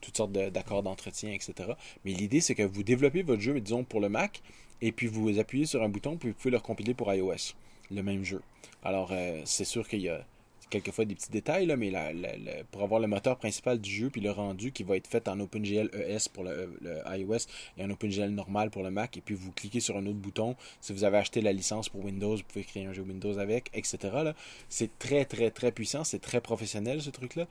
toutes 0.00 0.16
sortes 0.16 0.32
d'accords 0.32 0.82
d'entretien, 0.82 1.32
etc. 1.32 1.70
Mais 2.04 2.12
l'idée, 2.12 2.40
c'est 2.40 2.54
que 2.54 2.62
vous 2.62 2.82
développez 2.82 3.22
votre 3.22 3.40
jeu, 3.40 3.58
disons, 3.60 3.84
pour 3.84 4.00
le 4.00 4.08
Mac, 4.08 4.42
et 4.80 4.92
puis 4.92 5.06
vous 5.06 5.38
appuyez 5.38 5.66
sur 5.66 5.82
un 5.82 5.88
bouton, 5.88 6.16
puis 6.16 6.30
vous 6.30 6.34
pouvez 6.34 6.50
le 6.50 6.60
compiler 6.60 6.94
pour 6.94 7.12
iOS, 7.12 7.54
le 7.92 8.02
même 8.02 8.24
jeu. 8.24 8.42
Alors, 8.84 9.10
euh, 9.12 9.40
c'est 9.44 9.64
sûr 9.64 9.88
qu'il 9.88 10.00
y 10.00 10.08
a 10.08 10.24
quelquefois 10.72 11.04
des 11.04 11.14
petits 11.14 11.30
détails, 11.30 11.66
là, 11.66 11.76
mais 11.76 11.92
pour 12.70 12.82
avoir 12.82 12.98
le 12.98 13.06
moteur 13.06 13.36
principal 13.36 13.78
du 13.78 13.90
jeu, 13.90 14.10
puis 14.10 14.22
le 14.22 14.30
rendu 14.30 14.72
qui 14.72 14.82
va 14.82 14.96
être 14.96 15.06
fait 15.06 15.28
en 15.28 15.38
OpenGL 15.38 15.90
ES 15.92 16.30
pour 16.32 16.44
le, 16.44 16.78
iOS 17.14 17.46
et 17.76 17.84
en 17.84 17.90
OpenGL 17.90 18.30
normal 18.30 18.70
pour 18.70 18.82
le 18.82 18.90
Mac, 18.90 19.16
et 19.18 19.20
puis 19.20 19.34
vous 19.34 19.52
cliquez 19.52 19.80
sur 19.80 19.96
un 19.98 20.06
autre 20.06 20.18
bouton, 20.18 20.56
si 20.80 20.94
vous 20.94 21.04
avez 21.04 21.18
acheté 21.18 21.42
la 21.42 21.52
licence 21.52 21.90
pour 21.90 22.04
Windows, 22.04 22.36
vous 22.36 22.42
pouvez 22.48 22.64
créer 22.64 22.86
un 22.86 22.94
jeu 22.94 23.02
Windows 23.02 23.38
avec, 23.38 23.70
etc. 23.74 23.98
C'est 24.70 24.98
très, 24.98 25.26
très, 25.26 25.50
très 25.50 25.72
puissant, 25.72 26.04
c'est 26.04 26.20
très 26.20 26.40
professionnel 26.40 27.02
ce 27.02 27.10
truc-là. 27.10 27.46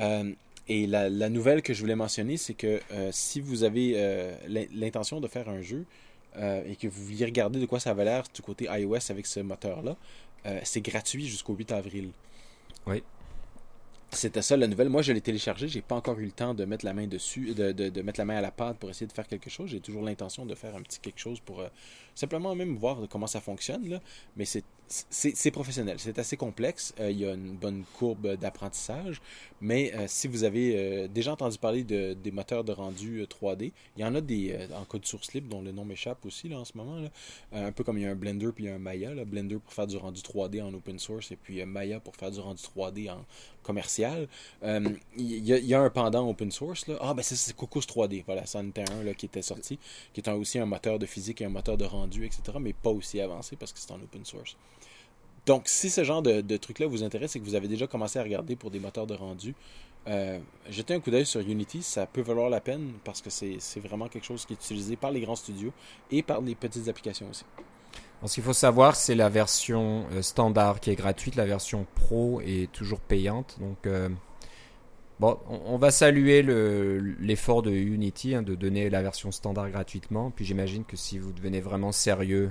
Euh, 0.00 0.32
et 0.68 0.86
la, 0.86 1.08
nouvelle 1.30 1.62
que 1.62 1.72
je 1.72 1.80
voulais 1.80 1.96
mentionner, 1.96 2.36
c'est 2.36 2.52
que 2.52 2.80
euh, 2.92 3.08
si 3.10 3.40
vous 3.40 3.64
avez 3.64 4.36
l'intention 4.74 5.20
de 5.20 5.26
faire 5.26 5.48
un 5.48 5.62
jeu, 5.62 5.86
et 6.36 6.76
que 6.76 6.86
vous 6.86 7.04
vouliez 7.04 7.24
regarder 7.24 7.58
de 7.60 7.66
quoi 7.66 7.80
ça 7.80 7.90
avait 7.90 8.04
l'air 8.04 8.24
du 8.32 8.42
côté 8.42 8.68
iOS 8.70 9.10
avec 9.10 9.26
ce 9.26 9.40
moteur-là, 9.40 9.96
euh, 10.46 10.60
c'est 10.64 10.80
gratuit 10.80 11.26
jusqu'au 11.26 11.54
8 11.54 11.72
avril. 11.72 12.10
Oui. 12.86 13.02
C'était 14.10 14.40
ça 14.40 14.56
la 14.56 14.66
nouvelle. 14.66 14.88
Moi, 14.88 15.02
je 15.02 15.12
l'ai 15.12 15.20
téléchargé. 15.20 15.68
J'ai 15.68 15.82
pas 15.82 15.94
encore 15.94 16.18
eu 16.18 16.24
le 16.24 16.30
temps 16.30 16.54
de 16.54 16.64
mettre 16.64 16.84
la 16.84 16.94
main 16.94 17.06
dessus, 17.06 17.54
de, 17.54 17.72
de, 17.72 18.02
mettre 18.02 18.18
la 18.18 18.24
main 18.24 18.36
à 18.36 18.40
la 18.40 18.50
pâte 18.50 18.78
pour 18.78 18.88
essayer 18.88 19.06
de 19.06 19.12
faire 19.12 19.26
quelque 19.26 19.50
chose. 19.50 19.68
J'ai 19.70 19.80
toujours 19.80 20.02
l'intention 20.02 20.46
de 20.46 20.54
faire 20.54 20.74
un 20.74 20.82
petit 20.82 20.98
quelque 20.98 21.18
chose 21.18 21.40
pour 21.40 21.60
euh, 21.60 21.68
simplement 22.14 22.54
même 22.54 22.76
voir 22.76 22.98
comment 23.10 23.26
ça 23.26 23.40
fonctionne. 23.40 23.86
Là. 23.88 24.00
Mais 24.36 24.46
c'est 24.46 24.64
c'est 24.88 25.50
professionnel, 25.50 25.96
c'est 25.98 26.18
assez 26.18 26.36
complexe. 26.36 26.94
Euh, 26.98 27.10
il 27.10 27.20
y 27.20 27.26
a 27.26 27.34
une 27.34 27.56
bonne 27.56 27.84
courbe 27.98 28.36
d'apprentissage, 28.36 29.20
mais 29.60 29.92
euh, 29.94 30.04
si 30.08 30.28
vous 30.28 30.44
avez 30.44 30.76
euh, 30.76 31.08
déjà 31.08 31.32
entendu 31.32 31.58
parler 31.58 31.84
de, 31.84 32.14
des 32.14 32.30
moteurs 32.30 32.64
de 32.64 32.72
rendu 32.72 33.22
3D, 33.24 33.72
il 33.96 34.02
y 34.02 34.04
en 34.04 34.14
a 34.14 34.20
des 34.20 34.56
en 34.74 34.84
code 34.84 35.04
source 35.04 35.32
libre 35.34 35.48
dont 35.48 35.60
le 35.60 35.72
nom 35.72 35.84
m'échappe 35.84 36.24
aussi 36.24 36.48
là, 36.48 36.58
en 36.58 36.64
ce 36.64 36.76
moment. 36.76 37.08
Un 37.52 37.72
peu 37.72 37.84
comme 37.84 37.98
il 37.98 38.04
y 38.04 38.06
a 38.06 38.10
un 38.10 38.14
Blender 38.14 38.48
puis 38.54 38.68
un 38.68 38.78
Maya. 38.78 39.12
Blender 39.24 39.58
pour 39.58 39.72
faire 39.72 39.86
du 39.86 39.96
rendu 39.96 40.20
3D 40.20 40.62
en 40.62 40.72
open 40.72 40.98
source 40.98 41.32
et 41.32 41.36
puis 41.36 41.64
Maya 41.64 42.00
pour 42.00 42.16
faire 42.16 42.30
du 42.30 42.40
rendu 42.40 42.62
3D 42.62 43.10
en 43.10 43.24
commercial. 43.62 44.26
Il 44.62 44.96
y, 45.18 45.52
y, 45.52 45.74
a 45.74 45.80
un 45.80 45.90
pendant 45.90 46.28
open 46.28 46.50
source. 46.50 46.86
Là. 46.86 46.96
Ah 47.00 47.12
ben 47.12 47.22
c'est 47.22 47.54
Cocos 47.54 47.80
3D, 47.80 48.24
voilà, 48.24 48.46
c'en 48.46 48.66
était 48.66 48.88
un 48.90 49.02
là, 49.02 49.12
qui 49.12 49.26
était 49.26 49.42
sorti, 49.42 49.78
qui 50.12 50.20
est 50.20 50.28
aussi 50.30 50.58
un 50.58 50.66
moteur 50.66 50.98
de 50.98 51.06
physique 51.06 51.40
et 51.42 51.44
un 51.44 51.50
moteur 51.50 51.76
de 51.76 51.84
rendu, 51.84 52.24
etc., 52.24 52.42
mais 52.60 52.72
pas 52.72 52.90
aussi 52.90 53.20
avancé 53.20 53.56
parce 53.56 53.72
que 53.72 53.78
c'est 53.78 53.92
en 53.92 53.96
open 53.96 54.24
source. 54.24 54.56
Donc, 55.48 55.62
si 55.64 55.88
ce 55.88 56.04
genre 56.04 56.20
de, 56.20 56.56
truc-là 56.58 56.86
vous 56.86 57.02
intéresse 57.02 57.34
et 57.34 57.40
que 57.40 57.44
vous 57.46 57.54
avez 57.54 57.68
déjà 57.68 57.86
commencé 57.86 58.18
à 58.18 58.22
regarder 58.22 58.54
pour 58.54 58.70
des 58.70 58.80
moteurs 58.80 59.06
de 59.06 59.14
rendu, 59.14 59.54
euh, 60.06 60.38
jetez 60.68 60.92
un 60.92 61.00
coup 61.00 61.10
d'œil 61.10 61.24
sur 61.24 61.40
Unity, 61.40 61.82
ça 61.82 62.04
peut 62.04 62.20
valoir 62.20 62.50
la 62.50 62.60
peine 62.60 62.92
parce 63.02 63.22
que 63.22 63.30
c'est 63.30 63.80
vraiment 63.80 64.08
quelque 64.08 64.26
chose 64.26 64.44
qui 64.44 64.52
est 64.52 64.56
utilisé 64.56 64.96
par 64.96 65.10
les 65.10 65.22
grands 65.22 65.36
studios 65.36 65.72
et 66.10 66.22
par 66.22 66.42
les 66.42 66.54
petites 66.54 66.86
applications 66.88 67.30
aussi. 67.30 67.46
ce 68.26 68.34
qu'il 68.34 68.42
faut 68.42 68.52
savoir, 68.52 68.94
c'est 68.94 69.14
la 69.14 69.30
version 69.30 70.04
euh, 70.12 70.20
standard 70.20 70.80
qui 70.80 70.90
est 70.90 70.96
gratuite, 70.96 71.34
la 71.34 71.46
version 71.46 71.86
pro 71.94 72.42
est 72.42 72.70
toujours 72.70 73.00
payante. 73.00 73.56
Donc, 73.58 73.86
euh, 73.86 74.10
bon, 75.18 75.38
on, 75.48 75.78
va 75.78 75.90
saluer 75.90 76.42
l'effort 76.42 77.62
de 77.62 77.70
Unity 77.70 78.34
hein, 78.34 78.42
de 78.42 78.54
donner 78.54 78.90
la 78.90 79.00
version 79.00 79.32
standard 79.32 79.70
gratuitement. 79.70 80.30
Puis 80.30 80.44
j'imagine 80.44 80.84
que 80.84 80.98
si 80.98 81.18
vous 81.18 81.32
devenez 81.32 81.62
vraiment 81.62 81.90
sérieux 81.90 82.50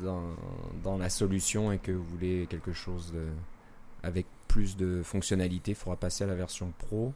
dans, 0.00 0.98
la 0.98 1.08
solution 1.08 1.72
et 1.72 1.78
que 1.78 1.92
vous 1.92 2.04
voulez 2.04 2.46
quelque 2.48 2.72
chose 2.72 3.12
de, 3.12 3.26
avec 4.02 4.26
plus 4.48 4.76
de 4.76 5.02
fonctionnalités, 5.02 5.72
il 5.72 5.74
faudra 5.74 5.96
passer 5.96 6.24
à 6.24 6.26
la 6.26 6.34
version 6.34 6.72
Pro, 6.78 7.12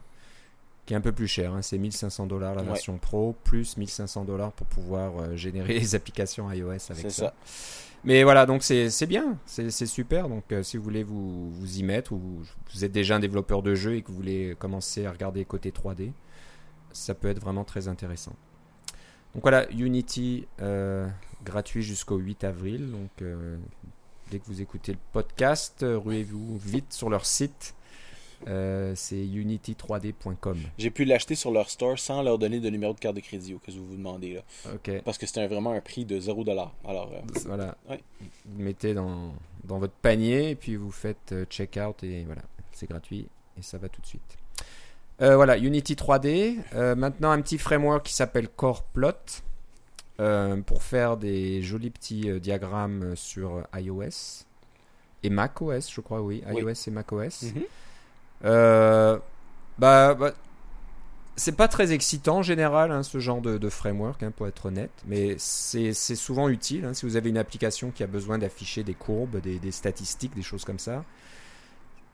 qui 0.85 0.93
est 0.93 0.97
un 0.97 1.01
peu 1.01 1.11
plus 1.11 1.27
cher. 1.27 1.53
Hein. 1.53 1.61
C'est 1.61 1.77
1500 1.77 2.27
dollars 2.27 2.55
la 2.55 2.63
version 2.63 2.97
Pro, 2.97 3.35
plus 3.43 3.77
1500 3.77 4.25
dollars 4.25 4.51
pour 4.51 4.67
pouvoir 4.67 5.19
euh, 5.19 5.35
générer 5.35 5.73
les 5.73 5.95
applications 5.95 6.51
iOS 6.51 6.91
avec 6.91 7.11
ça. 7.11 7.33
Mais 8.05 8.23
voilà, 8.23 8.45
donc 8.45 8.63
c'est 8.63 9.05
bien, 9.07 9.37
c'est 9.45 9.69
super. 9.85 10.29
Donc 10.29 10.51
euh, 10.51 10.63
si 10.63 10.77
vous 10.77 10.83
voulez 10.83 11.03
vous, 11.03 11.51
vous 11.51 11.77
y 11.79 11.83
mettre, 11.83 12.13
ou 12.13 12.41
vous 12.73 12.85
êtes 12.85 12.91
déjà 12.91 13.17
un 13.17 13.19
développeur 13.19 13.61
de 13.61 13.75
jeu 13.75 13.95
et 13.95 14.01
que 14.01 14.07
vous 14.07 14.15
voulez 14.15 14.55
commencer 14.57 15.05
à 15.05 15.11
regarder 15.11 15.43
côté 15.43 15.71
3D, 15.71 16.11
ça 16.91 17.13
peut 17.13 17.27
être 17.27 17.41
vraiment 17.41 17.65
très 17.65 17.87
intéressant. 17.87 18.33
Donc 19.33 19.43
voilà, 19.43 19.69
Unity 19.71 20.47
euh, 20.61 21.07
gratuit 21.43 21.83
jusqu'au 21.83 22.17
8 22.17 22.43
avril. 22.43 22.91
Donc 22.91 23.09
euh, 23.21 23.57
dès 24.31 24.39
que 24.39 24.45
vous 24.45 24.61
écoutez 24.61 24.93
le 24.93 24.99
podcast, 25.11 25.83
euh, 25.83 25.97
ruez-vous 25.97 26.57
vite 26.57 26.93
sur 26.93 27.09
leur 27.09 27.25
site. 27.25 27.75
c'est 28.45 29.15
unity3d.com. 29.15 30.57
J'ai 30.77 30.89
pu 30.91 31.05
l'acheter 31.05 31.35
sur 31.35 31.51
leur 31.51 31.69
store 31.69 31.99
sans 31.99 32.21
leur 32.21 32.37
donner 32.37 32.59
de 32.59 32.69
numéro 32.69 32.93
de 32.93 32.99
carte 32.99 33.15
de 33.15 33.21
crédit 33.21 33.53
au 33.53 33.59
cas 33.59 33.71
où 33.73 33.77
vous 33.77 33.87
vous 33.87 33.97
demandez. 33.97 34.35
Là. 34.35 35.01
Parce 35.03 35.17
que 35.17 35.25
c'était 35.25 35.47
vraiment 35.47 35.71
un 35.71 35.81
prix 35.81 36.05
de 36.05 36.19
0$. 36.19 36.69
Alors, 36.85 37.11
voilà. 37.45 37.77
Vous 37.87 38.61
mettez 38.61 38.93
dans, 38.93 39.33
dans 39.63 39.79
votre 39.79 39.93
panier 39.93 40.51
et 40.51 40.55
puis 40.55 40.75
vous 40.75 40.91
faites 40.91 41.33
check-out 41.49 42.03
et 42.03 42.23
voilà, 42.23 42.43
c'est 42.71 42.89
gratuit 42.89 43.27
et 43.57 43.61
ça 43.61 43.77
va 43.77 43.89
tout 43.89 44.01
de 44.01 44.07
suite. 44.07 44.37
Euh, 45.21 45.35
voilà, 45.35 45.57
Unity 45.57 45.95
3D. 45.95 46.59
Euh, 46.75 46.95
maintenant, 46.95 47.31
un 47.31 47.41
petit 47.41 47.57
framework 47.57 48.05
qui 48.05 48.13
s'appelle 48.13 48.47
CorePlot 48.47 49.07
euh, 49.09 49.48
pour 50.63 50.83
faire 50.83 51.17
des 51.17 51.61
jolis 51.61 51.89
petits 51.91 52.29
euh, 52.29 52.39
diagrammes 52.39 53.15
sur 53.15 53.63
iOS 53.75 54.45
et 55.23 55.29
macOS, 55.29 55.91
je 55.91 56.01
crois, 56.01 56.21
oui. 56.21 56.43
Oui. 56.51 56.61
iOS 56.61 56.87
et 56.87 56.91
macOS. 56.91 57.43
Mhm. 57.43 57.63
Euh, 58.45 59.17
bah, 59.77 60.13
bah, 60.13 60.33
c'est 61.35 61.55
pas 61.55 61.67
très 61.69 61.93
excitant 61.93 62.37
en 62.39 62.43
général, 62.43 62.91
hein, 62.91 63.03
ce 63.03 63.19
genre 63.19 63.41
de, 63.41 63.57
de 63.57 63.69
framework, 63.69 64.23
hein, 64.23 64.31
pour 64.35 64.47
être 64.47 64.65
honnête, 64.65 64.91
mais 65.07 65.35
c'est 65.37 65.93
c'est 65.93 66.15
souvent 66.15 66.49
utile. 66.49 66.85
hein, 66.85 66.93
si 66.93 67.05
vous 67.05 67.15
avez 67.15 67.29
une 67.29 67.37
application 67.37 67.91
qui 67.91 68.03
a 68.03 68.07
besoin 68.07 68.37
d'afficher 68.37 68.83
des 68.83 68.93
courbes, 68.93 69.39
des, 69.41 69.59
des 69.59 69.71
statistiques, 69.71 70.35
des 70.35 70.41
choses 70.41 70.65
comme 70.65 70.79
ça. 70.79 71.03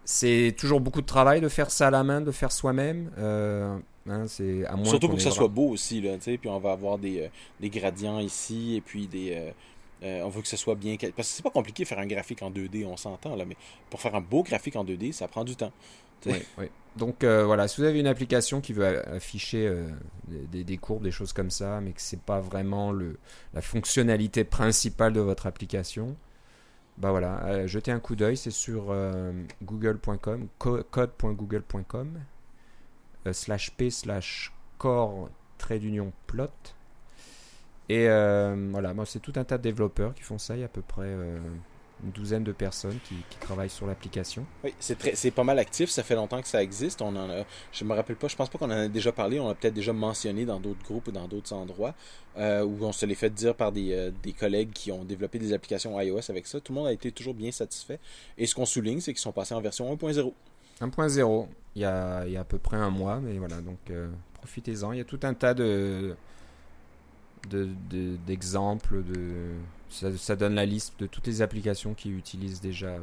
C'est 0.06 0.56
toujours 0.58 0.80
beaucoup 0.80 1.02
de 1.02 1.06
travail 1.08 1.41
de 1.41 1.50
faire 1.50 1.72
ça 1.72 1.88
à 1.88 1.91
la 1.91 2.04
main, 2.04 2.22
de 2.22 2.32
faire 2.32 2.52
soi-même. 2.52 3.12
euh, 3.18 3.76
hein, 4.08 4.26
c'est 4.28 4.63
à 4.65 4.76
moins 4.76 4.86
Surtout 4.86 5.08
pour 5.08 5.18
que 5.18 5.24
ça 5.24 5.32
soit 5.32 5.48
beau 5.48 5.70
aussi, 5.70 6.00
là, 6.00 6.15
tu 6.18 6.24
sais, 6.24 6.38
puis 6.38 6.48
on 6.48 6.60
va 6.60 6.74
avoir 6.74 7.00
des, 7.00 7.22
euh, 7.22 7.28
des 7.60 7.70
gradients 7.70 8.20
ici, 8.20 8.76
et 8.76 8.82
puis 8.82 9.08
des... 9.08 9.52
euh, 10.04 10.22
on 10.24 10.30
veut 10.30 10.44
que 10.44 10.48
ce 10.48 10.58
soit 10.58 10.76
bien... 10.76 10.96
Parce 11.15 11.30
que 11.30 11.36
c'est 11.36 11.44
pas 11.44 11.50
compliqué 11.50 11.84
de 11.84 11.88
faire 11.88 11.98
un 11.98 12.06
graphique 12.06 12.44
en 12.44 12.52
2D, 12.52 12.86
on 12.86 12.98
s'entend, 12.98 13.36
là, 13.36 13.46
mais 13.46 13.58
pour 13.89 14.00
faire 14.00 14.13
un 14.13 14.22
beau 14.22 14.44
graphique 14.44 14.76
en 14.76 14.86
2D, 14.86 15.12
ça 15.12 15.28
prend 15.28 15.44
du 15.44 15.56
temps. 15.56 15.72
Oui, 16.28 16.44
oui. 16.60 16.65
Donc 16.96 17.24
voilà, 17.24 17.68
si 17.68 17.82
vous 17.82 17.88
avez 17.88 18.00
une 18.00 18.08
application 18.08 18.62
qui 18.62 18.74
veut 18.74 19.08
afficher 19.10 19.72
des, 20.28 20.63
des 20.63 20.78
courbes, 20.78 21.04
des 21.04 21.12
choses 21.12 21.34
comme 21.34 21.50
ça, 21.52 21.82
mais 21.82 21.91
que 21.91 22.02
c'est 22.02 22.22
pas 22.22 22.39
vraiment 22.39 22.91
le, 22.91 23.18
la 23.54 23.62
fonctionnalité 23.62 24.44
principale 24.44 25.13
de 25.13 25.20
votre 25.20 25.46
application, 25.48 26.15
bah 26.98 27.12
voilà, 27.12 27.44
euh, 27.46 27.68
jetez 27.68 27.92
un 27.92 28.00
coup 28.00 28.16
d'œil, 28.16 28.38
c'est 28.38 28.52
sur 28.52 28.86
euh, 28.90 29.34
google.com, 29.64 30.48
co- 30.58 30.84
code.google.com, 30.84 32.20
euh, 33.28 33.34
slash 33.34 33.72
p 33.72 33.90
slash 33.90 34.54
core 34.78 35.30
trait 35.58 35.80
d'union 35.80 36.12
plot. 36.28 36.50
Et 37.90 38.08
euh, 38.10 38.70
voilà, 38.72 38.94
c'est 39.06 39.20
tout 39.20 39.34
un 39.36 39.44
tas 39.44 39.58
de 39.58 39.64
développeurs 39.64 40.14
qui 40.16 40.24
font 40.24 40.38
ça, 40.38 40.56
il 40.56 40.60
y 40.62 40.64
a 40.64 40.66
à 40.66 40.70
peu 40.70 40.82
près 40.82 41.06
une 42.04 42.12
douzaine 42.12 42.44
de 42.44 42.52
personnes 42.52 42.98
qui, 43.06 43.16
qui 43.30 43.38
travaillent 43.40 43.70
sur 43.70 43.88
l'application. 43.88 44.46
Oui, 44.64 44.74
c'est 44.80 45.32
pas 45.32 45.44
mal 45.44 45.58
actif. 45.60 45.90
Ça 45.90 46.04
fait 46.04 46.16
longtemps 46.16 46.42
que 46.42 46.48
ça 46.48 46.62
existe. 46.62 47.02
On 47.02 47.16
en 47.16 47.30
a, 47.30 47.44
je 47.72 47.84
me 47.86 47.94
rappelle 47.94 48.16
pas. 48.18 48.28
Je 48.28 48.36
pense 48.36 48.50
pas 48.50 48.58
qu'on 48.58 48.66
en 48.66 48.72
a 48.72 48.88
déjà 48.88 49.12
parlé. 49.12 49.40
On 49.40 49.48
l'a 49.48 49.56
peut-être 49.56 49.74
déjà 49.74 49.94
mentionné 49.94 50.46
dans 50.46 50.60
d'autres 50.60 50.84
groupes 50.84 51.08
ou 51.08 51.12
dans 51.12 51.28
d'autres 51.28 51.54
endroits 51.54 51.96
euh, 52.38 52.64
où 52.64 52.84
on 52.84 52.92
se 52.92 53.06
l'est 53.06 53.16
fait 53.16 53.30
dire 53.30 53.56
par 53.56 53.72
des, 53.72 53.94
euh, 53.94 54.12
des 54.24 54.34
collègues 54.34 54.72
qui 54.74 54.92
ont 54.92 55.04
développé 55.06 55.40
des 55.40 55.54
applications 55.54 56.00
iOS 56.00 56.30
avec 56.30 56.48
ça. 56.48 56.60
Tout 56.60 56.74
le 56.74 56.80
monde 56.80 56.88
a 56.88 56.92
été 56.94 57.12
toujours 57.12 57.34
bien 57.34 57.52
satisfait. 57.52 58.00
Et 58.38 58.46
ce 58.46 58.54
qu'on 58.56 58.66
souligne, 58.66 59.00
c'est 59.00 59.14
qu'ils 59.14 59.22
sont 59.22 59.32
passés 59.32 59.54
en 59.56 59.62
version 59.62 59.92
1.0. 59.96 60.34
1.0, 60.82 61.48
il 61.76 61.82
y 61.82 61.86
a, 61.86 62.26
il 62.28 62.34
y 62.34 62.38
a 62.38 62.42
à 62.42 62.44
peu 62.44 62.58
près 62.58 62.76
un 62.78 62.90
mois, 62.90 63.22
mais 63.22 63.38
voilà, 63.38 63.62
donc 63.62 63.78
euh, 63.90 64.10
profitez-en. 64.34 64.92
Il 64.92 64.98
y 64.98 65.02
a 65.02 65.06
tout 65.06 65.20
un 65.24 65.34
tas 65.34 65.54
de- 65.54 66.16
d'exemples, 68.28 69.04
de, 69.04 69.54
ça, 69.89 70.15
ça 70.17 70.36
donne 70.36 70.56
la 70.56 70.65
liste 70.65 71.00
de 71.00 71.08
toutes 71.08 71.28
les 71.28 71.41
applications 71.41 71.93
qui 71.93 72.10
utilisent 72.10 72.62
déjà 72.62 72.88
euh, 72.88 73.00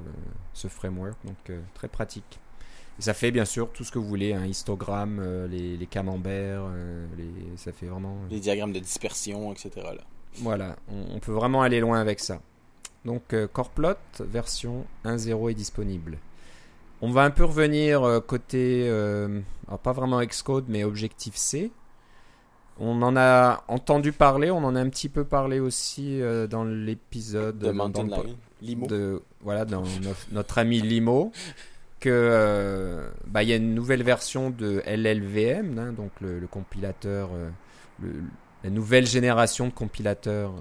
ce 0.52 0.68
framework, 0.68 1.16
donc 1.24 1.50
euh, 1.50 1.60
très 1.74 1.88
pratique. 1.88 2.40
Et 2.98 3.02
ça 3.02 3.14
fait 3.14 3.30
bien 3.30 3.44
sûr 3.44 3.72
tout 3.72 3.84
ce 3.84 3.92
que 3.92 3.98
vous 3.98 4.06
voulez, 4.06 4.34
un 4.34 4.46
histogramme, 4.46 5.18
euh, 5.20 5.48
les, 5.48 5.76
les 5.76 5.86
camemberts, 5.86 6.68
les, 7.16 7.56
ça 7.56 7.72
fait 7.72 7.86
vraiment... 7.86 8.16
Les 8.30 8.40
diagrammes 8.40 8.72
de 8.72 8.80
dispersion, 8.80 9.52
etc. 9.52 9.70
Là. 9.76 10.02
Voilà, 10.36 10.76
on, 10.88 11.16
on 11.16 11.18
peut 11.18 11.32
vraiment 11.32 11.62
aller 11.62 11.80
loin 11.80 12.00
avec 12.00 12.20
ça. 12.20 12.40
Donc 13.04 13.34
Coreplot 13.52 13.96
version 14.20 14.86
1.0 15.04 15.50
est 15.50 15.54
disponible. 15.54 16.18
On 17.00 17.10
va 17.10 17.24
un 17.24 17.30
peu 17.30 17.44
revenir 17.44 18.22
côté, 18.28 18.88
alors 19.66 19.80
pas 19.80 19.92
vraiment 19.92 20.22
Xcode, 20.24 20.66
mais 20.68 20.84
Objective-C. 20.84 21.72
On 22.84 23.00
en 23.02 23.16
a 23.16 23.62
entendu 23.68 24.10
parler, 24.12 24.50
on 24.50 24.58
en 24.64 24.74
a 24.74 24.80
un 24.80 24.88
petit 24.88 25.08
peu 25.08 25.22
parlé 25.24 25.60
aussi 25.60 26.20
euh, 26.20 26.48
dans 26.48 26.64
l'épisode 26.64 27.56
De 27.58 27.70
dans- 27.70 28.02
le-. 28.02 28.34
Limo. 28.60 28.86
de 28.88 29.22
voilà 29.40 29.64
dans 29.64 29.82
notre, 30.02 30.26
notre 30.32 30.58
ami 30.58 30.80
Limo 30.80 31.30
que 32.00 32.10
euh, 32.10 33.08
bah, 33.26 33.42
il 33.44 33.48
y 33.48 33.52
a 33.52 33.56
une 33.56 33.74
nouvelle 33.74 34.02
version 34.02 34.50
de 34.50 34.82
LLVM 34.86 35.78
hein, 35.78 35.92
donc 35.92 36.10
le, 36.20 36.38
le 36.40 36.46
compilateur 36.48 37.30
euh, 37.34 37.48
le- 38.00 38.22
la 38.64 38.70
nouvelle 38.70 39.06
génération 39.06 39.66
de 39.66 39.72
compilateurs 39.72 40.52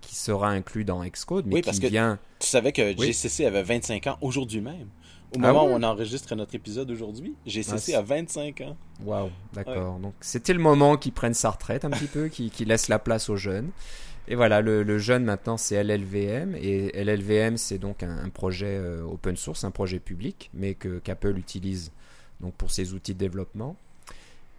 qui 0.00 0.14
sera 0.16 0.48
inclus 0.50 0.84
dans 0.84 1.04
Xcode 1.04 1.46
mais 1.46 1.56
Oui, 1.56 1.60
qui 1.60 1.66
parce 1.66 1.78
que- 1.80 1.86
vient 1.88 2.18
Tu 2.40 2.46
savais 2.48 2.72
que 2.72 2.96
Oui. 2.98 3.06
GCC 3.08 3.46
avait 3.46 3.62
25 3.62 4.06
ans 4.08 4.18
aujourd'hui 4.20 4.60
même. 4.60 4.88
Au 5.32 5.38
Ah 5.42 5.52
moment 5.52 5.66
ouais? 5.66 5.72
où 5.72 5.76
on 5.76 5.82
enregistre 5.82 6.34
notre 6.34 6.54
épisode 6.54 6.90
aujourd'hui, 6.90 7.34
GCC 7.46 7.94
Ah, 7.94 7.98
a 7.98 8.02
25 8.02 8.60
ans. 8.62 8.76
Waouh, 9.04 9.30
d'accord. 9.52 9.98
Donc 9.98 10.14
c'était 10.20 10.54
le 10.54 10.58
moment 10.60 10.96
qu'il 10.96 11.12
prenne 11.12 11.34
sa 11.34 11.50
retraite 11.50 11.84
un 11.84 11.90
petit 11.90 12.06
peu, 12.06 12.28
qu'il 12.28 12.50
qu'il 12.50 12.68
laisse 12.68 12.88
la 12.88 12.98
place 12.98 13.28
aux 13.28 13.36
jeunes. 13.36 13.70
Et 14.30 14.34
voilà, 14.34 14.60
le, 14.60 14.82
le 14.82 14.98
jeune 14.98 15.24
maintenant 15.24 15.56
c'est 15.56 15.82
LLVM 15.82 16.54
et 16.54 16.92
LLVM 17.02 17.56
c'est 17.56 17.78
donc 17.78 18.02
un, 18.02 18.18
un 18.24 18.28
projet 18.28 18.76
euh, 18.78 19.02
open 19.02 19.36
source, 19.36 19.64
un 19.64 19.70
projet 19.70 19.98
public, 20.00 20.50
mais 20.54 20.74
que 20.74 20.98
qu'Apple 20.98 21.36
utilise 21.38 21.92
donc 22.40 22.54
pour 22.54 22.70
ses 22.70 22.92
outils 22.94 23.14
de 23.14 23.18
développement. 23.18 23.76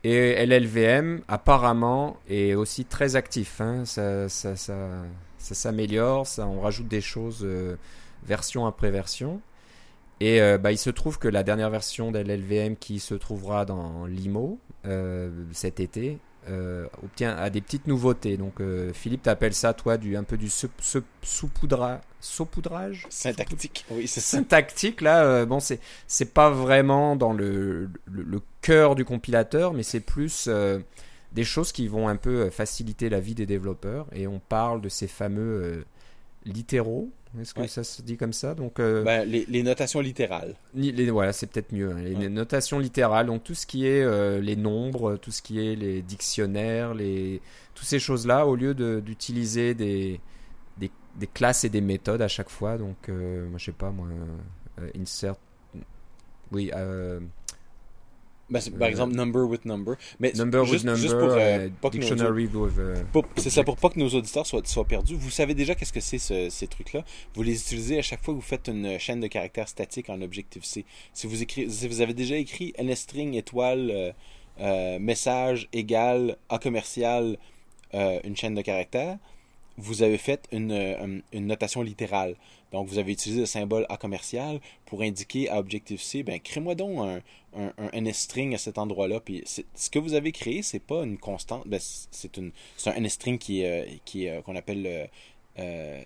Et 0.03 0.45
LLVM 0.45 1.21
apparemment 1.27 2.17
est 2.29 2.53
aussi 2.53 2.86
très 2.86 3.15
actif. 3.15 3.60
hein. 3.60 3.84
Ça, 3.86 4.29
ça, 4.29 4.55
ça, 4.55 5.03
ça 5.38 5.55
s'améliore, 5.55 6.25
ça, 6.25 6.47
on 6.47 6.62
rajoute 6.62 6.88
des 6.88 7.01
choses 7.01 7.41
euh, 7.43 7.75
version 8.23 8.65
après 8.65 8.91
version. 8.91 9.41
Et 10.19 10.41
euh, 10.41 10.58
bah, 10.58 10.71
il 10.71 10.77
se 10.77 10.89
trouve 10.89 11.17
que 11.19 11.27
la 11.27 11.43
dernière 11.43 11.69
version 11.69 12.12
de 12.12 12.19
LLVM 12.19 12.75
qui 12.75 12.99
se 12.99 13.15
trouvera 13.15 13.65
dans 13.65 14.05
Limo 14.05 14.60
euh, 14.86 15.29
cet 15.53 15.79
été 15.79 16.17
euh, 16.49 16.88
obtient 17.03 17.36
a 17.38 17.49
des 17.49 17.62
petites 17.62 17.88
nouveautés. 17.88 18.36
Donc 18.38 18.62
Philippe 18.93 19.23
t'appelles 19.23 19.53
ça 19.53 19.73
toi 19.73 19.97
du 19.97 20.17
un 20.17 20.23
peu 20.23 20.38
du 20.38 20.49
saupoudrage 21.21 21.99
Syntactique. 23.10 23.86
Oui, 23.91 24.08
c'est 24.08 24.19
ça. 24.19 24.38
syntactique 24.38 25.01
là 25.01 25.45
bon 25.45 25.60
c'est 25.60 25.79
c'est 26.08 26.34
pas 26.34 26.49
vraiment 26.49 27.15
dans 27.15 27.32
le, 27.32 27.89
le, 28.05 28.23
le 28.23 28.41
cœur 28.62 28.95
du 28.95 29.05
compilateur 29.05 29.73
mais 29.73 29.84
c'est 29.84 29.99
plus 30.01 30.49
des 31.32 31.43
choses 31.43 31.71
qui 31.71 31.88
vont 31.88 32.10
un 32.10 32.17
peu 32.17 32.49
faciliter 32.49 33.10
la 33.10 33.19
vie 33.21 33.36
des 33.36 33.45
développeurs 33.45 34.08
et 34.12 34.27
on 34.27 34.39
parle 34.39 34.82
de 34.82 34.89
ces 34.89 35.08
fameux 35.08 35.86
littéraux 36.45 37.12
est-ce 37.39 37.54
que 37.54 37.60
Ouais. 37.62 37.67
ça 37.67 37.84
se 37.84 38.02
dit 38.02 38.17
comme 38.17 38.34
ça? 38.34 38.56
Donc 38.56 38.80
euh, 38.80 39.04
Ben, 39.04 39.23
les, 39.30 39.45
les 39.47 39.62
notations 39.62 39.99
littérales. 39.99 40.56
Les- 40.73 41.12
voilà, 41.12 41.32
c'est 41.32 41.45
peut-être 41.45 41.71
mieux. 41.71 41.91
hein. 41.91 42.02
Les 42.02 42.15
Ouais. 42.15 42.28
notations 42.30 42.80
littérales, 42.80 43.28
donc 43.28 43.43
tout 43.43 43.54
ce 43.54 43.67
qui 43.67 43.86
est 43.86 44.02
euh, 44.02 44.39
les 44.41 44.56
nombres, 44.56 45.15
tout 45.17 45.30
ce 45.30 45.43
qui 45.43 45.60
est 45.60 45.75
les 45.75 46.02
dictionnaires, 46.02 46.95
les 46.95 47.39
toutes 47.75 47.86
ces 47.86 47.99
choses-là, 47.99 48.47
au 48.47 48.56
lieu 48.56 48.73
de- 48.73 48.99
d'utiliser 48.99 49.75
des, 49.75 50.19
des 50.78 50.89
des 51.17 51.28
classes 51.28 51.65
et 51.65 51.69
des 51.69 51.82
méthodes 51.82 52.21
à 52.23 52.28
chaque 52.28 52.49
fois. 52.49 52.78
Donc, 52.80 53.10
euh, 53.10 53.47
moi, 53.49 53.60
je 53.60 53.65
sais 53.65 53.71
pas, 53.73 53.91
moi, 53.91 54.08
euh, 54.82 54.89
insert, 54.99 55.36
oui, 56.52 56.71
euh, 56.75 57.19
Ben, 58.49 58.59
c'est- 58.59 58.71
par 58.71 58.88
Euh, 58.88 58.91
exemple, 58.91 59.15
number 59.15 59.43
with 59.43 59.65
number. 59.65 59.95
Mais 60.19 60.31
number 60.33 60.63
juste, 60.65 60.73
with 60.73 60.83
number, 60.85 61.01
juste 61.01 61.17
pour, 61.19 61.29
euh, 61.29 61.38
euh, 61.38 61.69
pas 61.81 61.89
nos 61.89 61.91
dictionary 61.91 62.47
with, 62.47 62.71
C'est 63.38 63.49
ça, 63.49 63.63
pour 63.63 63.77
pas 63.77 63.89
que 63.89 63.99
nos 63.99 64.09
auditeurs 64.09 64.45
soient, 64.47 64.62
soient 64.65 64.85
perdus. 64.85 65.15
Vous 65.15 65.29
savez 65.29 65.53
déjà 65.53 65.75
qu'est-ce 65.75 65.93
que 65.93 65.99
c'est 65.99 66.17
ce- 66.17 66.49
ces 66.49 66.67
trucs-là. 66.67 67.03
Vous 67.35 67.43
les 67.43 67.53
utilisez 67.62 67.99
à 67.99 68.01
chaque 68.01 68.23
fois 68.23 68.33
que 68.33 68.39
vous 68.39 68.45
faites 68.45 68.67
une 68.67 68.97
chaîne 68.99 69.19
de 69.19 69.27
caractères 69.27 69.67
statique 69.67 70.09
en 70.09 70.21
Objective-C. 70.21 70.85
Si 71.13 71.27
vous, 71.27 71.41
écrit, 71.43 71.69
si 71.69 71.88
vous 71.88 72.01
avez 72.01 72.13
déjà 72.13 72.35
écrit 72.38 72.73
nstring 72.81 73.35
étoile 73.35 74.13
euh, 74.62 74.99
message 74.99 75.69
égal 75.71 76.35
A 76.49 76.57
commercial 76.59 77.38
une 77.93 78.35
chaîne 78.35 78.55
de 78.55 78.62
caractères, 78.62 79.17
vous 79.77 80.03
avez 80.03 80.17
fait 80.17 80.41
une, 80.51 81.21
une 81.31 81.47
notation 81.47 81.81
littérale. 81.81 82.35
Donc, 82.71 82.88
vous 82.88 82.97
avez 82.99 83.12
utilisé 83.13 83.39
le 83.41 83.45
symbole 83.45 83.86
A 83.89 83.97
commercial 83.97 84.60
pour 84.86 85.01
indiquer 85.01 85.49
à 85.49 85.58
Objective-C, 85.60 86.23
ben, 86.23 86.39
crée-moi 86.39 86.75
donc 86.75 86.99
un, 86.99 87.21
un, 87.60 87.73
un 87.77 88.01
NSString 88.01 88.53
à 88.53 88.58
cet 88.58 88.77
endroit-là. 88.77 89.19
Puis, 89.19 89.43
ce 89.45 89.89
que 89.89 89.99
vous 89.99 90.13
avez 90.13 90.32
créé, 90.32 90.62
c'est 90.62 90.79
pas 90.79 91.03
une 91.03 91.17
constante, 91.17 91.63
ben, 91.67 91.79
c'est 91.82 92.38
un 92.38 92.99
NSString 92.99 93.38
qui 93.39 93.65
euh, 93.65 93.86
qui 94.05 94.27
euh, 94.27 94.41
qu'on 94.41 94.55
appelle 94.55 95.10
euh, 95.58 96.01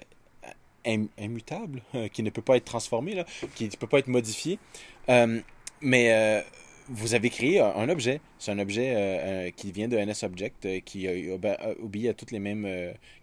im- 0.86 1.08
immutable, 1.20 1.82
qui 2.14 2.24
ne 2.24 2.30
peut 2.30 2.42
pas 2.42 2.58
être 2.58 2.66
transformé, 2.66 3.14
là, 3.16 3.26
qui 3.56 3.66
ne 3.66 3.70
peut 3.70 3.88
pas 3.88 4.00
être 4.00 4.08
modifié. 4.08 4.58
Mais 5.82 6.44
vous 6.90 7.14
avez 7.14 7.30
créé 7.30 7.60
un, 7.60 7.90
objet. 7.90 8.20
C'est 8.40 8.52
un 8.52 8.60
objet 8.60 8.94
euh, 8.96 8.98
euh, 8.98 9.52
qui 9.52 9.72
vient 9.72 9.88
de 9.88 9.98
NSObject, 9.98 10.66
euh, 10.66 10.80
qui 10.80 11.08
euh, 11.08 11.36
obe- 11.36 11.58
euh, 11.62 11.76
obéit 11.82 12.10
à 12.10 12.14
toutes 12.14 12.32
les 12.32 12.40
mêmes 12.40 12.68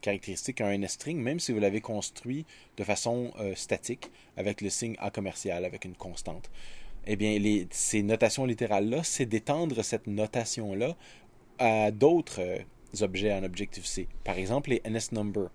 caractéristiques 0.00 0.56
qu'un 0.56 0.76
NSString, 0.76 1.18
même 1.18 1.40
si 1.40 1.52
vous 1.52 1.60
l'avez 1.60 1.80
construit 1.80 2.46
de 2.76 2.84
façon 2.84 3.32
statique, 3.54 4.10
avec 4.36 4.60
le 4.60 4.70
signe 4.70 4.96
A 4.98 5.10
commercial, 5.10 5.64
avec 5.64 5.84
une 5.84 5.94
constante. 5.94 6.50
Eh 7.06 7.16
bien, 7.16 7.38
ces 7.70 8.02
notations 8.02 8.44
littérales-là, 8.44 9.02
c'est 9.02 9.26
d'étendre 9.26 9.82
cette 9.82 10.06
notation-là 10.06 10.96
à 11.58 11.90
d'autres 11.90 12.40
objets 13.00 13.32
en 13.32 13.42
Objective-C. 13.44 14.06
Par 14.24 14.38
exemple, 14.38 14.70
les 14.70 14.82
NSNumber. 14.88 15.46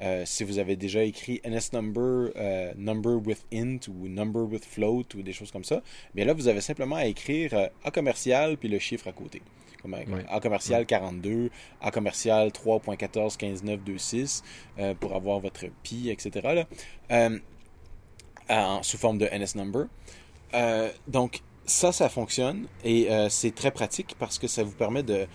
Euh, 0.00 0.24
si 0.26 0.42
vous 0.44 0.58
avez 0.58 0.74
déjà 0.76 1.04
écrit 1.04 1.40
NS 1.44 1.72
number, 1.72 2.32
euh, 2.36 2.72
number 2.76 3.14
with 3.24 3.44
int 3.52 3.86
ou 3.88 4.08
number 4.08 4.42
with 4.42 4.64
float 4.64 5.04
ou 5.14 5.22
des 5.22 5.32
choses 5.32 5.52
comme 5.52 5.64
ça, 5.64 5.82
bien 6.14 6.24
là, 6.24 6.32
vous 6.34 6.48
avez 6.48 6.60
simplement 6.60 6.96
à 6.96 7.06
écrire 7.06 7.54
euh, 7.54 7.68
A 7.84 7.90
commercial 7.90 8.56
puis 8.56 8.68
le 8.68 8.78
chiffre 8.78 9.06
à 9.08 9.12
côté. 9.12 9.40
Comme 9.80 9.94
A 9.94 10.40
commercial 10.40 10.86
42, 10.86 11.50
A 11.82 11.90
commercial 11.90 12.48
3.14.15.926 12.48 14.42
pour 14.94 15.14
avoir 15.14 15.40
votre 15.40 15.66
pi, 15.82 16.08
etc. 16.08 16.64
Là, 17.10 17.30
sous 18.82 18.96
forme 18.96 19.18
de 19.18 19.26
NS 19.26 19.56
number. 19.56 19.88
donc, 21.06 21.42
ça, 21.66 21.92
ça 21.92 22.08
fonctionne 22.08 22.66
et 22.82 23.08
c'est 23.28 23.54
très 23.54 23.72
pratique 23.72 24.16
parce 24.18 24.38
que 24.38 24.46
ça 24.46 24.62
vous 24.62 24.72
permet 24.72 25.02
de 25.02 25.26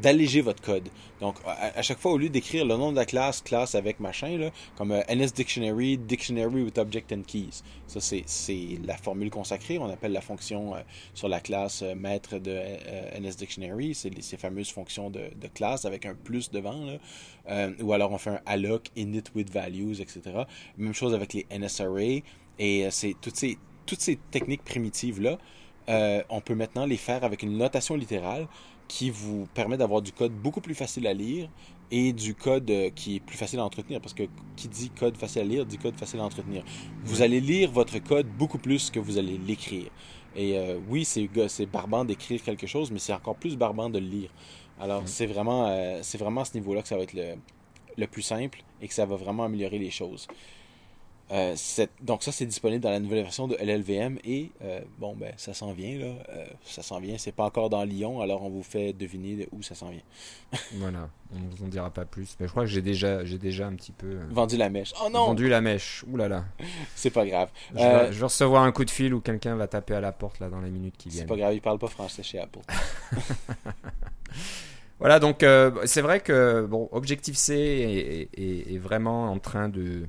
d'alléger 0.00 0.40
votre 0.40 0.62
code. 0.62 0.88
Donc, 1.20 1.36
à, 1.46 1.82
chaque 1.82 1.98
fois, 1.98 2.12
au 2.12 2.18
lieu 2.18 2.28
d'écrire 2.28 2.64
le 2.64 2.76
nom 2.76 2.90
de 2.92 2.96
la 2.96 3.06
classe, 3.06 3.40
classe 3.40 3.74
avec 3.74 4.00
machin, 4.00 4.50
comme 4.76 4.92
euh, 4.92 5.02
NS 5.08 5.32
Dictionary, 5.34 5.98
with 5.98 6.78
Object 6.78 7.12
and 7.12 7.22
Keys. 7.26 7.62
Ça, 7.86 8.00
c'est 8.00 8.78
la 8.84 8.96
formule 8.96 9.30
consacrée. 9.30 9.78
On 9.78 9.88
appelle 9.88 10.12
la 10.12 10.20
fonction 10.20 10.74
euh, 10.74 10.80
sur 11.14 11.28
la 11.28 11.40
classe 11.40 11.82
euh, 11.82 11.94
maître 11.94 12.38
de 12.38 12.58
NS 13.18 13.36
Dictionary. 13.36 13.94
C'est 13.94 14.10
ces 14.22 14.36
fameuses 14.36 14.70
fonctions 14.70 15.10
de, 15.10 15.30
classe 15.54 15.84
avec 15.84 16.04
un 16.04 16.14
plus 16.14 16.50
devant. 16.50 16.98
Ou 17.80 17.92
alors, 17.92 18.12
on 18.12 18.18
fait 18.18 18.30
un 18.30 18.40
alloc, 18.46 18.90
init 18.96 19.22
with 19.34 19.50
values, 19.50 20.00
etc. 20.00 20.42
Même 20.76 20.92
chose 20.92 21.14
avec 21.14 21.32
les 21.32 21.46
NS 21.50 21.80
Array. 21.80 22.24
Et 22.58 22.88
c'est 22.90 23.14
toutes 23.20 23.36
ces, 23.36 23.58
toutes 23.86 24.00
ces 24.00 24.16
techniques 24.30 24.64
primitives-là, 24.64 25.38
on 26.28 26.40
peut 26.40 26.54
maintenant 26.54 26.84
les 26.84 26.96
faire 26.96 27.24
avec 27.24 27.42
une 27.42 27.56
notation 27.56 27.94
littérale 27.94 28.48
qui 28.88 29.10
vous 29.10 29.46
permet 29.54 29.76
d'avoir 29.76 30.02
du 30.02 30.12
code 30.12 30.32
beaucoup 30.32 30.60
plus 30.60 30.74
facile 30.74 31.06
à 31.06 31.14
lire 31.14 31.48
et 31.90 32.12
du 32.12 32.34
code 32.34 32.70
euh, 32.70 32.90
qui 32.90 33.16
est 33.16 33.20
plus 33.20 33.36
facile 33.36 33.58
à 33.58 33.64
entretenir. 33.64 34.00
Parce 34.00 34.14
que 34.14 34.24
qui 34.56 34.68
dit 34.68 34.90
code 34.90 35.16
facile 35.16 35.42
à 35.42 35.44
lire, 35.44 35.66
dit 35.66 35.78
code 35.78 35.96
facile 35.96 36.20
à 36.20 36.24
entretenir. 36.24 36.64
Vous 37.04 37.22
allez 37.22 37.40
lire 37.40 37.70
votre 37.70 37.98
code 37.98 38.26
beaucoup 38.26 38.58
plus 38.58 38.90
que 38.90 38.98
vous 38.98 39.18
allez 39.18 39.38
l'écrire. 39.38 39.90
Et 40.34 40.58
euh, 40.58 40.78
oui, 40.88 41.04
c'est 41.04 41.66
barbant 41.66 42.04
d'écrire 42.04 42.42
quelque 42.42 42.66
chose, 42.66 42.90
mais 42.90 42.98
c'est 42.98 43.12
encore 43.12 43.36
plus 43.36 43.56
barbant 43.56 43.88
de 43.88 43.98
le 43.98 44.06
lire. 44.06 44.30
Alors, 44.78 45.02
c'est 45.06 45.24
vraiment, 45.24 45.68
euh, 45.68 46.02
vraiment 46.18 46.42
à 46.42 46.44
ce 46.44 46.54
niveau-là 46.54 46.82
que 46.82 46.88
ça 46.88 46.96
va 46.96 47.04
être 47.04 47.14
le, 47.14 47.36
le 47.96 48.06
plus 48.06 48.22
simple 48.22 48.62
et 48.82 48.88
que 48.88 48.92
ça 48.94 49.06
va 49.06 49.16
vraiment 49.16 49.44
améliorer 49.44 49.78
les 49.78 49.90
choses. 49.90 50.28
Euh, 51.32 51.56
donc 52.02 52.22
ça, 52.22 52.30
c'est 52.30 52.46
disponible 52.46 52.82
dans 52.82 52.90
la 52.90 53.00
nouvelle 53.00 53.22
version 53.22 53.48
de 53.48 53.56
LLVM 53.56 54.18
et 54.24 54.52
euh, 54.62 54.80
bon, 54.98 55.16
ben 55.16 55.32
ça 55.36 55.54
s'en 55.54 55.72
vient 55.72 55.98
là. 55.98 56.14
Euh, 56.28 56.46
ça 56.64 56.82
s'en 56.82 57.00
vient. 57.00 57.18
C'est 57.18 57.32
pas 57.32 57.44
encore 57.44 57.68
dans 57.68 57.82
Lyon, 57.82 58.20
alors 58.20 58.44
on 58.44 58.48
vous 58.48 58.62
fait 58.62 58.92
deviner 58.92 59.48
où 59.50 59.62
ça 59.62 59.74
s'en 59.74 59.90
vient. 59.90 60.02
voilà, 60.74 61.08
on 61.34 61.40
ne 61.40 61.48
vous 61.50 61.64
en 61.64 61.68
dira 61.68 61.90
pas 61.90 62.04
plus. 62.04 62.36
Mais 62.38 62.46
je 62.46 62.52
crois 62.52 62.62
que 62.62 62.70
j'ai 62.70 62.82
déjà, 62.82 63.24
j'ai 63.24 63.38
déjà 63.38 63.66
un 63.66 63.74
petit 63.74 63.90
peu 63.92 64.18
vendu 64.30 64.56
la 64.56 64.70
mèche. 64.70 64.92
Oh 65.04 65.08
non, 65.10 65.26
vendu 65.26 65.48
la 65.48 65.60
mèche. 65.60 66.04
Ouh 66.08 66.16
là 66.16 66.28
là. 66.28 66.44
c'est 66.94 67.10
pas 67.10 67.26
grave. 67.26 67.50
Je 67.74 67.78
vais, 67.78 68.12
je, 68.12 68.18
vais, 68.18 68.24
recevoir 68.24 68.62
un 68.62 68.70
coup 68.70 68.84
de 68.84 68.90
fil 68.90 69.12
ou 69.12 69.20
quelqu'un 69.20 69.56
va 69.56 69.66
taper 69.66 69.94
à 69.94 70.00
la 70.00 70.12
porte 70.12 70.38
là 70.38 70.48
dans 70.48 70.60
les 70.60 70.70
minutes 70.70 70.96
qui 70.96 71.08
viennent. 71.08 71.22
C'est 71.22 71.28
pas 71.28 71.36
grave, 71.36 71.54
il 71.54 71.60
parle 71.60 71.78
pas 71.78 71.88
français 71.88 72.22
chez 72.22 72.38
Apple. 72.38 72.60
Voilà, 74.98 75.20
donc 75.20 75.44
c'est 75.84 76.00
vrai 76.00 76.20
que 76.20 76.64
bon, 76.64 76.88
Objective 76.90 77.36
C 77.36 78.30
est, 78.34 78.78
vraiment 78.78 79.30
en 79.30 79.38
train 79.38 79.68
de, 79.68 80.06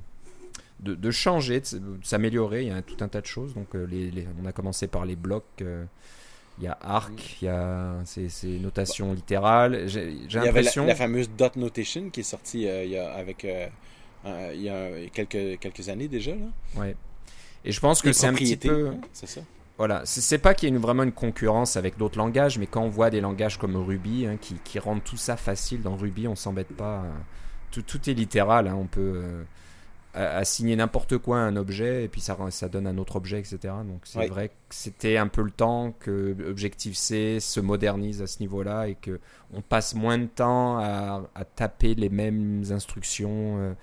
de, 0.79 1.11
changer, 1.11 1.59
de, 1.59 1.97
s'améliorer. 2.03 2.63
Il 2.63 2.67
y 2.69 2.71
a 2.71 2.81
tout 2.81 2.97
un 3.01 3.07
tas 3.07 3.21
de 3.21 3.25
choses. 3.25 3.53
Donc, 3.53 3.75
euh, 3.75 3.85
les, 3.85 4.27
on 4.41 4.45
a 4.45 4.51
commencé 4.51 4.87
par 4.87 5.05
les 5.05 5.15
blocs. 5.15 5.43
Euh, 5.61 5.85
il 6.59 6.63
y 6.63 6.67
a 6.67 6.77
arc, 6.81 7.37
il 7.41 7.45
y 7.45 7.49
a 7.49 8.01
ces, 8.05 8.59
notations 8.59 9.13
littérales. 9.13 9.87
J'ai 9.87 10.17
l'impression. 10.33 10.83
La, 10.83 10.89
la, 10.89 10.95
fameuse 10.95 11.29
dot 11.29 11.55
notation 11.55 12.09
qui 12.09 12.21
est 12.21 12.23
sortie 12.23 12.67
euh, 12.67 12.83
il 12.83 12.91
y 12.91 12.97
a, 12.97 13.11
avec 13.13 13.45
il 14.25 14.61
y 14.61 14.69
a 14.69 14.89
quelques, 15.13 15.59
quelques 15.59 15.89
années 15.89 16.07
déjà. 16.07 16.31
Là. 16.31 16.81
Ouais. 16.81 16.95
Et 17.63 17.71
je 17.71 17.79
pense 17.79 18.01
que 18.01 18.11
c'est 18.11 18.27
un 18.27 18.33
petit 18.33 18.57
peu. 18.57 18.89
Hein, 18.89 19.01
c'est 19.13 19.27
ça. 19.27 19.41
Voilà, 19.77 20.01
c'est 20.05 20.39
pas 20.39 20.55
qu'il 20.55 20.73
y 20.73 20.75
ait 20.75 20.79
vraiment 20.79 21.03
une 21.03 21.11
concurrence 21.11 21.77
avec 21.77 21.99
d'autres 21.99 22.17
langages, 22.17 22.57
mais 22.57 22.65
quand 22.65 22.81
on 22.81 22.89
voit 22.89 23.11
des 23.11 23.21
langages 23.21 23.59
comme 23.59 23.75
Ruby 23.75 24.25
hein, 24.25 24.37
qui, 24.41 24.55
qui, 24.63 24.79
rendent 24.79 25.03
tout 25.03 25.17
ça 25.17 25.37
facile, 25.37 25.83
dans 25.83 25.95
Ruby 25.95 26.27
on 26.27 26.35
s'embête 26.35 26.75
pas. 26.75 27.05
Tout, 27.69 27.83
tout, 27.83 28.09
est 28.09 28.13
littéral, 28.13 28.67
hein, 28.67 28.75
on 28.75 28.87
peut 28.87 29.21
assigner 30.17 30.75
n'importe 30.75 31.17
quoi 31.17 31.39
à 31.39 31.41
un 31.41 31.55
objet 31.55 32.03
et 32.03 32.07
puis 32.07 32.21
ça, 32.21 32.37
ça 32.49 32.69
donne 32.69 32.87
un 32.87 32.97
autre 32.97 33.17
objet, 33.17 33.39
etc. 33.39 33.59
Donc 33.85 34.01
c'est 34.03 34.27
vrai 34.27 34.49
que 34.49 34.53
c'était 34.69 35.17
un 35.17 35.27
peu 35.27 35.43
le 35.43 35.51
temps 35.51 35.93
que 35.99 36.35
Objective-C 36.49 37.39
se 37.39 37.59
modernise 37.59 38.21
à 38.21 38.27
ce 38.27 38.39
niveau-là 38.39 38.87
et 38.87 38.95
que 38.95 39.19
on 39.53 39.61
passe 39.61 39.93
moins 39.93 40.17
de 40.17 40.25
temps 40.25 40.79
à, 40.79 41.23
taper 41.55 41.95
les 41.95 42.09
mêmes 42.09 42.63
instructions, 42.71 43.59
euh, 43.59 43.73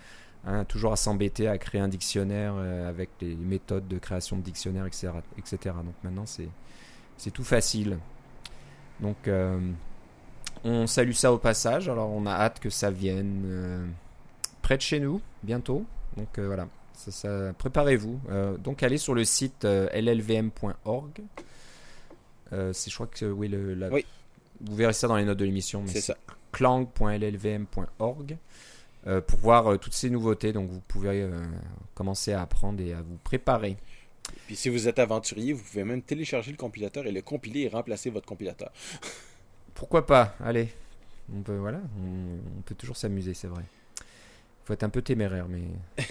hein, 0.46 0.64
toujours 0.64 0.92
à 0.92 0.96
s'embêter 0.96 1.48
à 1.48 1.56
créer 1.56 1.80
un 1.80 1.88
dictionnaire 1.88 2.54
euh, 2.56 2.88
avec 2.88 3.10
les 3.20 3.34
méthodes 3.36 3.86
de 3.86 3.98
création 3.98 4.36
de 4.36 4.42
dictionnaire, 4.42 4.86
etc. 4.86 5.12
etc. 5.38 5.58
Donc 5.84 5.94
maintenant 6.02 6.24
c'est 6.26 7.30
tout 7.30 7.44
facile. 7.44 7.98
Donc 9.00 9.28
euh, 9.28 9.60
on 10.64 10.86
salue 10.86 11.12
ça 11.12 11.32
au 11.32 11.38
passage. 11.38 11.88
Alors 11.88 12.10
on 12.10 12.26
a 12.26 12.32
hâte 12.32 12.58
que 12.58 12.70
ça 12.70 12.90
vienne 12.90 13.92
près 14.62 14.76
de 14.76 14.82
chez 14.82 14.98
nous 14.98 15.20
bientôt. 15.44 15.84
Donc 16.16 16.38
euh, 16.38 16.46
voilà, 16.46 16.68
ça, 16.94 17.52
préparez-vous. 17.58 18.20
Euh, 18.30 18.56
donc 18.56 18.82
allez 18.82 18.98
sur 18.98 19.14
le 19.14 19.24
site 19.24 19.64
euh, 19.64 19.88
llvm.org. 19.90 21.22
c'est 22.50 22.90
je 22.90 22.94
crois 22.94 23.06
que 23.06 23.26
oui, 23.26 23.48
le, 23.48 23.90
vous 24.60 24.76
verrez 24.76 24.92
ça 24.92 25.08
dans 25.08 25.16
les 25.16 25.24
notes 25.24 25.38
de 25.38 25.44
l'émission. 25.44 25.82
C'est 25.86 26.00
ça. 26.00 26.16
clang.llvm.org 26.52 28.36
pour 29.26 29.38
voir 29.40 29.78
toutes 29.78 29.92
ces 29.92 30.08
nouveautés. 30.08 30.52
Donc 30.52 30.70
vous 30.70 30.80
pouvez 30.80 31.28
commencer 31.94 32.32
à 32.32 32.42
apprendre 32.42 32.80
et 32.80 32.92
à 32.92 33.02
vous 33.02 33.18
préparer. 33.24 33.76
Puis 34.46 34.56
si 34.56 34.68
vous 34.68 34.88
êtes 34.88 34.98
aventurier, 34.98 35.52
vous 35.52 35.62
pouvez 35.62 35.84
même 35.84 36.00
télécharger 36.00 36.50
le 36.50 36.56
compilateur 36.56 37.06
et 37.06 37.12
le 37.12 37.20
compiler 37.22 37.62
et 37.62 37.68
remplacer 37.68 38.08
votre 38.08 38.26
compilateur. 38.26 38.72
Pourquoi 39.74 40.06
pas? 40.06 40.36
Allez, 40.42 40.68
on 41.34 41.42
peut 41.42 41.56
voilà, 41.56 41.80
on 41.98 42.62
peut 42.62 42.74
toujours 42.76 42.96
s'amuser, 42.96 43.34
c'est 43.34 43.48
vrai 43.48 43.64
faut 44.64 44.72
être 44.72 44.82
un 44.82 44.88
peu 44.88 45.02
téméraire, 45.02 45.46
mais 45.48 45.62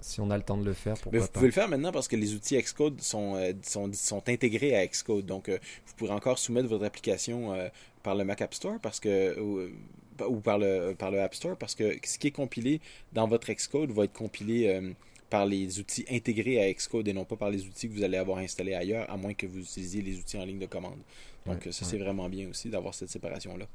si 0.00 0.20
on 0.20 0.30
a 0.30 0.36
le 0.36 0.42
temps 0.42 0.56
de 0.56 0.64
le 0.64 0.74
faire, 0.74 0.94
pourquoi 0.94 1.12
mais 1.12 1.18
vous 1.18 1.28
pouvez 1.28 1.46
le 1.46 1.52
faire 1.52 1.68
maintenant 1.68 1.92
parce 1.92 2.08
que 2.08 2.16
les 2.16 2.34
outils 2.34 2.56
Xcode 2.56 3.00
sont, 3.00 3.36
euh, 3.36 3.52
sont, 3.62 3.90
sont, 3.92 4.28
intégrés 4.28 4.76
à 4.76 4.86
Xcode. 4.86 5.26
Donc, 5.26 5.48
euh, 5.48 5.58
vous 5.86 5.94
pourrez 5.94 6.12
encore 6.12 6.38
soumettre 6.38 6.68
votre 6.68 6.84
application 6.84 7.52
euh, 7.52 7.68
par 8.02 8.14
le 8.14 8.24
Mac 8.24 8.42
App 8.42 8.54
Store 8.54 8.78
parce 8.80 9.00
que, 9.00 9.40
ou, 9.40 10.40
par, 10.40 10.58
le, 10.58 10.94
par 10.96 11.10
le 11.10 11.20
App 11.20 11.34
Store 11.34 11.56
parce 11.56 11.74
que 11.74 11.96
ce 12.04 12.18
qui 12.18 12.28
est 12.28 12.32
compilé 12.32 12.80
dans 13.12 13.26
votre 13.26 13.52
Xcode 13.52 13.90
va 13.90 14.04
être 14.04 14.12
compilé 14.12 14.94
par 15.30 15.46
les 15.46 15.80
outils 15.80 16.04
intégrés 16.08 16.62
à 16.62 16.72
Xcode 16.72 17.08
et 17.08 17.12
non 17.12 17.24
pas 17.24 17.36
par 17.36 17.50
les 17.50 17.66
outils 17.66 17.88
que 17.88 17.94
vous 17.94 18.04
allez 18.04 18.18
avoir 18.18 18.38
installés 18.38 18.74
ailleurs, 18.74 19.10
à 19.10 19.16
moins 19.16 19.34
que 19.34 19.46
vous 19.46 19.58
utilisiez 19.58 20.02
les 20.02 20.18
outils 20.18 20.38
en 20.38 20.44
ligne 20.44 20.60
de 20.60 20.66
commande. 20.66 20.98
Donc, 21.46 21.66
ça, 21.70 21.84
c'est 21.84 21.98
vraiment 21.98 22.28
bien 22.28 22.48
aussi 22.48 22.68
d'avoir 22.68 22.94
cette 22.94 23.10
séparation-là. 23.10 23.66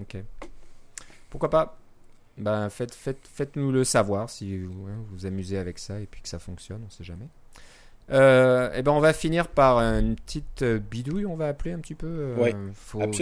OK. 0.00 0.16
Pourquoi 1.28 1.50
pas? 1.50 1.81
Ben, 2.38 2.70
faites, 2.70 2.94
faites, 2.94 3.28
faites-nous 3.32 3.72
le 3.72 3.84
savoir 3.84 4.30
si 4.30 4.58
vous 4.58 4.86
hein, 4.88 5.04
vous 5.10 5.26
amusez 5.26 5.58
avec 5.58 5.78
ça 5.78 6.00
et 6.00 6.06
puis 6.06 6.22
que 6.22 6.28
ça 6.28 6.38
fonctionne, 6.38 6.82
on 6.86 6.90
sait 6.90 7.04
jamais. 7.04 7.26
et 8.08 8.12
euh, 8.12 8.70
eh 8.74 8.82
ben 8.82 8.92
on 8.92 9.00
va 9.00 9.12
finir 9.12 9.48
par 9.48 9.78
une 9.78 10.16
petite 10.16 10.62
euh, 10.62 10.78
bidouille, 10.78 11.26
on 11.26 11.36
va 11.36 11.48
appeler 11.48 11.72
un 11.72 11.78
petit 11.78 11.94
peu. 11.94 12.34
Euh, 12.38 12.52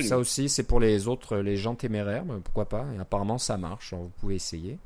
ça 0.02 0.16
aussi, 0.18 0.48
c'est 0.48 0.62
pour 0.62 0.78
les 0.78 1.08
autres, 1.08 1.38
les 1.38 1.56
gens 1.56 1.74
téméraires, 1.74 2.24
pourquoi 2.44 2.68
pas. 2.68 2.86
Et 2.96 3.00
apparemment, 3.00 3.38
ça 3.38 3.56
marche, 3.56 3.94
vous 3.94 4.12
pouvez 4.20 4.36
essayer. 4.36 4.78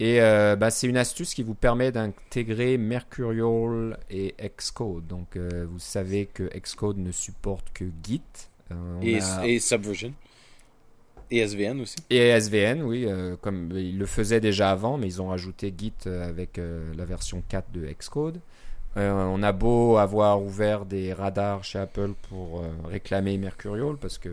Et 0.00 0.20
bah, 0.20 0.70
c'est 0.70 0.86
une 0.86 0.96
astuce 0.96 1.34
qui 1.34 1.42
vous 1.42 1.54
permet 1.54 1.90
d'intégrer 1.90 2.78
Mercurial 2.78 3.98
et 4.10 4.34
Xcode. 4.56 5.08
Donc, 5.08 5.36
vous 5.36 5.80
savez 5.80 6.26
que 6.26 6.44
Xcode 6.56 6.98
ne 6.98 7.10
supporte 7.10 7.72
que 7.72 7.84
Git. 8.04 8.22
et, 9.02 9.18
et 9.44 9.58
Subversion. 9.58 10.12
Et 11.30 11.46
SVN 11.46 11.80
aussi. 11.80 11.96
Et 12.10 12.28
SVN, 12.28 12.82
oui, 12.82 13.04
euh, 13.06 13.36
comme 13.40 13.70
ils 13.74 13.98
le 13.98 14.06
faisaient 14.06 14.40
déjà 14.40 14.70
avant, 14.70 14.96
mais 14.96 15.06
ils 15.06 15.20
ont 15.20 15.28
rajouté 15.28 15.72
Git 15.76 15.92
euh, 16.06 16.28
avec 16.28 16.58
euh, 16.58 16.92
la 16.96 17.04
version 17.04 17.42
4 17.48 17.70
de 17.72 17.86
Xcode. 17.86 18.40
on 18.96 19.42
a 19.42 19.52
beau 19.52 19.98
avoir 19.98 20.42
ouvert 20.42 20.86
des 20.86 21.12
radars 21.12 21.64
chez 21.64 21.78
Apple 21.78 22.12
pour 22.28 22.64
réclamer 22.84 23.36
Mercurial, 23.36 23.96
parce 24.00 24.18
que 24.18 24.28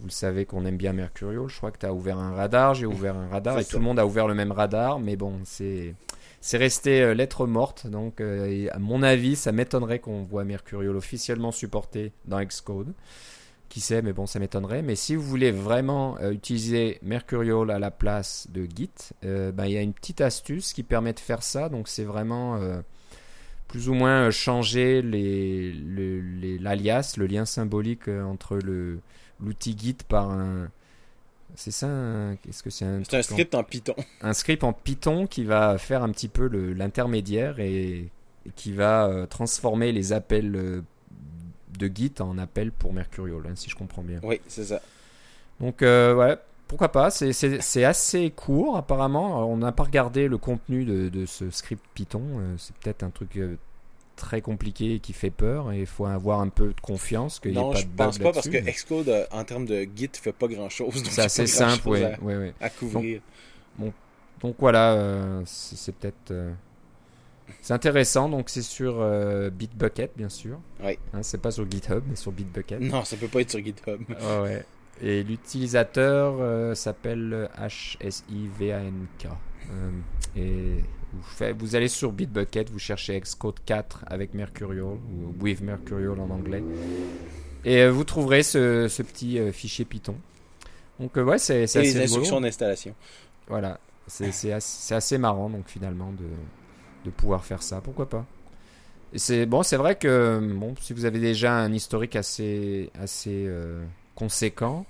vous 0.00 0.06
le 0.06 0.10
savez 0.10 0.44
qu'on 0.44 0.66
aime 0.66 0.76
bien 0.76 0.92
Mercurial. 0.92 1.44
Je 1.48 1.56
crois 1.56 1.70
que 1.70 1.78
tu 1.78 1.86
as 1.86 1.94
ouvert 1.94 2.18
un 2.18 2.34
radar, 2.34 2.74
j'ai 2.74 2.86
ouvert 2.86 3.16
un 3.16 3.28
radar, 3.28 3.58
et 3.58 3.64
tout 3.64 3.78
le 3.78 3.84
monde 3.84 3.98
a 3.98 4.06
ouvert 4.06 4.26
le 4.26 4.34
même 4.34 4.52
radar, 4.52 4.98
mais 4.98 5.16
bon, 5.16 5.40
c'est. 5.44 5.94
C'est 6.40 6.56
resté 6.56 7.16
lettre 7.16 7.48
morte, 7.48 7.88
donc 7.88 8.20
à 8.20 8.78
mon 8.78 9.02
avis, 9.02 9.34
ça 9.34 9.50
m'étonnerait 9.50 9.98
qu'on 9.98 10.22
voit 10.22 10.44
Mercurial 10.44 10.94
officiellement 10.94 11.50
supporté 11.50 12.12
dans 12.26 12.40
Xcode. 12.40 12.92
Qui 13.68 13.80
sait, 13.80 14.00
mais 14.00 14.14
bon, 14.14 14.26
ça 14.26 14.38
m'étonnerait. 14.38 14.80
Mais 14.80 14.96
si 14.96 15.14
vous 15.14 15.22
voulez 15.22 15.50
vraiment 15.50 16.16
euh, 16.20 16.32
utiliser 16.32 16.98
Mercurial 17.02 17.70
à 17.70 17.78
la 17.78 17.90
place 17.90 18.48
de 18.50 18.64
Git, 18.64 18.90
euh, 19.24 19.52
ben, 19.52 19.66
il 19.66 19.72
y 19.72 19.76
a 19.76 19.82
une 19.82 19.92
petite 19.92 20.22
astuce 20.22 20.72
qui 20.72 20.82
permet 20.82 21.12
de 21.12 21.20
faire 21.20 21.42
ça. 21.42 21.68
Donc 21.68 21.88
c'est 21.88 22.04
vraiment 22.04 22.56
euh, 22.56 22.80
plus 23.66 23.90
ou 23.90 23.94
moins 23.94 24.30
changer 24.30 25.02
l'alias, 25.02 27.14
le, 27.18 27.26
lien 27.26 27.44
symbolique 27.44 28.08
entre 28.08 28.58
l'outil 29.38 29.76
Git 29.78 29.98
par 30.08 30.30
un, 30.30 30.70
C'est 31.54 31.70
ça 31.70 31.88
Qu'est-ce 32.42 32.62
que 32.62 32.70
c'est 32.70 32.86
un, 32.86 33.02
en- 33.02 33.22
script 33.22 33.54
en 33.54 33.64
Python. 33.64 33.94
un 34.22 34.32
script 34.32 34.64
en 34.64 34.72
Python 34.72 35.26
qui 35.26 35.44
va 35.44 35.76
faire 35.76 36.02
un 36.02 36.10
petit 36.10 36.28
peu 36.28 36.46
l'intermédiaire 36.46 37.60
et, 37.60 38.08
et 38.46 38.50
qui 38.56 38.72
va 38.72 39.26
transformer 39.28 39.92
les 39.92 40.14
appels 40.14 40.82
de 41.78 41.90
Git 41.94 42.14
en 42.20 42.36
appels 42.38 42.72
pour 42.72 42.92
Mercurial, 42.92 43.40
hein, 43.48 43.52
si 43.54 43.70
je 43.70 43.76
comprends 43.76 44.02
bien. 44.02 44.18
Oui, 44.22 44.40
c'est 44.48 44.64
ça. 44.64 44.80
Donc, 45.60 45.82
euh, 45.82 46.14
ouais, 46.14 46.36
pourquoi 46.66 46.88
pas. 46.92 47.10
C'est- 47.10 47.84
assez 47.84 48.30
court, 48.30 48.76
apparemment. 48.76 49.36
Alors, 49.36 49.48
on 49.48 49.56
n'a 49.56 49.72
pas 49.72 49.84
regardé 49.84 50.28
le 50.28 50.36
contenu 50.38 50.84
de, 50.84 51.08
de 51.08 51.24
ce 51.26 51.50
script 51.50 51.82
Python. 51.94 52.22
Euh, 52.36 52.54
c'est 52.58 52.74
peut-être 52.76 53.02
un 53.02 53.10
truc 53.10 53.36
euh, 53.38 53.56
très 54.16 54.40
compliqué 54.40 54.94
et 54.94 54.98
qui 55.00 55.12
fait 55.14 55.30
peur. 55.30 55.72
Et 55.72 55.80
il 55.80 55.86
faut 55.86 56.06
avoir 56.06 56.40
un 56.40 56.48
peu 56.48 56.68
de 56.68 56.80
confiance 56.80 57.40
qu'il 57.40 57.52
n'y 57.52 57.56
ait 57.58 57.60
Non, 57.60 57.72
pas 57.72 57.78
je 57.78 57.84
de 57.86 57.90
pense 57.96 58.18
pas 58.18 58.32
parce 58.32 58.48
que 58.48 58.58
Xcode, 58.58 59.08
euh, 59.08 59.24
en 59.30 59.44
termes 59.44 59.64
de 59.66 59.86
Git, 59.96 60.10
fait 60.20 60.32
pas 60.32 60.46
grand 60.48 60.68
chose. 60.68 61.02
C'est 61.08 61.22
assez 61.22 61.46
simple, 61.46 61.88
ouais, 61.88 62.16
ouais, 62.20 62.36
ouais. 62.36 62.54
À, 62.60 62.68
couvrir. 62.70 63.20
Donc 64.40 64.54
voilà, 64.60 64.92
euh, 64.92 65.42
c'est 65.46 65.76
c'est 65.76 65.92
peut-être. 65.92 66.30
euh, 66.30 66.52
c'est 67.60 67.74
intéressant, 67.74 68.28
donc 68.28 68.50
c'est 68.50 68.62
sur 68.62 69.00
euh, 69.00 69.50
Bitbucket, 69.50 70.12
bien 70.16 70.28
sûr. 70.28 70.58
Oui. 70.82 70.98
Hein, 71.12 71.22
c'est 71.22 71.40
pas 71.40 71.50
sur 71.50 71.68
GitHub, 71.70 72.02
mais 72.08 72.16
sur 72.16 72.32
Bitbucket. 72.32 72.80
Non, 72.80 73.04
ça 73.04 73.16
peut 73.16 73.28
pas 73.28 73.40
être 73.40 73.50
sur 73.50 73.60
GitHub. 73.62 74.00
Ouais. 74.42 74.64
Et 75.00 75.22
l'utilisateur 75.22 76.36
euh, 76.40 76.74
s'appelle 76.74 77.48
HSIVANK. 77.56 79.26
Euh, 79.70 79.90
et 80.36 80.82
vous, 81.12 81.44
vous 81.58 81.76
allez 81.76 81.88
sur 81.88 82.10
Bitbucket, 82.12 82.70
vous 82.70 82.78
cherchez 82.78 83.18
Xcode 83.20 83.60
4 83.64 84.04
avec 84.08 84.34
Mercurial, 84.34 84.84
ou 84.84 85.34
with 85.40 85.60
Mercurial 85.60 86.18
en 86.18 86.30
anglais. 86.30 86.64
Et 87.64 87.82
euh, 87.82 87.92
vous 87.92 88.04
trouverez 88.04 88.42
ce, 88.42 88.88
ce 88.88 89.02
petit 89.02 89.38
fichier 89.52 89.84
Python. 89.84 90.16
Donc 90.98 91.14
ouais, 91.14 91.38
c'est 91.38 91.68
c'est 91.68 91.78
Et 91.78 91.88
assez 91.88 91.98
les 91.98 92.04
instructions 92.04 92.40
d'installation. 92.40 92.94
Voilà, 93.46 93.78
c'est 94.08 94.52
assez, 94.52 94.94
assez 94.94 95.18
marrant 95.18 95.48
donc 95.48 95.68
finalement 95.68 96.12
de, 96.12 96.24
de 97.04 97.10
pouvoir 97.10 97.44
faire 97.44 97.62
ça, 97.62 97.80
pourquoi 97.80 98.08
pas. 98.08 98.26
C'est 99.14 99.46
bon, 99.46 99.62
c'est 99.62 99.76
vrai 99.76 99.96
que 99.96 100.38
bon, 100.54 100.74
si 100.80 100.92
vous 100.92 101.06
avez 101.06 101.18
déjà 101.18 101.54
un 101.56 101.72
historique 101.72 102.14
assez 102.14 102.90
assez 103.00 103.46
euh, 103.46 103.82
conséquent 104.14 104.84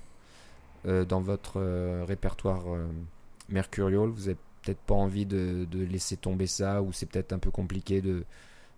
euh, 0.85 1.05
dans 1.05 1.21
votre 1.21 1.53
euh, 1.57 2.03
répertoire 2.05 2.63
Mercurial, 3.47 4.09
vous 4.09 4.27
avez 4.27 4.37
peut-être 4.61 4.79
pas 4.79 4.95
envie 4.95 5.25
de, 5.25 5.65
de 5.71 5.83
laisser 5.85 6.17
tomber 6.17 6.47
ça 6.47 6.81
ou 6.81 6.91
c'est 6.91 7.05
peut-être 7.05 7.31
un 7.31 7.39
peu 7.39 7.51
compliqué 7.51 8.01
de 8.01 8.25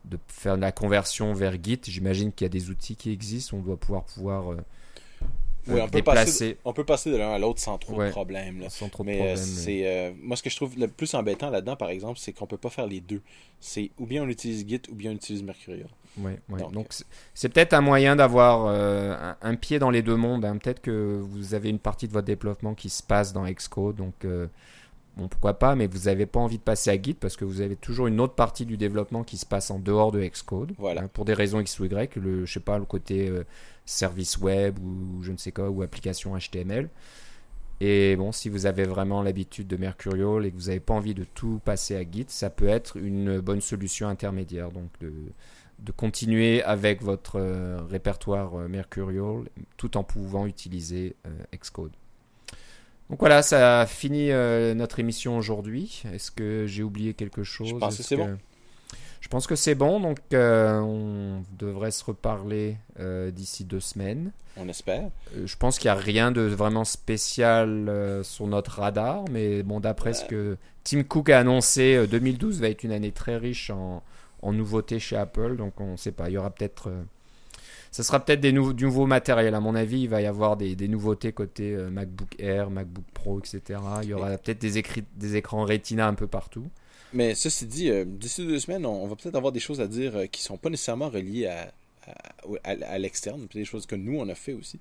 de 0.05 0.17
faire 0.27 0.57
la 0.57 0.71
conversion 0.71 1.33
vers 1.33 1.53
Git. 1.61 1.81
J'imagine 1.85 2.31
qu'il 2.31 2.45
y 2.45 2.49
a 2.49 2.49
des 2.49 2.69
outils 2.69 2.95
qui 2.95 3.11
existent, 3.11 3.57
on 3.57 3.61
doit 3.61 3.77
pouvoir 3.77 4.03
pouvoir 4.03 4.55
Oui, 5.67 5.79
euh, 5.79 5.83
on 5.83 5.87
peut, 5.89 6.01
passer, 6.01 6.57
on 6.65 6.73
peut 6.73 6.83
passer 6.83 7.11
de 7.11 7.17
l'un 7.17 7.31
à 7.31 7.37
l'autre 7.39 7.59
sans 7.59 7.77
trop 7.77 7.95
Ouais. 7.95 8.07
de 8.07 8.11
problèmes. 8.11 8.65
sans 8.69 8.89
trop 8.89 9.03
de 9.03 9.09
Mais 9.09 9.17
euh, 9.17 9.25
problèmes. 9.25 9.37
c'est 9.37 9.81
euh, 9.85 10.11
moi 10.21 10.35
ce 10.35 10.43
que 10.43 10.49
je 10.49 10.55
trouve 10.55 10.77
le 10.77 10.87
plus 10.87 11.13
embêtant 11.13 11.49
là-dedans, 11.51 11.75
par 11.75 11.89
exemple, 11.89 12.17
c'est 12.19 12.33
qu'on 12.33 12.47
peut 12.47 12.57
pas 12.57 12.69
faire 12.71 12.87
les 12.87 12.99
deux. 12.99 13.21
C'est 13.59 13.91
ou 13.99 14.05
bien 14.07 14.23
on 14.23 14.27
utilise 14.27 14.67
Git 14.67 14.81
ou 14.91 14.95
bien 14.95 15.11
on 15.11 15.15
utilise 15.15 15.43
Mercurial. 15.43 15.87
Ouais, 16.17 16.39
ouais. 16.49 16.59
Donc, 16.59 16.71
Donc, 16.73 16.87
c'est- 16.89 17.05
c'est 17.33 17.49
peut-être 17.49 17.73
un 17.73 17.81
moyen 17.81 18.15
d'avoir 18.15 18.65
euh, 18.67 19.15
un, 19.15 19.37
un 19.41 19.55
pied 19.55 19.77
dans 19.79 19.91
les 19.91 20.01
deux 20.01 20.15
mondes. 20.17 20.43
hein. 20.45 20.57
Peut-être 20.57 20.81
que 20.81 21.19
vous 21.23 21.53
avez 21.53 21.69
une 21.69 21.79
partie 21.79 22.07
de 22.07 22.13
votre 22.13 22.25
développement 22.27 22.73
qui 22.73 22.89
se 22.89 23.03
passe 23.03 23.31
dans 23.31 23.45
Xcode, 23.45 23.95
donc 23.97 24.25
euh, 24.25 24.47
bon 25.17 25.27
pourquoi 25.27 25.55
pas, 25.59 25.75
mais 25.75 25.87
vous 25.87 26.05
n'avez 26.05 26.25
pas 26.25 26.39
envie 26.39 26.57
de 26.57 26.63
passer 26.63 26.89
à 26.89 27.01
Git 27.01 27.13
parce 27.15 27.35
que 27.37 27.45
vous 27.45 27.61
avez 27.61 27.75
toujours 27.75 28.07
une 28.07 28.19
autre 28.19 28.35
partie 28.35 28.65
du 28.65 28.77
développement 28.77 29.23
qui 29.23 29.37
se 29.37 29.45
passe 29.45 29.71
en 29.71 29.79
dehors 29.79 30.11
de 30.11 30.21
Xcode. 30.23 30.73
Voilà. 30.77 31.03
hein, 31.03 31.09
pour 31.11 31.25
des 31.25 31.33
raisons 31.33 31.59
X 31.59 31.79
ou 31.79 31.85
Y, 31.85 32.15
le 32.15 32.45
je 32.45 32.53
sais 32.53 32.59
pas 32.59 32.77
le 32.77 32.85
côté 32.85 33.27
euh, 33.29 33.43
service 33.85 34.37
web 34.37 34.77
ou 34.79 35.21
je 35.23 35.31
ne 35.31 35.37
sais 35.37 35.51
quoi 35.51 35.69
ou 35.69 35.81
application 35.81 36.37
HTML. 36.37 36.89
Et 37.83 38.15
bon, 38.15 38.31
si 38.31 38.47
vous 38.47 38.67
avez 38.67 38.83
vraiment 38.83 39.23
l'habitude 39.23 39.67
de 39.67 39.75
Mercurial 39.75 40.45
et 40.45 40.51
que 40.51 40.55
vous 40.55 40.67
n'avez 40.67 40.79
pas 40.79 40.93
envie 40.93 41.15
de 41.15 41.23
tout 41.23 41.59
passer 41.65 41.95
à 41.95 42.03
Git, 42.03 42.25
ça 42.27 42.51
peut 42.51 42.67
être 42.67 42.95
une 42.97 43.39
bonne 43.39 43.61
solution 43.61 44.07
intermédiaire. 44.07 44.71
Donc 44.71 44.89
de, 45.01 45.11
de 45.79 45.91
continuer 45.91 46.61
avec 46.63 47.01
votre 47.01 47.39
euh, 47.39 47.79
répertoire 47.89 48.53
euh, 48.59 48.67
Mercurial 48.67 49.45
tout 49.77 49.97
en 49.97 50.03
pouvant 50.03 50.45
utiliser 50.45 51.15
euh, 51.25 51.29
Xcode. 51.57 51.91
Donc 53.11 53.19
voilà, 53.19 53.43
ça 53.43 53.85
finit 53.87 54.31
euh, 54.31 54.73
notre 54.73 54.99
émission 54.99 55.37
aujourd'hui. 55.37 56.01
Est-ce 56.13 56.31
que 56.31 56.65
j'ai 56.65 56.81
oublié 56.81 57.13
quelque 57.13 57.43
chose? 57.43 57.67
Je 57.67 57.75
pense 57.75 57.97
que 57.97 58.03
c'est 58.03 58.15
bon. 58.15 58.37
Je 59.19 59.27
pense 59.27 59.47
que 59.47 59.55
c'est 59.55 59.75
bon, 59.75 59.99
donc 59.99 60.17
euh, 60.33 60.79
on 60.79 61.43
devrait 61.59 61.91
se 61.91 62.03
reparler 62.05 62.77
euh, 62.99 63.29
d'ici 63.29 63.65
deux 63.65 63.81
semaines. 63.81 64.31
On 64.55 64.67
espère. 64.67 65.09
Euh, 65.35 65.45
je 65.45 65.57
pense 65.57 65.77
qu'il 65.77 65.91
n'y 65.91 65.97
a 65.97 66.01
rien 66.01 66.31
de 66.31 66.41
vraiment 66.41 66.85
spécial 66.85 68.21
sur 68.23 68.47
notre 68.47 68.79
radar, 68.79 69.25
mais 69.29 69.61
bon, 69.61 69.79
d'après 69.81 70.13
ce 70.13 70.23
que 70.23 70.57
Tim 70.85 71.03
Cook 71.03 71.29
a 71.29 71.39
annoncé, 71.39 71.95
euh, 71.95 72.07
2012 72.07 72.61
va 72.61 72.69
être 72.69 72.83
une 72.83 72.91
année 72.93 73.11
très 73.11 73.35
riche 73.37 73.69
en, 73.69 74.01
en 74.41 74.53
nouveautés 74.53 74.99
chez 74.99 75.17
Apple, 75.17 75.57
donc 75.57 75.79
on 75.81 75.91
ne 75.91 75.97
sait 75.97 76.11
pas, 76.13 76.29
il 76.29 76.33
y 76.33 76.37
aura 76.37 76.49
peut-être... 76.49 76.89
ça 77.91 78.03
sera 78.03 78.23
peut-être 78.23 78.39
des 78.41 78.51
nou- 78.53 78.73
du 78.73 78.85
nouveau 78.85 79.05
matériel, 79.05 79.53
à 79.53 79.59
mon 79.59 79.75
avis, 79.75 80.01
il 80.01 80.09
va 80.09 80.21
y 80.21 80.25
avoir 80.25 80.57
des, 80.57 80.75
des 80.75 80.87
nouveautés 80.87 81.33
côté 81.33 81.73
euh, 81.75 81.89
MacBook 81.89 82.35
Air, 82.39 82.69
MacBook 82.69 83.05
Pro, 83.13 83.39
etc. 83.39 83.79
Il 84.03 84.09
y 84.09 84.13
aura 84.13 84.37
peut-être 84.37 84.59
des, 84.59 84.77
écrans 85.37 85.65
Retina 85.65 86.07
un 86.07 86.13
peu 86.13 86.27
partout. 86.27 86.69
Mais 87.13 87.35
ceci 87.35 87.65
dit, 87.65 87.89
euh, 87.89 88.05
d'ici 88.05 88.45
deux 88.45 88.59
semaines, 88.59 88.85
on, 88.85 89.03
on 89.03 89.07
va 89.07 89.15
peut-être 89.15 89.35
avoir 89.35 89.51
des 89.51 89.59
choses 89.59 89.81
à 89.81 89.87
dire 89.87 90.15
euh, 90.15 90.25
qui 90.27 90.41
sont 90.41 90.57
pas 90.57 90.69
nécessairement 90.69 91.09
reliées 91.09 91.47
à, 91.47 91.73
à, 92.07 92.11
à- 92.63 92.85
à 92.93 92.97
l'externe, 92.97 93.47
des 93.53 93.65
choses 93.65 93.85
que 93.85 93.95
nous 93.95 94.17
on 94.17 94.29
a 94.29 94.35
fait 94.35 94.53
aussi. 94.53 94.79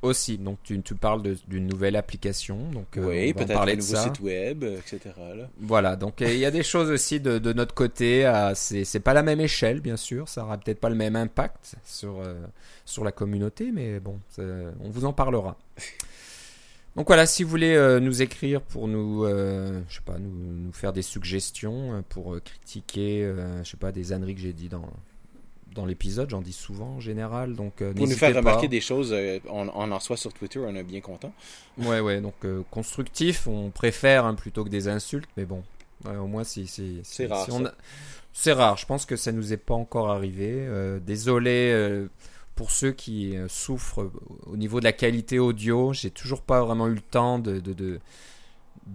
Aussi, 0.00 0.38
donc 0.38 0.58
tu, 0.62 0.80
tu 0.82 0.94
parles 0.94 1.22
d'une 1.48 1.66
nouvelle 1.66 1.96
application, 1.96 2.70
donc 2.70 2.96
euh, 2.96 3.08
oui, 3.08 3.32
on 3.34 3.38
va 3.40 3.44
en 3.44 3.56
parler 3.56 3.74
de 3.74 3.80
ça. 3.80 4.04
site 4.04 4.20
web, 4.20 4.62
etc. 4.62 5.00
là. 5.36 5.48
Voilà, 5.60 5.96
donc 5.96 6.20
il 6.20 6.36
y 6.38 6.44
a 6.44 6.52
des 6.52 6.62
choses 6.62 6.88
aussi 6.90 7.18
de, 7.18 7.38
de 7.38 7.52
notre 7.52 7.74
côté. 7.74 8.24
euh, 8.24 8.52
c'est 8.54 9.00
pas 9.00 9.12
la 9.12 9.24
même 9.24 9.40
échelle, 9.40 9.80
bien 9.80 9.96
sûr. 9.96 10.28
Ça 10.28 10.44
aura 10.44 10.56
peut-être 10.58 10.78
pas 10.78 10.88
le 10.88 10.94
même 10.94 11.16
impact 11.16 11.74
sur, 11.84 12.20
euh, 12.20 12.34
sur 12.84 13.02
la 13.02 13.10
communauté, 13.10 13.72
mais 13.72 13.98
bon, 13.98 14.20
on 14.38 14.88
vous 14.90 15.04
en 15.04 15.12
parlera. 15.12 15.56
Donc 16.96 17.06
voilà, 17.06 17.26
si 17.26 17.44
vous 17.44 17.50
voulez 17.50 17.74
euh, 17.76 18.00
nous 18.00 18.22
écrire 18.22 18.60
pour 18.60 18.88
nous, 18.88 19.24
euh, 19.24 19.80
je 19.88 19.96
sais 19.96 20.02
pas, 20.04 20.18
nous, 20.18 20.30
nous 20.32 20.72
faire 20.72 20.92
des 20.92 21.02
suggestions 21.02 22.02
pour 22.08 22.34
euh, 22.34 22.40
critiquer, 22.40 23.32
je 23.62 23.68
sais 23.70 23.76
pas, 23.76 23.92
des 23.92 24.12
âneries 24.12 24.34
que 24.34 24.40
j'ai 24.40 24.52
dit 24.52 24.68
dans 24.68 24.88
dans 25.74 25.86
l'épisode, 25.86 26.30
j'en 26.30 26.40
dis 26.40 26.52
souvent 26.52 26.96
en 26.96 27.00
général. 27.00 27.54
Donc 27.54 27.80
euh, 27.82 27.92
Pour 27.92 28.06
nous 28.06 28.14
faire 28.14 28.32
pas. 28.32 28.38
remarquer 28.38 28.68
des 28.68 28.80
choses, 28.80 29.12
euh, 29.12 29.38
on, 29.48 29.68
on 29.74 29.90
en 29.92 30.00
soit 30.00 30.16
sur 30.16 30.32
Twitter, 30.32 30.58
on 30.60 30.74
est 30.74 30.82
bien 30.82 31.00
content. 31.00 31.32
Ouais, 31.78 32.00
ouais, 32.00 32.20
donc 32.20 32.34
euh, 32.44 32.62
constructif, 32.70 33.46
on 33.46 33.70
préfère 33.70 34.24
hein, 34.26 34.34
plutôt 34.34 34.64
que 34.64 34.68
des 34.70 34.88
insultes, 34.88 35.28
mais 35.36 35.44
bon, 35.44 35.62
au 36.06 36.26
moins 36.26 36.44
si, 36.44 36.66
si, 36.66 37.00
C'est 37.04 37.26
rare, 37.26 37.44
si 37.44 37.50
a- 37.64 37.74
C'est 38.32 38.52
rare, 38.52 38.76
je 38.76 38.86
pense 38.86 39.04
que 39.06 39.16
ça 39.16 39.32
nous 39.32 39.52
est 39.52 39.56
pas 39.58 39.74
encore 39.74 40.10
arrivé. 40.10 40.50
Euh, 40.52 40.98
désolé 41.00 42.06
pour 42.54 42.70
ceux 42.72 42.90
qui 42.92 43.36
souffrent 43.48 44.10
au 44.46 44.56
niveau 44.56 44.80
de 44.80 44.84
la 44.84 44.92
qualité 44.92 45.38
audio, 45.38 45.92
j'ai 45.92 46.10
toujours 46.10 46.42
pas 46.42 46.64
vraiment 46.64 46.88
eu 46.88 46.94
le 46.94 47.00
temps 47.00 47.38
de. 47.38 47.60
de- 47.60 47.72
de- 47.72 48.00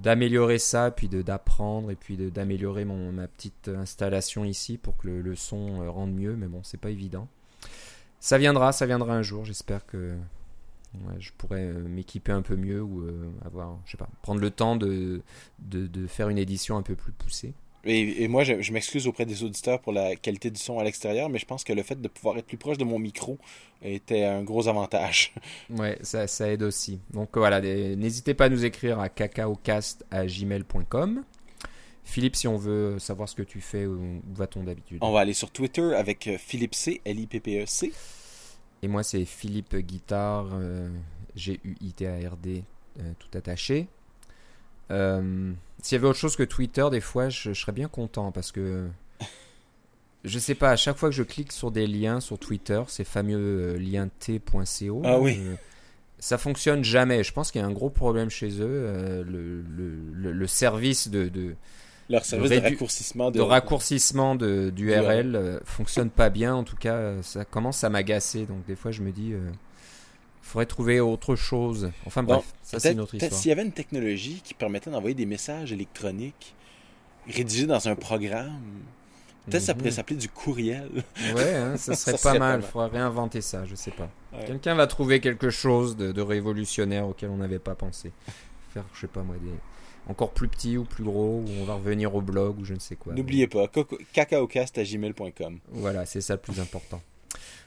d'améliorer 0.01 0.59
ça 0.59 0.91
puis 0.91 1.07
d'apprendre 1.07 1.91
et 1.91 1.95
puis 1.95 2.17
d'améliorer 2.17 2.85
ma 2.85 3.27
petite 3.27 3.69
installation 3.69 4.43
ici 4.43 4.77
pour 4.77 4.97
que 4.97 5.07
le, 5.07 5.35
son 5.35 5.81
euh, 5.81 5.89
rende 5.89 6.13
mieux 6.13 6.35
mais 6.35 6.47
bon 6.47 6.61
c'est 6.63 6.79
pas 6.79 6.89
évident 6.89 7.27
ça 8.19 8.37
viendra 8.37 8.71
ça 8.71 8.85
viendra 8.85 9.13
un 9.13 9.21
jour 9.21 9.45
j'espère 9.45 9.85
que 9.85 10.15
je 11.19 11.31
pourrais 11.37 11.67
euh, 11.67 11.87
m'équiper 11.87 12.31
un 12.31 12.41
peu 12.41 12.55
mieux 12.55 12.81
ou 12.81 13.01
euh, 13.01 13.29
avoir, 13.45 13.79
je 13.85 13.91
sais 13.91 13.97
pas, 13.97 14.09
prendre 14.21 14.41
le 14.41 14.51
temps 14.51 14.75
de, 14.75 15.21
de 15.59 16.07
faire 16.07 16.29
une 16.29 16.37
édition 16.37 16.77
un 16.77 16.81
peu 16.81 16.95
plus 16.95 17.11
poussée. 17.11 17.53
Et, 17.85 18.23
et 18.23 18.27
moi, 18.27 18.43
je, 18.43 18.61
je 18.61 18.71
m'excuse 18.71 19.07
auprès 19.07 19.25
des 19.25 19.43
auditeurs 19.43 19.79
pour 19.79 19.91
la 19.91 20.15
qualité 20.15 20.49
du 20.49 20.59
son 20.59 20.79
à 20.79 20.83
l'extérieur, 20.83 21.29
mais 21.29 21.39
je 21.39 21.45
pense 21.45 21.63
que 21.63 21.73
le 21.73 21.83
fait 21.83 22.01
de 22.01 22.07
pouvoir 22.07 22.37
être 22.37 22.45
plus 22.45 22.57
proche 22.57 22.77
de 22.77 22.85
mon 22.85 22.99
micro 22.99 23.37
était 23.81 24.23
un 24.23 24.43
gros 24.43 24.67
avantage. 24.67 25.33
Ouais, 25.69 25.97
ça, 26.01 26.27
ça 26.27 26.51
aide 26.51 26.63
aussi. 26.63 26.99
Donc 27.11 27.37
voilà, 27.37 27.61
n'hésitez 27.61 28.33
pas 28.33 28.45
à 28.45 28.49
nous 28.49 28.65
écrire 28.65 28.99
à 28.99 29.09
cacaocast@gmail.com. 29.09 31.23
Philippe, 32.03 32.35
si 32.35 32.47
on 32.47 32.57
veut 32.57 32.99
savoir 32.99 33.29
ce 33.29 33.35
que 33.35 33.43
tu 33.43 33.61
fais, 33.61 33.85
où, 33.85 33.93
où 33.93 34.21
va-t-on 34.35 34.63
d'habitude 34.63 34.97
On 35.01 35.11
va 35.11 35.21
aller 35.21 35.33
sur 35.33 35.51
Twitter 35.51 35.93
avec 35.95 36.27
euh, 36.27 36.37
Philippe 36.37 36.75
C, 36.75 37.01
L-I-P-P-E-C. 37.05 37.93
Et 38.81 38.87
moi, 38.87 39.03
c'est 39.03 39.25
Philippe 39.25 39.75
Guitard, 39.77 40.49
euh, 40.53 40.89
G-U-I-T-A-R-D, 41.35 42.63
euh, 42.99 43.13
tout 43.17 43.37
attaché. 43.37 43.87
Euh, 44.91 45.53
S'il 45.83 45.95
y 45.97 45.99
avait 45.99 46.07
autre 46.07 46.17
chose 46.17 46.35
que 46.35 46.41
Twitter, 46.43 46.85
des 46.89 47.01
fois, 47.01 47.29
je, 47.29 47.53
je 47.53 47.61
serais 47.61 47.71
bien 47.73 47.87
content 47.87 48.31
parce 48.31 48.51
que. 48.51 48.87
Je 50.23 50.39
sais 50.39 50.55
pas, 50.55 50.69
à 50.71 50.75
chaque 50.77 50.95
fois 50.97 51.09
que 51.09 51.15
je 51.15 51.23
clique 51.23 51.51
sur 51.51 51.69
des 51.69 51.85
liens 51.85 52.21
sur 52.21 52.39
Twitter, 52.39 52.81
ces 52.87 53.03
fameux 53.03 53.35
euh, 53.37 53.77
liens 53.77 54.07
t.co, 54.19 55.01
Ah 55.03 55.19
oui. 55.19 55.37
euh, 55.37 55.55
ça 56.17 56.37
fonctionne 56.37 56.81
jamais. 56.81 57.25
Je 57.25 57.33
pense 57.33 57.51
qu'il 57.51 57.59
y 57.59 57.63
a 57.63 57.67
un 57.67 57.73
gros 57.73 57.89
problème 57.89 58.29
chez 58.29 58.61
eux. 58.61 58.65
euh, 58.69 59.23
le, 59.25 59.61
le, 59.63 59.93
le- 60.13 60.31
le 60.31 60.47
service 60.47 61.09
de, 61.09 61.27
de, 61.27 61.55
Leur 62.09 62.23
service 62.23 62.51
de, 62.51 62.57
raccourcissement 62.59 63.31
de, 63.31 63.35
de 63.35 63.41
raccourcissement 63.41 64.35
d'URL 64.35 65.35
euh, 65.35 65.59
fonctionne 65.65 66.09
pas 66.09 66.29
bien. 66.29 66.55
En 66.55 66.63
tout 66.63 66.77
cas, 66.77 67.21
ça 67.21 67.43
commence 67.43 67.83
à 67.83 67.89
m'agacer. 67.89 68.45
Donc 68.45 68.65
des 68.65 68.77
fois, 68.77 68.91
je 68.91 69.01
me 69.01 69.11
dis, 69.11 69.33
faudrait 70.43 70.65
trouver 70.67 70.99
autre 70.99 71.35
chose. 71.35 71.91
Enfin 72.05 72.21
Bon, 72.21 72.35
bref, 72.35 72.45
ça 72.61 72.79
c'est 72.79 72.91
une 72.91 72.99
autre 72.99 73.11
peut-être 73.11 73.23
histoire. 73.23 73.41
s'il 73.41 73.49
y 73.49 73.51
avait 73.53 73.63
une 73.63 73.71
technologie 73.71 74.41
qui 74.43 74.53
permettait 74.53 74.91
d'envoyer 74.91 75.15
des 75.15 75.25
messages 75.25 75.71
électroniques 75.71 76.53
rédigés 77.27 77.65
dans 77.65 77.87
un 77.87 77.95
programme, 77.95 78.61
peut-être 79.47 79.63
ça 79.63 79.73
Mhm. 79.73 79.77
pourrait 79.79 79.91
s'appeler 79.91 80.17
du 80.17 80.29
courriel. 80.29 80.89
Ouais, 81.35 81.55
hein, 81.55 81.77
ça 81.77 81.95
serait 81.95 82.11
Ça 82.11 82.11
pas 82.11 82.17
serait 82.17 82.33
pas 82.33 82.39
mal. 82.39 82.59
mal. 82.59 82.69
Faudrait 82.69 82.89
réinventer 82.99 83.41
ça, 83.41 83.65
je 83.65 83.73
sais 83.75 83.91
pas. 83.91 84.09
Ouais. 84.33 84.45
Quelqu'un 84.45 84.75
va 84.75 84.85
trouver 84.87 85.19
quelque 85.21 85.49
chose 85.49 85.95
de, 85.97 86.11
de 86.11 86.21
révolutionnaire 86.21 87.07
auquel 87.07 87.29
on 87.29 87.37
n'avait 87.37 87.59
pas 87.59 87.75
pensé. 87.75 88.11
Faire, 88.73 88.83
je 88.93 89.01
sais 89.01 89.07
pas 89.07 89.23
moi, 89.23 89.35
des 89.41 89.49
encore 90.09 90.31
plus 90.31 90.49
petits 90.49 90.75
ou 90.77 90.83
plus 90.83 91.05
gros, 91.05 91.39
ou 91.39 91.49
on 91.61 91.63
va 91.63 91.75
revenir 91.75 92.13
au 92.13 92.21
blog 92.21 92.59
ou 92.59 92.65
je 92.65 92.73
ne 92.73 92.79
sais 92.79 92.97
quoi. 92.97 93.13
N'oubliez 93.13 93.47
pas, 93.47 93.69
cacaocast@gmail.com. 94.11 95.59
Voilà, 95.71 96.05
c'est 96.05 96.19
ça 96.21 96.33
le 96.35 96.41
plus 96.41 96.59
important. 96.59 97.01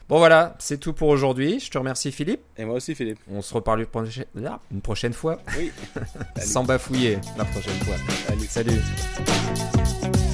Bon 0.09 0.19
voilà, 0.19 0.55
c'est 0.61 0.79
tout 0.79 0.93
pour 0.93 1.09
aujourd'hui. 1.09 1.59
Je 1.59 1.69
te 1.69 1.79
remercie 1.79 2.13
Philippe. 2.13 2.41
Et 2.57 2.65
moi 2.65 2.77
aussi, 2.77 2.95
Philippe. 2.95 3.19
On 3.29 3.43
se 3.43 3.53
reparle 3.53 3.81
une 3.81 3.87
prochaine, 3.87 4.25
là, 4.37 4.61
une 4.71 4.81
prochaine 4.81 5.13
fois, 5.13 5.41
Oui. 5.59 5.73
sans 6.39 6.63
bafouiller 6.63 7.19
la 7.37 7.45
prochaine 7.45 7.79
fois. 7.81 7.97
Salut. 8.27 8.47
Salut. 8.47 10.26